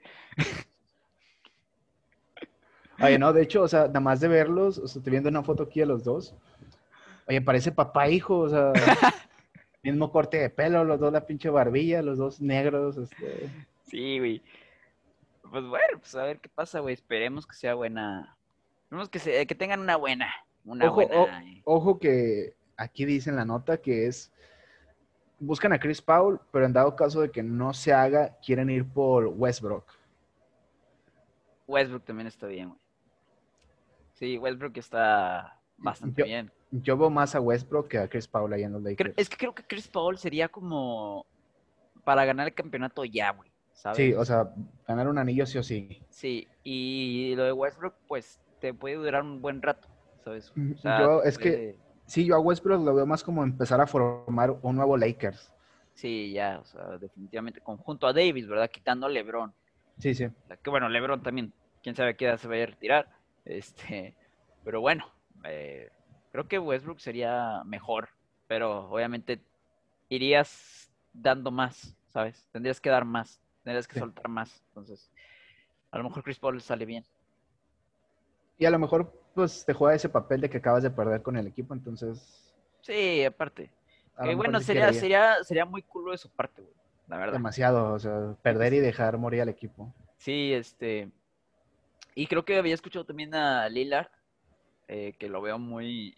Oye, 3.01 3.18
no, 3.18 3.33
de 3.33 3.43
hecho, 3.43 3.62
o 3.62 3.68
sea, 3.68 3.87
nada 3.87 4.01
más 4.01 4.20
de 4.20 4.29
verlos, 4.29 4.79
o 4.79 4.87
sea, 4.87 5.01
estoy 5.01 5.12
viendo 5.12 5.29
una 5.29 5.43
foto 5.43 5.62
aquí 5.64 5.81
de 5.81 5.87
los 5.87 6.05
dos. 6.05 6.35
Oye, 7.29 7.41
parece 7.41 7.73
papá 7.73 8.07
e 8.09 8.12
hijo, 8.14 8.39
o 8.41 8.49
sea, 8.49 8.73
mismo 9.83 10.11
corte 10.11 10.39
de 10.39 10.51
pelo, 10.51 10.85
los 10.85 11.01
dos 11.01 11.12
la 11.12 11.27
pinche 11.27 11.51
barbilla, 11.51 12.03
los 12.03 12.18
dos 12.18 12.41
negros, 12.41 12.97
este. 12.97 13.51
sí, 13.87 14.18
güey. 14.18 14.43
Pues 15.51 15.64
bueno, 15.64 15.99
pues 15.99 16.14
a 16.14 16.25
ver 16.25 16.41
qué 16.41 16.49
pasa, 16.49 16.81
güey. 16.81 16.95
Esperemos 16.95 17.47
que 17.47 17.55
sea 17.55 17.75
buena. 17.75 18.37
Esperemos 18.85 19.09
que, 19.11 19.18
se, 19.18 19.47
que 19.47 19.55
tengan 19.55 19.81
una 19.81 19.97
buena. 19.97 20.33
Una 20.64 20.87
Ojo, 20.87 21.07
buena. 21.07 21.45
eh. 21.45 21.61
Ojo 21.64 21.99
que 21.99 22.55
aquí 22.77 23.05
dice 23.05 23.31
en 23.31 23.37
la 23.37 23.45
nota 23.45 23.77
que 23.77 24.07
es, 24.07 24.33
buscan 25.39 25.73
a 25.73 25.79
Chris 25.79 26.01
Paul, 26.01 26.41
pero 26.53 26.64
en 26.64 26.73
dado 26.73 26.97
caso 26.97 27.20
de 27.20 27.31
que 27.31 27.43
no 27.43 27.75
se 27.75 27.93
haga, 27.93 28.39
quieren 28.45 28.70
ir 28.70 28.87
por 28.87 29.27
Westbrook. 29.27 29.85
Westbrook 31.66 32.05
también 32.05 32.27
está 32.29 32.47
bien, 32.47 32.68
güey. 32.68 32.81
Sí, 34.14 34.39
Westbrook 34.39 34.77
está 34.77 35.59
bastante 35.83 36.22
Yo- 36.22 36.26
bien. 36.26 36.51
Yo 36.70 36.97
veo 36.97 37.11
más 37.11 37.35
a 37.35 37.41
Westbrook 37.41 37.89
que 37.89 37.99
a 37.99 38.09
Chris 38.09 38.26
Paul 38.26 38.53
ahí 38.53 38.62
en 38.62 38.72
los 38.72 38.83
Lakers. 38.83 39.12
Es 39.16 39.28
que 39.28 39.37
creo 39.37 39.55
que 39.55 39.62
Chris 39.62 39.89
Paul 39.89 40.16
sería 40.16 40.49
como 40.49 41.26
para 42.05 42.24
ganar 42.24 42.47
el 42.49 42.55
campeonato 42.55 43.05
ya, 43.05 43.30
güey. 43.33 43.51
¿Sabes? 43.74 43.97
Sí, 43.99 44.14
o 44.14 44.24
sea, 44.24 44.55
ganar 44.87 45.09
un 45.09 45.18
anillo 45.18 45.45
sí 45.45 45.59
o 45.59 45.62
sí. 45.62 46.03
Sí, 46.09 46.49
y 46.62 47.35
lo 47.37 47.45
de 47.45 47.53
Westbrook, 47.53 47.95
pues 48.07 48.41
te 48.61 48.72
puede 48.72 48.95
durar 48.97 49.22
un 49.22 49.43
buen 49.43 49.61
rato, 49.61 49.89
¿sabes? 50.24 50.53
O 50.74 50.78
sea, 50.78 51.01
yo- 51.01 51.22
es 51.24 51.37
que- 51.37 51.76
Sí, 52.07 52.24
yo 52.24 52.35
a 52.37 52.41
Westbrook 52.41 52.85
lo 52.85 52.95
veo 52.95 53.07
más 53.07 53.22
como 53.22 53.43
empezar 53.43 53.80
a 53.80 53.87
formar 53.87 54.51
un 54.62 54.76
nuevo 54.76 54.97
Lakers. 54.97 55.53
Sí, 55.95 56.33
ya, 56.33 56.59
o 56.61 56.64
sea, 56.64 56.99
definitivamente. 56.99 57.61
Conjunto 57.61 58.07
a 58.07 58.12
Davis, 58.12 58.47
¿verdad? 58.49 58.70
Quitando 58.70 59.07
a 59.07 59.11
LeBron. 59.11 59.53
Sí, 59.99 60.14
sí. 60.14 60.24
O 60.24 60.33
sea, 60.47 60.57
que 60.57 60.70
bueno, 60.70 60.89
LeBron 60.89 61.22
también, 61.22 61.53
quién 61.83 61.95
sabe 61.95 62.11
a 62.11 62.14
qué 62.14 62.26
edad 62.26 62.39
se 62.39 62.49
vaya 62.49 62.64
a 62.64 62.66
retirar. 62.66 63.09
Este, 63.45 64.14
pero 64.64 64.80
bueno, 64.80 65.07
eh, 65.45 65.90
creo 66.30 66.49
que 66.49 66.59
Westbrook 66.59 67.01
sería 67.01 67.62
mejor, 67.64 68.09
pero 68.47 68.88
obviamente 68.90 69.40
irías 70.09 70.90
dando 71.12 71.51
más, 71.51 71.95
¿sabes? 72.09 72.47
Tendrías 72.53 72.80
que 72.80 72.90
dar 72.90 73.05
más, 73.05 73.40
tendrías 73.64 73.86
que 73.86 73.95
Sí. 73.95 74.01
soltar 74.01 74.28
más. 74.28 74.62
Entonces, 74.68 75.11
a 75.90 75.99
lo 75.99 76.05
mejor 76.05 76.22
Chris 76.22 76.38
Paul 76.38 76.61
sale 76.61 76.86
bien. 76.86 77.05
Y 78.59 78.64
a 78.66 78.70
lo 78.70 78.78
mejor, 78.78 79.12
pues, 79.34 79.64
te 79.64 79.72
juega 79.72 79.95
ese 79.95 80.09
papel 80.09 80.40
de 80.40 80.51
que 80.51 80.59
acabas 80.59 80.82
de 80.82 80.90
perder 80.90 81.22
con 81.22 81.36
el 81.36 81.47
equipo, 81.47 81.74
entonces... 81.74 82.53
Sí, 82.82 83.24
aparte. 83.24 83.70
bueno, 84.36 84.61
sería, 84.61 84.93
sería, 84.93 85.43
sería 85.45 85.64
muy 85.64 85.82
cool 85.82 86.11
de 86.12 86.18
su 86.18 86.28
parte, 86.30 86.62
güey. 86.62 86.74
La 87.09 87.16
verdad. 87.18 87.32
Demasiado, 87.34 87.93
o 87.93 87.99
sea, 87.99 88.34
perder 88.43 88.72
y 88.74 88.78
dejar 88.80 89.18
morir 89.18 89.43
al 89.43 89.49
equipo. 89.49 89.93
Sí, 90.16 90.53
este. 90.53 91.11
Y 92.14 92.26
creo 92.26 92.45
que 92.45 92.57
había 92.57 92.74
escuchado 92.74 93.05
también 93.05 93.34
a 93.34 93.68
Lillard, 93.68 94.09
eh, 94.89 95.14
que 95.18 95.28
lo 95.28 95.41
veo 95.41 95.59
muy, 95.59 96.16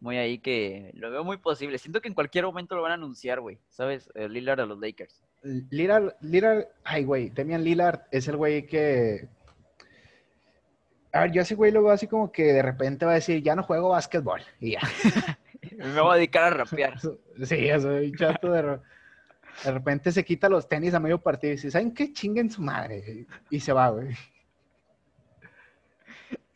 muy 0.00 0.18
ahí, 0.18 0.38
que 0.38 0.90
lo 0.94 1.10
veo 1.10 1.24
muy 1.24 1.38
posible. 1.38 1.78
Siento 1.78 2.00
que 2.00 2.08
en 2.08 2.14
cualquier 2.14 2.44
momento 2.44 2.74
lo 2.74 2.82
van 2.82 2.92
a 2.92 2.94
anunciar, 2.94 3.40
güey, 3.40 3.58
¿sabes? 3.68 4.10
Eh, 4.14 4.28
Lillard 4.28 4.60
a 4.60 4.66
los 4.66 4.78
Lakers. 4.78 5.22
Lillard, 5.42 6.14
Lillard, 6.20 6.66
ay, 6.84 7.04
güey, 7.04 7.30
Damian 7.30 7.62
Lillard 7.62 8.02
es 8.10 8.28
el 8.28 8.36
güey 8.36 8.66
que... 8.66 9.28
A 11.12 11.20
ver, 11.20 11.32
yo 11.32 11.42
ese 11.42 11.54
güey 11.54 11.72
lo 11.72 11.82
veo 11.82 11.92
así 11.92 12.06
como 12.06 12.30
que 12.30 12.44
de 12.52 12.62
repente 12.62 13.06
va 13.06 13.12
a 13.12 13.16
decir, 13.16 13.42
ya 13.42 13.54
no 13.54 13.62
juego 13.62 13.90
básquetbol. 13.90 14.42
Y 14.60 14.72
ya. 14.72 14.80
Me 15.76 16.00
voy 16.00 16.12
a 16.12 16.16
dedicar 16.16 16.44
a 16.44 16.50
rapear. 16.50 16.98
Sí, 17.44 17.66
yo 17.66 17.80
soy 17.80 18.12
chato 18.12 18.50
de... 18.52 18.78
De 19.64 19.72
repente 19.72 20.12
se 20.12 20.24
quita 20.24 20.50
los 20.50 20.68
tenis 20.68 20.92
a 20.92 21.00
medio 21.00 21.18
partido 21.18 21.52
y 21.52 21.56
dice, 21.56 21.70
¿saben 21.70 21.94
qué? 21.94 22.12
Chinguen 22.12 22.50
su 22.50 22.60
madre. 22.60 23.26
Y 23.48 23.60
se 23.60 23.72
va, 23.72 23.88
güey. 23.88 24.14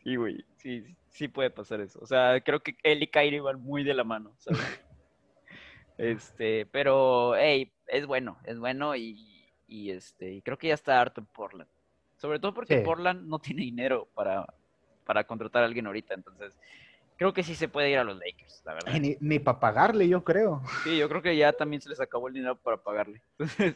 Sí, 0.03 0.15
güey, 0.15 0.45
sí, 0.57 0.81
sí, 0.81 0.95
sí 1.11 1.27
puede 1.27 1.49
pasar 1.51 1.79
eso. 1.81 1.99
O 2.01 2.05
sea, 2.07 2.41
creo 2.41 2.61
que 2.61 2.75
él 2.83 3.03
y 3.03 3.07
Kyrie 3.07 3.39
van 3.41 3.61
muy 3.61 3.83
de 3.83 3.93
la 3.93 4.03
mano, 4.03 4.33
¿sabes? 4.39 4.59
Este, 5.97 6.65
pero, 6.71 7.35
hey, 7.35 7.71
es 7.87 8.07
bueno, 8.07 8.39
es 8.45 8.57
bueno 8.57 8.95
y, 8.95 9.45
y 9.67 9.91
este, 9.91 10.31
y 10.33 10.41
creo 10.41 10.57
que 10.57 10.69
ya 10.69 10.73
está 10.73 10.99
harto 10.99 11.21
en 11.21 11.27
Portland. 11.27 11.69
Sobre 12.17 12.39
todo 12.39 12.53
porque 12.55 12.79
Sí. 12.79 12.83
Portland 12.83 13.27
no 13.27 13.37
tiene 13.37 13.61
dinero 13.61 14.07
para, 14.15 14.51
para 15.05 15.23
contratar 15.25 15.61
a 15.61 15.65
alguien 15.67 15.85
ahorita, 15.85 16.15
entonces 16.15 16.57
creo 17.17 17.33
que 17.33 17.43
sí 17.43 17.53
se 17.53 17.67
puede 17.67 17.91
ir 17.91 17.99
a 17.99 18.03
los 18.03 18.17
Lakers, 18.17 18.63
la 18.65 18.73
verdad. 18.73 18.93
Ni 19.19 19.37
para 19.39 19.59
pagarle, 19.59 20.07
yo 20.07 20.23
creo. 20.23 20.63
Sí, 20.83 20.97
yo 20.97 21.07
creo 21.07 21.21
que 21.21 21.35
ya 21.37 21.53
también 21.53 21.81
se 21.81 21.89
les 21.89 21.99
acabó 21.99 22.29
el 22.29 22.33
dinero 22.33 22.55
para 22.55 22.77
pagarle. 22.77 23.21
Entonces, 23.37 23.75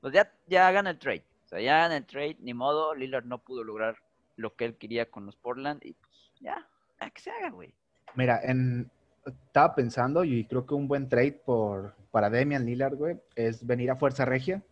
pues 0.00 0.12
ya, 0.12 0.32
ya 0.48 0.66
hagan 0.66 0.88
el 0.88 0.98
trade. 0.98 1.24
O 1.44 1.48
sea, 1.48 1.60
ya 1.60 1.84
hagan 1.84 1.92
el 1.98 2.06
trade, 2.06 2.38
ni 2.40 2.54
modo, 2.54 2.92
Lillard 2.94 3.24
no 3.26 3.38
pudo 3.38 3.62
lograr 3.62 3.96
lo 4.34 4.56
que 4.56 4.64
él 4.64 4.76
quería 4.76 5.08
con 5.08 5.26
los 5.26 5.36
Portland 5.36 5.84
y 5.84 5.92
pues 5.92 6.11
ya, 6.42 6.66
a 6.98 7.10
que 7.10 7.20
se 7.20 7.30
haga, 7.30 7.50
güey. 7.50 7.72
Mira, 8.14 8.40
en, 8.42 8.90
estaba 9.24 9.74
pensando 9.74 10.24
y 10.24 10.44
creo 10.44 10.66
que 10.66 10.74
un 10.74 10.88
buen 10.88 11.08
trade 11.08 11.32
por, 11.32 11.94
para 12.10 12.28
Damian 12.28 12.66
Lillard, 12.66 12.96
güey, 12.96 13.16
es 13.36 13.64
venir 13.66 13.90
a 13.90 13.96
Fuerza 13.96 14.24
Regia 14.24 14.62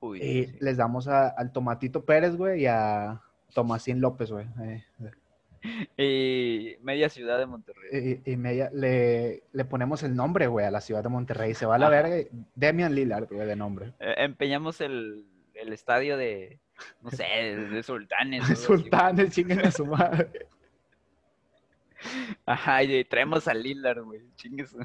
Uy, 0.00 0.18
y 0.22 0.44
sí. 0.46 0.56
les 0.60 0.76
damos 0.76 1.08
a- 1.08 1.28
al 1.28 1.52
Tomatito 1.52 2.04
Pérez, 2.04 2.36
güey, 2.36 2.62
y 2.62 2.66
a 2.66 3.20
Tomasín 3.54 4.00
López, 4.00 4.30
güey. 4.30 4.46
eh, 4.62 4.84
Y 5.96 6.76
media 6.82 7.08
ciudad 7.08 7.38
de 7.38 7.46
Monterrey. 7.46 8.20
Y, 8.24 8.30
y 8.32 8.36
media- 8.36 8.70
le, 8.72 9.42
le 9.52 9.64
ponemos 9.66 10.02
el 10.02 10.14
nombre, 10.16 10.46
güey, 10.46 10.64
a 10.64 10.70
la 10.70 10.80
ciudad 10.80 11.02
de 11.02 11.08
Monterrey. 11.10 11.54
Se 11.54 11.66
va 11.66 11.74
a 11.74 11.78
la 11.78 11.88
Ajá. 11.88 12.02
verga. 12.02 12.28
Damian 12.54 12.94
Lillard, 12.94 13.28
güey, 13.28 13.46
de 13.46 13.56
nombre. 13.56 13.92
Eh, 14.00 14.14
empeñamos 14.18 14.80
el, 14.80 15.26
el 15.54 15.72
estadio 15.72 16.16
de, 16.16 16.58
no 17.02 17.10
sé, 17.10 17.24
de, 17.24 17.56
de 17.68 17.82
sultanes. 17.82 18.44
Sultanes, 18.58 19.30
chinguen 19.34 19.60
a 19.60 19.70
su 19.70 19.84
madre. 19.84 20.30
Ajá, 22.46 22.82
y 22.82 23.04
traemos 23.04 23.46
a 23.48 23.54
Lillard, 23.54 24.02
güey. 24.02 24.22
Chingues. 24.36 24.76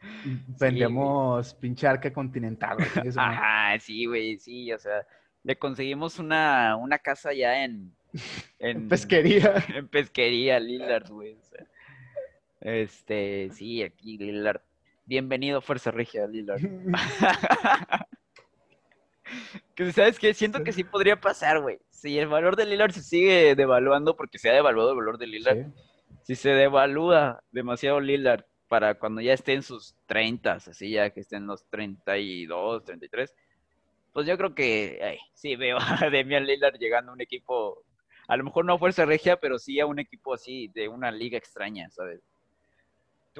Vendemos 0.60 1.54
pinche 1.54 1.86
arca 1.86 2.12
continental, 2.12 2.76
güey. 2.76 3.08
Ajá, 3.16 3.78
sí, 3.80 4.06
güey, 4.06 4.38
sí, 4.38 4.72
o 4.72 4.78
sea, 4.78 5.06
le 5.42 5.56
conseguimos 5.56 6.18
una, 6.18 6.76
una 6.76 6.98
casa 6.98 7.32
ya 7.32 7.64
en, 7.64 7.92
en 8.58 8.88
Pesquería. 8.88 9.64
en 9.74 9.88
pesquería, 9.88 10.60
Lillard, 10.60 11.08
güey. 11.08 11.32
o 11.34 11.42
sea. 11.42 11.66
Este, 12.60 13.50
sí, 13.52 13.82
aquí 13.82 14.18
Lillard. 14.18 14.60
Bienvenido, 15.04 15.60
Fuerza 15.60 15.92
Regia, 15.92 16.26
Lillard. 16.26 16.60
Que 19.74 19.92
sabes 19.92 20.18
qué, 20.18 20.34
siento 20.34 20.62
que 20.64 20.72
sí 20.72 20.84
podría 20.84 21.20
pasar, 21.20 21.60
güey. 21.60 21.78
Si 21.90 22.18
el 22.18 22.28
valor 22.28 22.56
de 22.56 22.66
Lillard 22.66 22.92
se 22.92 23.02
sigue 23.02 23.54
devaluando, 23.54 24.16
porque 24.16 24.38
se 24.38 24.50
ha 24.50 24.54
devaluado 24.54 24.90
el 24.90 24.96
valor 24.96 25.18
de 25.18 25.26
Lillard, 25.26 25.56
Sí. 25.58 25.72
si 26.22 26.34
se 26.36 26.50
devalúa 26.50 27.42
demasiado 27.50 28.00
Lillard 28.00 28.44
para 28.68 28.94
cuando 28.94 29.20
ya 29.20 29.32
esté 29.32 29.52
en 29.54 29.62
sus 29.62 29.94
30, 30.06 30.52
así 30.52 30.90
ya 30.90 31.10
que 31.10 31.20
esté 31.20 31.36
en 31.36 31.46
los 31.46 31.64
32, 31.70 32.84
33, 32.84 33.34
pues 34.12 34.26
yo 34.26 34.36
creo 34.36 34.54
que 34.54 35.00
ay, 35.02 35.18
sí 35.34 35.56
veo 35.56 35.78
a 35.78 35.80
Damian 36.12 36.46
Lillard 36.46 36.78
llegando 36.78 37.12
a 37.12 37.14
un 37.14 37.20
equipo 37.20 37.82
a 38.28 38.36
lo 38.36 38.42
mejor 38.44 38.64
no 38.64 38.72
a 38.74 38.78
Fuerza 38.78 39.04
Regia, 39.04 39.36
pero 39.36 39.58
sí 39.58 39.78
a 39.78 39.86
un 39.86 40.00
equipo 40.00 40.34
así, 40.34 40.66
de 40.74 40.88
una 40.88 41.12
liga 41.12 41.38
extraña, 41.38 41.88
¿sabes? 41.90 42.20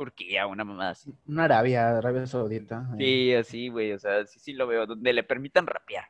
Turquía, 0.01 0.47
una 0.47 0.63
mamá 0.63 0.91
así. 0.91 1.15
Una 1.27 1.45
Arabia, 1.45 1.97
Arabia 1.97 2.27
Saudita. 2.27 2.87
eh, 2.93 2.97
Sí, 2.99 3.35
así, 3.35 3.69
güey, 3.71 3.93
o 3.93 3.99
sea, 3.99 4.27
sí, 4.27 4.39
sí 4.39 4.53
lo 4.53 4.67
veo, 4.67 4.87
donde 4.87 5.11
le 5.15 5.23
permitan 5.23 5.67
rapear. 5.67 6.05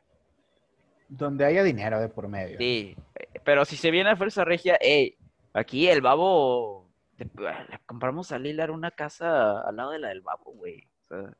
Donde 1.07 1.45
haya 1.45 1.63
dinero 1.63 2.01
de 2.01 2.09
por 2.09 2.27
medio. 2.27 2.57
Sí, 2.57 2.97
eh, 3.15 3.39
pero 3.45 3.63
si 3.63 3.77
se 3.77 3.89
viene 3.91 4.09
a 4.09 4.17
Fuerza 4.17 4.43
Regia, 4.43 4.75
ey, 4.81 5.15
aquí 5.53 5.87
el 5.87 6.01
babo, 6.01 6.89
te- 7.15 7.23
le 7.25 7.79
compramos 7.85 8.33
a 8.33 8.39
Lilar 8.39 8.71
una 8.71 8.91
casa 8.91 9.61
al 9.61 9.77
lado 9.77 9.91
de 9.91 9.99
la 9.99 10.09
del 10.09 10.19
babo, 10.21 10.51
güey. 10.53 10.83
O 11.05 11.07
sea, 11.07 11.33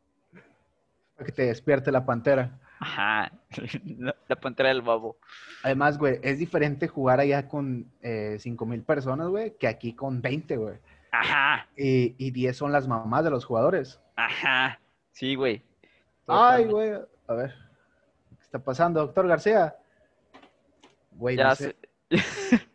Para 1.17 1.25
que 1.25 1.31
te 1.33 1.45
despierte 1.47 1.91
la 1.91 2.05
pantera. 2.05 2.57
ajá, 2.79 3.29
la, 3.97 4.15
la 4.29 4.35
pantera 4.37 4.69
del 4.69 4.81
babo. 4.83 5.17
Además, 5.63 5.97
güey, 5.97 6.19
es 6.23 6.39
diferente 6.39 6.87
jugar 6.87 7.19
allá 7.19 7.49
con 7.49 7.91
eh, 8.01 8.37
5 8.39 8.65
mil 8.65 8.83
personas, 8.83 9.27
güey, 9.27 9.57
que 9.57 9.67
aquí 9.67 9.93
con 9.93 10.21
20, 10.21 10.55
güey. 10.55 10.75
Ajá, 11.11 11.67
Y, 11.75 12.15
y 12.23 12.31
10 12.31 12.55
son 12.57 12.71
las 12.71 12.87
mamás 12.87 13.23
de 13.23 13.29
los 13.31 13.45
jugadores. 13.45 13.99
ajá, 14.15 14.79
sí, 15.11 15.35
güey. 15.35 15.63
Ay, 16.27 16.65
güey. 16.65 16.91
A 17.27 17.33
ver. 17.33 17.53
¿Qué 18.29 18.43
está 18.43 18.59
pasando, 18.59 18.99
doctor 19.01 19.27
García? 19.27 19.75
Güey, 21.11 21.37
Ya 21.37 21.49
no 21.49 21.55
sé. 21.55 21.75
sé. 22.11 22.59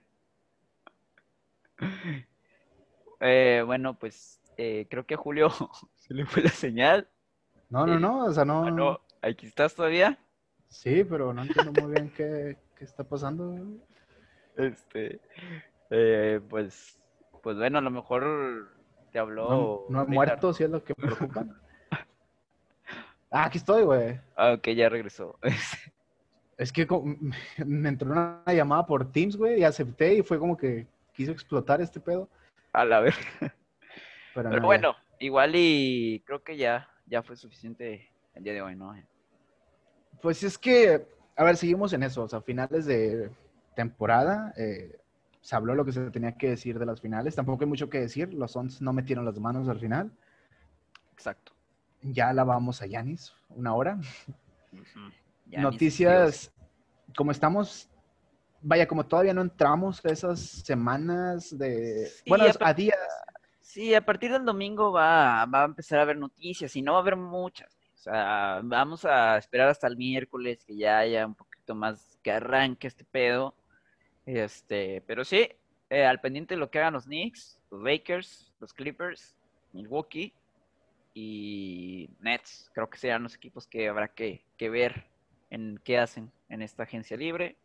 Eh, 3.21 3.63
bueno, 3.65 3.95
pues 3.99 4.41
eh, 4.57 4.87
creo 4.91 5.07
que 5.07 5.15
a 5.15 5.19
Julio 5.19 5.49
se 5.97 6.15
le 6.15 6.27
fue 6.27 6.43
la 6.43 6.51
señal. 6.51 7.09
No, 7.71 7.87
no, 7.87 7.99
no. 7.99 8.25
O 8.25 8.33
sea, 8.33 8.45
no. 8.45 8.65
Ah, 8.67 8.71
no, 8.71 9.01
aquí 9.23 9.47
estás 9.47 9.75
todavía. 9.75 10.19
Sí, 10.69 11.05
pero 11.05 11.33
no 11.33 11.43
entiendo 11.43 11.73
muy 11.83 11.93
bien 11.95 12.11
qué, 12.17 12.57
qué 12.77 12.85
está 12.85 13.05
pasando. 13.05 13.55
Este, 14.55 15.19
eh, 15.89 16.39
pues, 16.51 17.01
pues 17.43 17.57
bueno, 17.57 17.79
a 17.79 17.83
lo 17.83 17.91
mejor 17.91 18.71
te 19.11 19.19
habló. 19.19 19.49
No, 19.49 19.85
no 19.89 19.99
he 19.99 20.05
Richard. 20.07 20.15
muerto, 20.15 20.53
si 20.55 20.65
es 20.65 20.71
lo 20.71 20.83
que 20.83 20.95
preocupa. 20.95 21.45
Ah, 23.31 23.45
aquí 23.47 23.59
estoy, 23.59 23.83
güey. 23.85 24.21
Ah, 24.37 24.53
ok, 24.53 24.69
ya 24.71 24.89
regresó. 24.89 25.39
Es 26.59 26.71
que 26.71 26.87
me 27.67 27.89
entró 27.89 28.13
una 28.13 28.43
llamada 28.47 28.87
por 28.87 29.11
Teams, 29.11 29.37
güey, 29.37 29.61
y 29.61 29.65
acepté 29.65 30.15
y 30.15 30.23
fue 30.23 30.39
como 30.39 30.57
que 30.57 30.87
quiso 31.13 31.33
explotar 31.33 31.81
este 31.81 31.99
pedo. 31.99 32.29
A 32.73 32.85
la 32.85 33.01
vez. 33.01 33.17
Pero, 33.41 33.53
Pero 34.35 34.51
no, 34.51 34.57
ya. 34.59 34.63
bueno, 34.67 34.97
igual 35.19 35.53
y 35.57 36.23
creo 36.25 36.45
que 36.45 36.57
ya, 36.57 36.89
ya 37.07 37.23
fue 37.23 37.37
suficiente 37.37 38.09
el 38.35 38.45
día 38.45 38.53
de 38.53 38.63
hoy, 38.63 38.77
¿no? 38.77 38.95
Pues 40.21 40.45
es 40.45 40.57
que, 40.57 41.05
a 41.37 41.43
ver, 41.43 41.57
seguimos 41.57 41.93
en 41.95 42.05
eso. 42.05 42.23
O 42.23 42.29
sea, 42.29 42.41
finales 42.43 42.87
de 42.87 43.31
temporada, 43.75 44.53
eh, 44.57 45.01
se 45.43 45.55
habló 45.57 45.75
lo 45.75 45.85
que 45.85 45.93
se 45.93 46.11
tenía 46.11 46.33
que 46.39 46.51
decir 46.51 46.79
de 46.79 46.87
las 46.87 47.01
finales. 47.01 47.35
Tampoco 47.35 47.65
hay 47.65 47.69
mucho 47.69 47.91
que 47.91 48.01
decir. 48.01 48.33
Los 48.33 48.53
Suns 48.53 48.81
no 48.81 48.93
metieron 48.95 49.25
las 49.27 49.39
manos 49.39 49.69
al 49.69 49.79
final. 49.79 50.11
Exacto. 51.13 51.53
Ya 52.01 52.33
la 52.33 52.45
vamos 52.45 52.81
a 52.81 52.87
Yanis, 52.87 53.35
una 53.51 53.75
hora. 53.75 53.99
Noticias, 55.47 56.51
como 57.17 57.31
estamos, 57.33 57.89
vaya, 58.63 58.87
como 58.87 59.05
todavía 59.05 59.35
no 59.35 59.43
entramos 59.43 60.05
a 60.05 60.09
esas 60.11 60.41
semanas 60.41 61.57
de, 61.57 62.07
Sí, 62.07 62.23
bueno, 62.29 62.45
aparte- 62.45 62.65
a 62.65 62.75
días. 62.75 62.99
Sí, 63.61 63.95
a 63.95 64.05
partir 64.05 64.33
del 64.33 64.45
domingo 64.45 64.93
va, 64.93 65.45
va 65.47 65.63
a 65.63 65.65
empezar 65.67 65.99
a 65.99 66.03
haber 66.03 66.19
noticias 66.19 66.75
y 66.77 66.83
no 66.83 66.93
va 66.93 66.99
a 66.99 67.03
haber 67.03 67.17
muchas. 67.17 67.75
O 67.95 67.99
sea, 67.99 68.61
vamos 68.63 69.05
a 69.05 69.39
esperar 69.39 69.69
hasta 69.69 69.87
el 69.87 69.97
miércoles 69.97 70.65
que 70.65 70.77
ya 70.77 70.99
haya 70.99 71.27
un 71.27 71.35
poquito 71.35 71.75
más 71.75 72.19
que 72.23 72.33
arranque 72.33 72.87
este 72.89 73.05
pedo. 73.05 73.55
Este, 74.27 75.03
pero 75.07 75.25
sí, 75.25 75.49
eh, 75.91 76.05
al 76.05 76.21
pendiente 76.21 76.55
de 76.55 76.61
lo 76.61 76.71
que 76.71 76.79
hagan 76.79 76.95
los 76.95 77.05
Knicks, 77.05 77.61
los 77.71 77.83
Lakers, 77.83 78.53
los 78.61 78.73
Clippers, 78.73 79.37
Milwaukee 79.73 80.33
y 81.15 82.09
Nets. 82.21 82.71
Creo 82.73 82.89
que 82.89 82.99
serán 82.99 83.23
los 83.25 83.35
equipos 83.35 83.67
que 83.67 83.89
habrá 83.89 84.09
que, 84.09 84.45
que 84.57 84.71
ver 84.71 85.07
en 85.51 85.81
qué 85.85 85.99
hacen 85.99 86.33
en 86.49 86.63
esta 86.63 86.85
agencia 86.85 87.17
libre. 87.17 87.57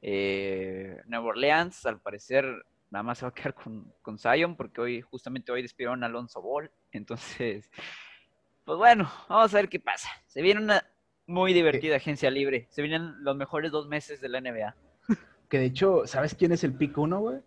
Eh, 0.00 1.00
Nueva 1.06 1.26
Orleans, 1.26 1.84
al 1.86 2.00
parecer, 2.00 2.44
nada 2.90 3.02
más 3.02 3.18
se 3.18 3.24
va 3.24 3.30
a 3.30 3.34
quedar 3.34 3.54
con, 3.54 3.92
con 4.02 4.18
Zion, 4.18 4.56
porque 4.56 4.80
hoy, 4.80 5.00
justamente 5.00 5.50
hoy 5.50 5.62
despidieron 5.62 6.02
a 6.02 6.06
Alonso 6.06 6.40
Ball. 6.40 6.70
Entonces, 6.92 7.70
pues 8.64 8.78
bueno, 8.78 9.10
vamos 9.28 9.52
a 9.52 9.58
ver 9.58 9.68
qué 9.68 9.80
pasa. 9.80 10.08
Se 10.26 10.40
viene 10.40 10.60
una 10.60 10.86
muy 11.26 11.52
divertida 11.52 11.96
agencia 11.96 12.30
libre. 12.30 12.66
Se 12.70 12.82
vienen 12.82 13.22
los 13.22 13.36
mejores 13.36 13.72
dos 13.72 13.88
meses 13.88 14.20
de 14.20 14.28
la 14.28 14.40
NBA. 14.40 14.74
Que 15.54 15.60
de 15.60 15.66
hecho, 15.66 16.04
¿sabes 16.04 16.34
quién 16.34 16.50
es 16.50 16.64
el 16.64 16.74
pick 16.74 16.98
uno, 16.98 17.20
güey? 17.20 17.38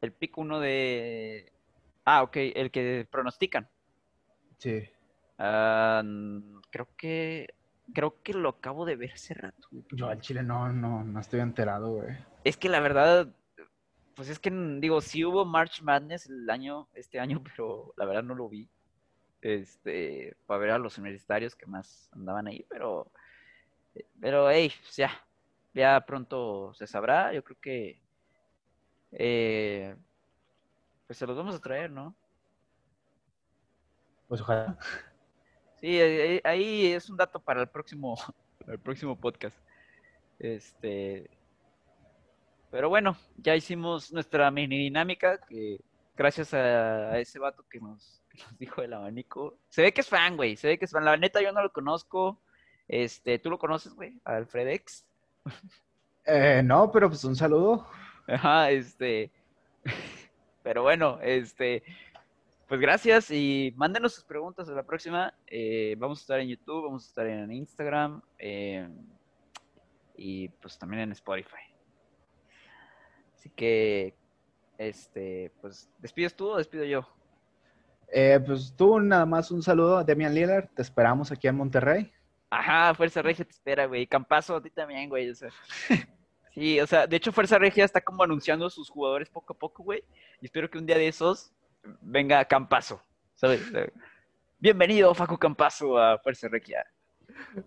El 0.00 0.12
pick 0.12 0.38
uno 0.38 0.60
de. 0.60 1.52
Ah, 2.06 2.22
ok, 2.22 2.36
el 2.54 2.70
que 2.70 3.06
pronostican. 3.10 3.68
Sí. 4.56 4.82
Ah, 5.36 6.02
creo 6.70 6.88
que. 6.96 7.52
Creo 7.92 8.22
que 8.22 8.32
lo 8.32 8.48
acabo 8.48 8.86
de 8.86 8.96
ver 8.96 9.12
hace 9.12 9.34
rato. 9.34 9.68
Yo 9.92 10.08
al 10.08 10.22
Chile 10.22 10.42
no, 10.42 10.72
no, 10.72 11.04
no 11.04 11.20
estoy 11.20 11.40
enterado, 11.40 11.96
güey. 11.96 12.16
Es 12.44 12.56
que 12.56 12.70
la 12.70 12.80
verdad, 12.80 13.28
pues 14.14 14.30
es 14.30 14.38
que 14.38 14.50
digo, 14.80 15.02
sí 15.02 15.22
hubo 15.22 15.44
March 15.44 15.82
Madness 15.82 16.30
el 16.30 16.48
año, 16.48 16.88
este 16.94 17.20
año, 17.20 17.42
pero 17.44 17.92
la 17.98 18.06
verdad 18.06 18.22
no 18.22 18.34
lo 18.34 18.48
vi. 18.48 18.70
Este, 19.42 20.34
para 20.46 20.60
ver 20.60 20.70
a 20.70 20.78
los 20.78 20.96
universitarios 20.96 21.54
que 21.54 21.66
más 21.66 22.08
andaban 22.12 22.46
ahí, 22.46 22.64
pero, 22.70 23.12
pero 24.18 24.50
hey, 24.50 24.72
pues 24.82 24.96
ya, 24.96 25.25
ya 25.76 26.00
pronto 26.06 26.72
se 26.74 26.86
sabrá. 26.86 27.32
Yo 27.32 27.44
creo 27.44 27.58
que, 27.60 28.00
eh, 29.12 29.94
pues 31.06 31.18
se 31.18 31.26
los 31.26 31.36
vamos 31.36 31.54
a 31.54 31.60
traer, 31.60 31.90
¿no? 31.90 32.16
Pues 34.26 34.40
ojalá. 34.40 34.78
Sí, 35.80 36.00
ahí, 36.44 36.86
es 36.86 37.10
un 37.10 37.16
dato 37.16 37.38
para 37.38 37.60
el 37.60 37.68
próximo, 37.68 38.16
el 38.66 38.78
próximo 38.78 39.20
podcast. 39.20 39.56
Este, 40.38 41.30
pero 42.70 42.88
bueno, 42.88 43.16
ya 43.36 43.54
hicimos 43.54 44.12
nuestra 44.12 44.50
mini 44.50 44.78
dinámica 44.78 45.38
que 45.38 45.80
gracias 46.16 46.54
a, 46.54 47.10
a 47.10 47.18
ese 47.18 47.38
vato 47.38 47.64
que 47.68 47.80
nos, 47.80 48.22
que 48.30 48.42
nos 48.42 48.58
dijo 48.58 48.82
el 48.82 48.94
abanico. 48.94 49.58
Se 49.68 49.82
ve 49.82 49.92
que 49.92 50.00
es 50.00 50.08
fan, 50.08 50.36
güey. 50.36 50.56
Se 50.56 50.68
ve 50.68 50.78
que 50.78 50.86
es 50.86 50.90
fan. 50.90 51.04
La 51.04 51.16
neta 51.16 51.42
yo 51.42 51.52
no 51.52 51.62
lo 51.62 51.72
conozco. 51.72 52.40
Este, 52.88 53.38
¿tú 53.38 53.50
lo 53.50 53.58
conoces, 53.58 53.94
güey? 53.94 54.20
Alfredex. 54.24 55.06
Eh, 56.28 56.60
no, 56.64 56.90
pero 56.90 57.08
pues 57.08 57.22
un 57.24 57.36
saludo. 57.36 57.86
Ajá, 58.26 58.70
este. 58.70 59.30
Pero 60.64 60.82
bueno, 60.82 61.20
este. 61.22 61.84
Pues 62.66 62.80
gracias 62.80 63.30
y 63.30 63.72
mándenos 63.76 64.14
sus 64.14 64.24
preguntas 64.24 64.68
a 64.68 64.72
la 64.72 64.82
próxima. 64.82 65.32
Eh, 65.46 65.94
vamos 65.98 66.18
a 66.18 66.22
estar 66.22 66.40
en 66.40 66.48
YouTube, 66.48 66.82
vamos 66.82 67.04
a 67.04 67.06
estar 67.06 67.26
en 67.28 67.52
Instagram 67.52 68.20
eh, 68.40 68.88
y 70.16 70.48
pues 70.48 70.76
también 70.76 71.02
en 71.02 71.12
Spotify. 71.12 71.62
Así 73.36 73.50
que, 73.50 74.16
este, 74.78 75.52
pues, 75.60 75.88
¿despides 76.00 76.34
tú 76.34 76.48
o 76.48 76.56
despido 76.56 76.84
yo? 76.84 77.06
Eh, 78.08 78.40
pues 78.44 78.74
tú 78.76 78.98
nada 78.98 79.26
más 79.26 79.52
un 79.52 79.62
saludo 79.62 79.98
a 79.98 80.04
Demian 80.04 80.34
Lillard. 80.34 80.68
Te 80.74 80.82
esperamos 80.82 81.30
aquí 81.30 81.46
en 81.46 81.54
Monterrey. 81.54 82.12
Ajá, 82.56 82.94
Fuerza 82.94 83.20
Regia 83.20 83.44
te 83.44 83.50
espera, 83.50 83.84
güey. 83.84 84.06
Campazo 84.06 84.56
a 84.56 84.62
ti 84.62 84.70
también, 84.70 85.10
güey. 85.10 85.28
O 85.28 85.34
sea, 85.34 85.50
sí, 86.54 86.80
o 86.80 86.86
sea, 86.86 87.06
de 87.06 87.16
hecho 87.16 87.30
Fuerza 87.30 87.58
Regia 87.58 87.84
está 87.84 88.00
como 88.00 88.22
anunciando 88.22 88.64
a 88.64 88.70
sus 88.70 88.88
jugadores 88.88 89.28
poco 89.28 89.52
a 89.52 89.58
poco, 89.58 89.82
güey. 89.82 90.02
Y 90.40 90.46
espero 90.46 90.70
que 90.70 90.78
un 90.78 90.86
día 90.86 90.96
de 90.96 91.06
esos 91.06 91.52
venga 92.00 92.42
Campazo, 92.46 93.02
¿sabes? 93.34 93.60
Bienvenido, 94.58 95.14
Facu 95.14 95.36
Campazo, 95.36 95.98
a 95.98 96.18
Fuerza 96.18 96.48
Regia. 96.48 96.86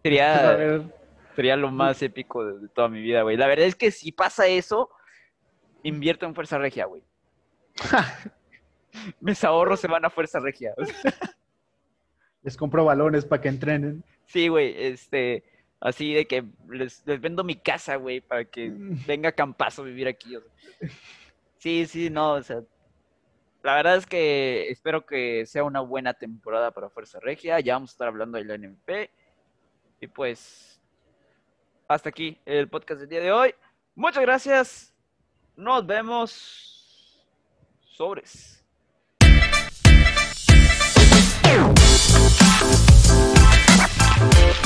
Sería, 0.02 0.82
sería 1.36 1.56
lo 1.56 1.70
más 1.70 2.02
épico 2.02 2.44
de, 2.44 2.60
de 2.60 2.68
toda 2.70 2.90
mi 2.90 3.02
vida, 3.02 3.22
güey. 3.22 3.38
La 3.38 3.46
verdad 3.46 3.68
es 3.68 3.76
que 3.76 3.92
si 3.92 4.12
pasa 4.12 4.48
eso, 4.48 4.90
invierto 5.84 6.26
en 6.26 6.34
Fuerza 6.34 6.58
Regia, 6.58 6.86
güey. 6.86 7.04
Mis 9.20 9.44
ahorros 9.44 9.80
se 9.80 9.88
van 9.88 10.04
a 10.04 10.10
Fuerza 10.10 10.40
Regia. 10.40 10.74
les 12.42 12.58
compro 12.58 12.86
balones 12.86 13.24
para 13.24 13.40
que 13.40 13.50
entrenen. 13.50 14.04
Sí, 14.30 14.48
güey, 14.48 14.76
este, 14.78 15.44
así 15.80 16.14
de 16.14 16.28
que 16.28 16.46
les, 16.70 17.04
les 17.08 17.20
vendo 17.20 17.44
mi 17.44 17.56
casa, 17.56 17.96
güey, 17.96 18.22
para 18.22 18.46
que 18.46 18.72
venga 19.08 19.32
Campazo 19.32 19.82
a 19.82 19.86
vivir 19.86 20.08
aquí. 20.08 20.36
o 20.36 20.42
sea. 20.42 20.90
Sí, 21.58 21.88
sí, 21.88 22.12
no, 22.12 22.34
o 22.34 22.44
sea, 22.44 22.62
la 23.64 23.74
verdad 23.76 23.98
es 23.98 24.06
que 24.06 24.70
espero 24.70 25.04
que 25.06 25.48
sea 25.48 25.64
una 25.64 25.82
buena 25.82 26.14
temporada 26.14 26.72
para 26.72 26.90
Fuerza 26.92 27.20
Regia. 27.20 27.60
Ya 27.60 27.74
vamos 27.74 27.90
a 27.90 27.94
estar 27.94 28.08
hablando 28.08 28.38
de 28.38 28.46
la 28.46 28.58
NMP. 28.58 29.10
Y 30.00 30.08
pues, 30.08 30.80
hasta 31.88 32.10
aquí 32.10 32.38
el 32.46 32.70
podcast 32.70 33.02
del 33.02 33.10
día 33.10 33.22
de 33.22 33.32
hoy. 33.32 33.56
Muchas 33.96 34.22
gracias. 34.22 34.96
Nos 35.56 35.86
vemos. 35.88 37.28
Sobres. 37.82 38.59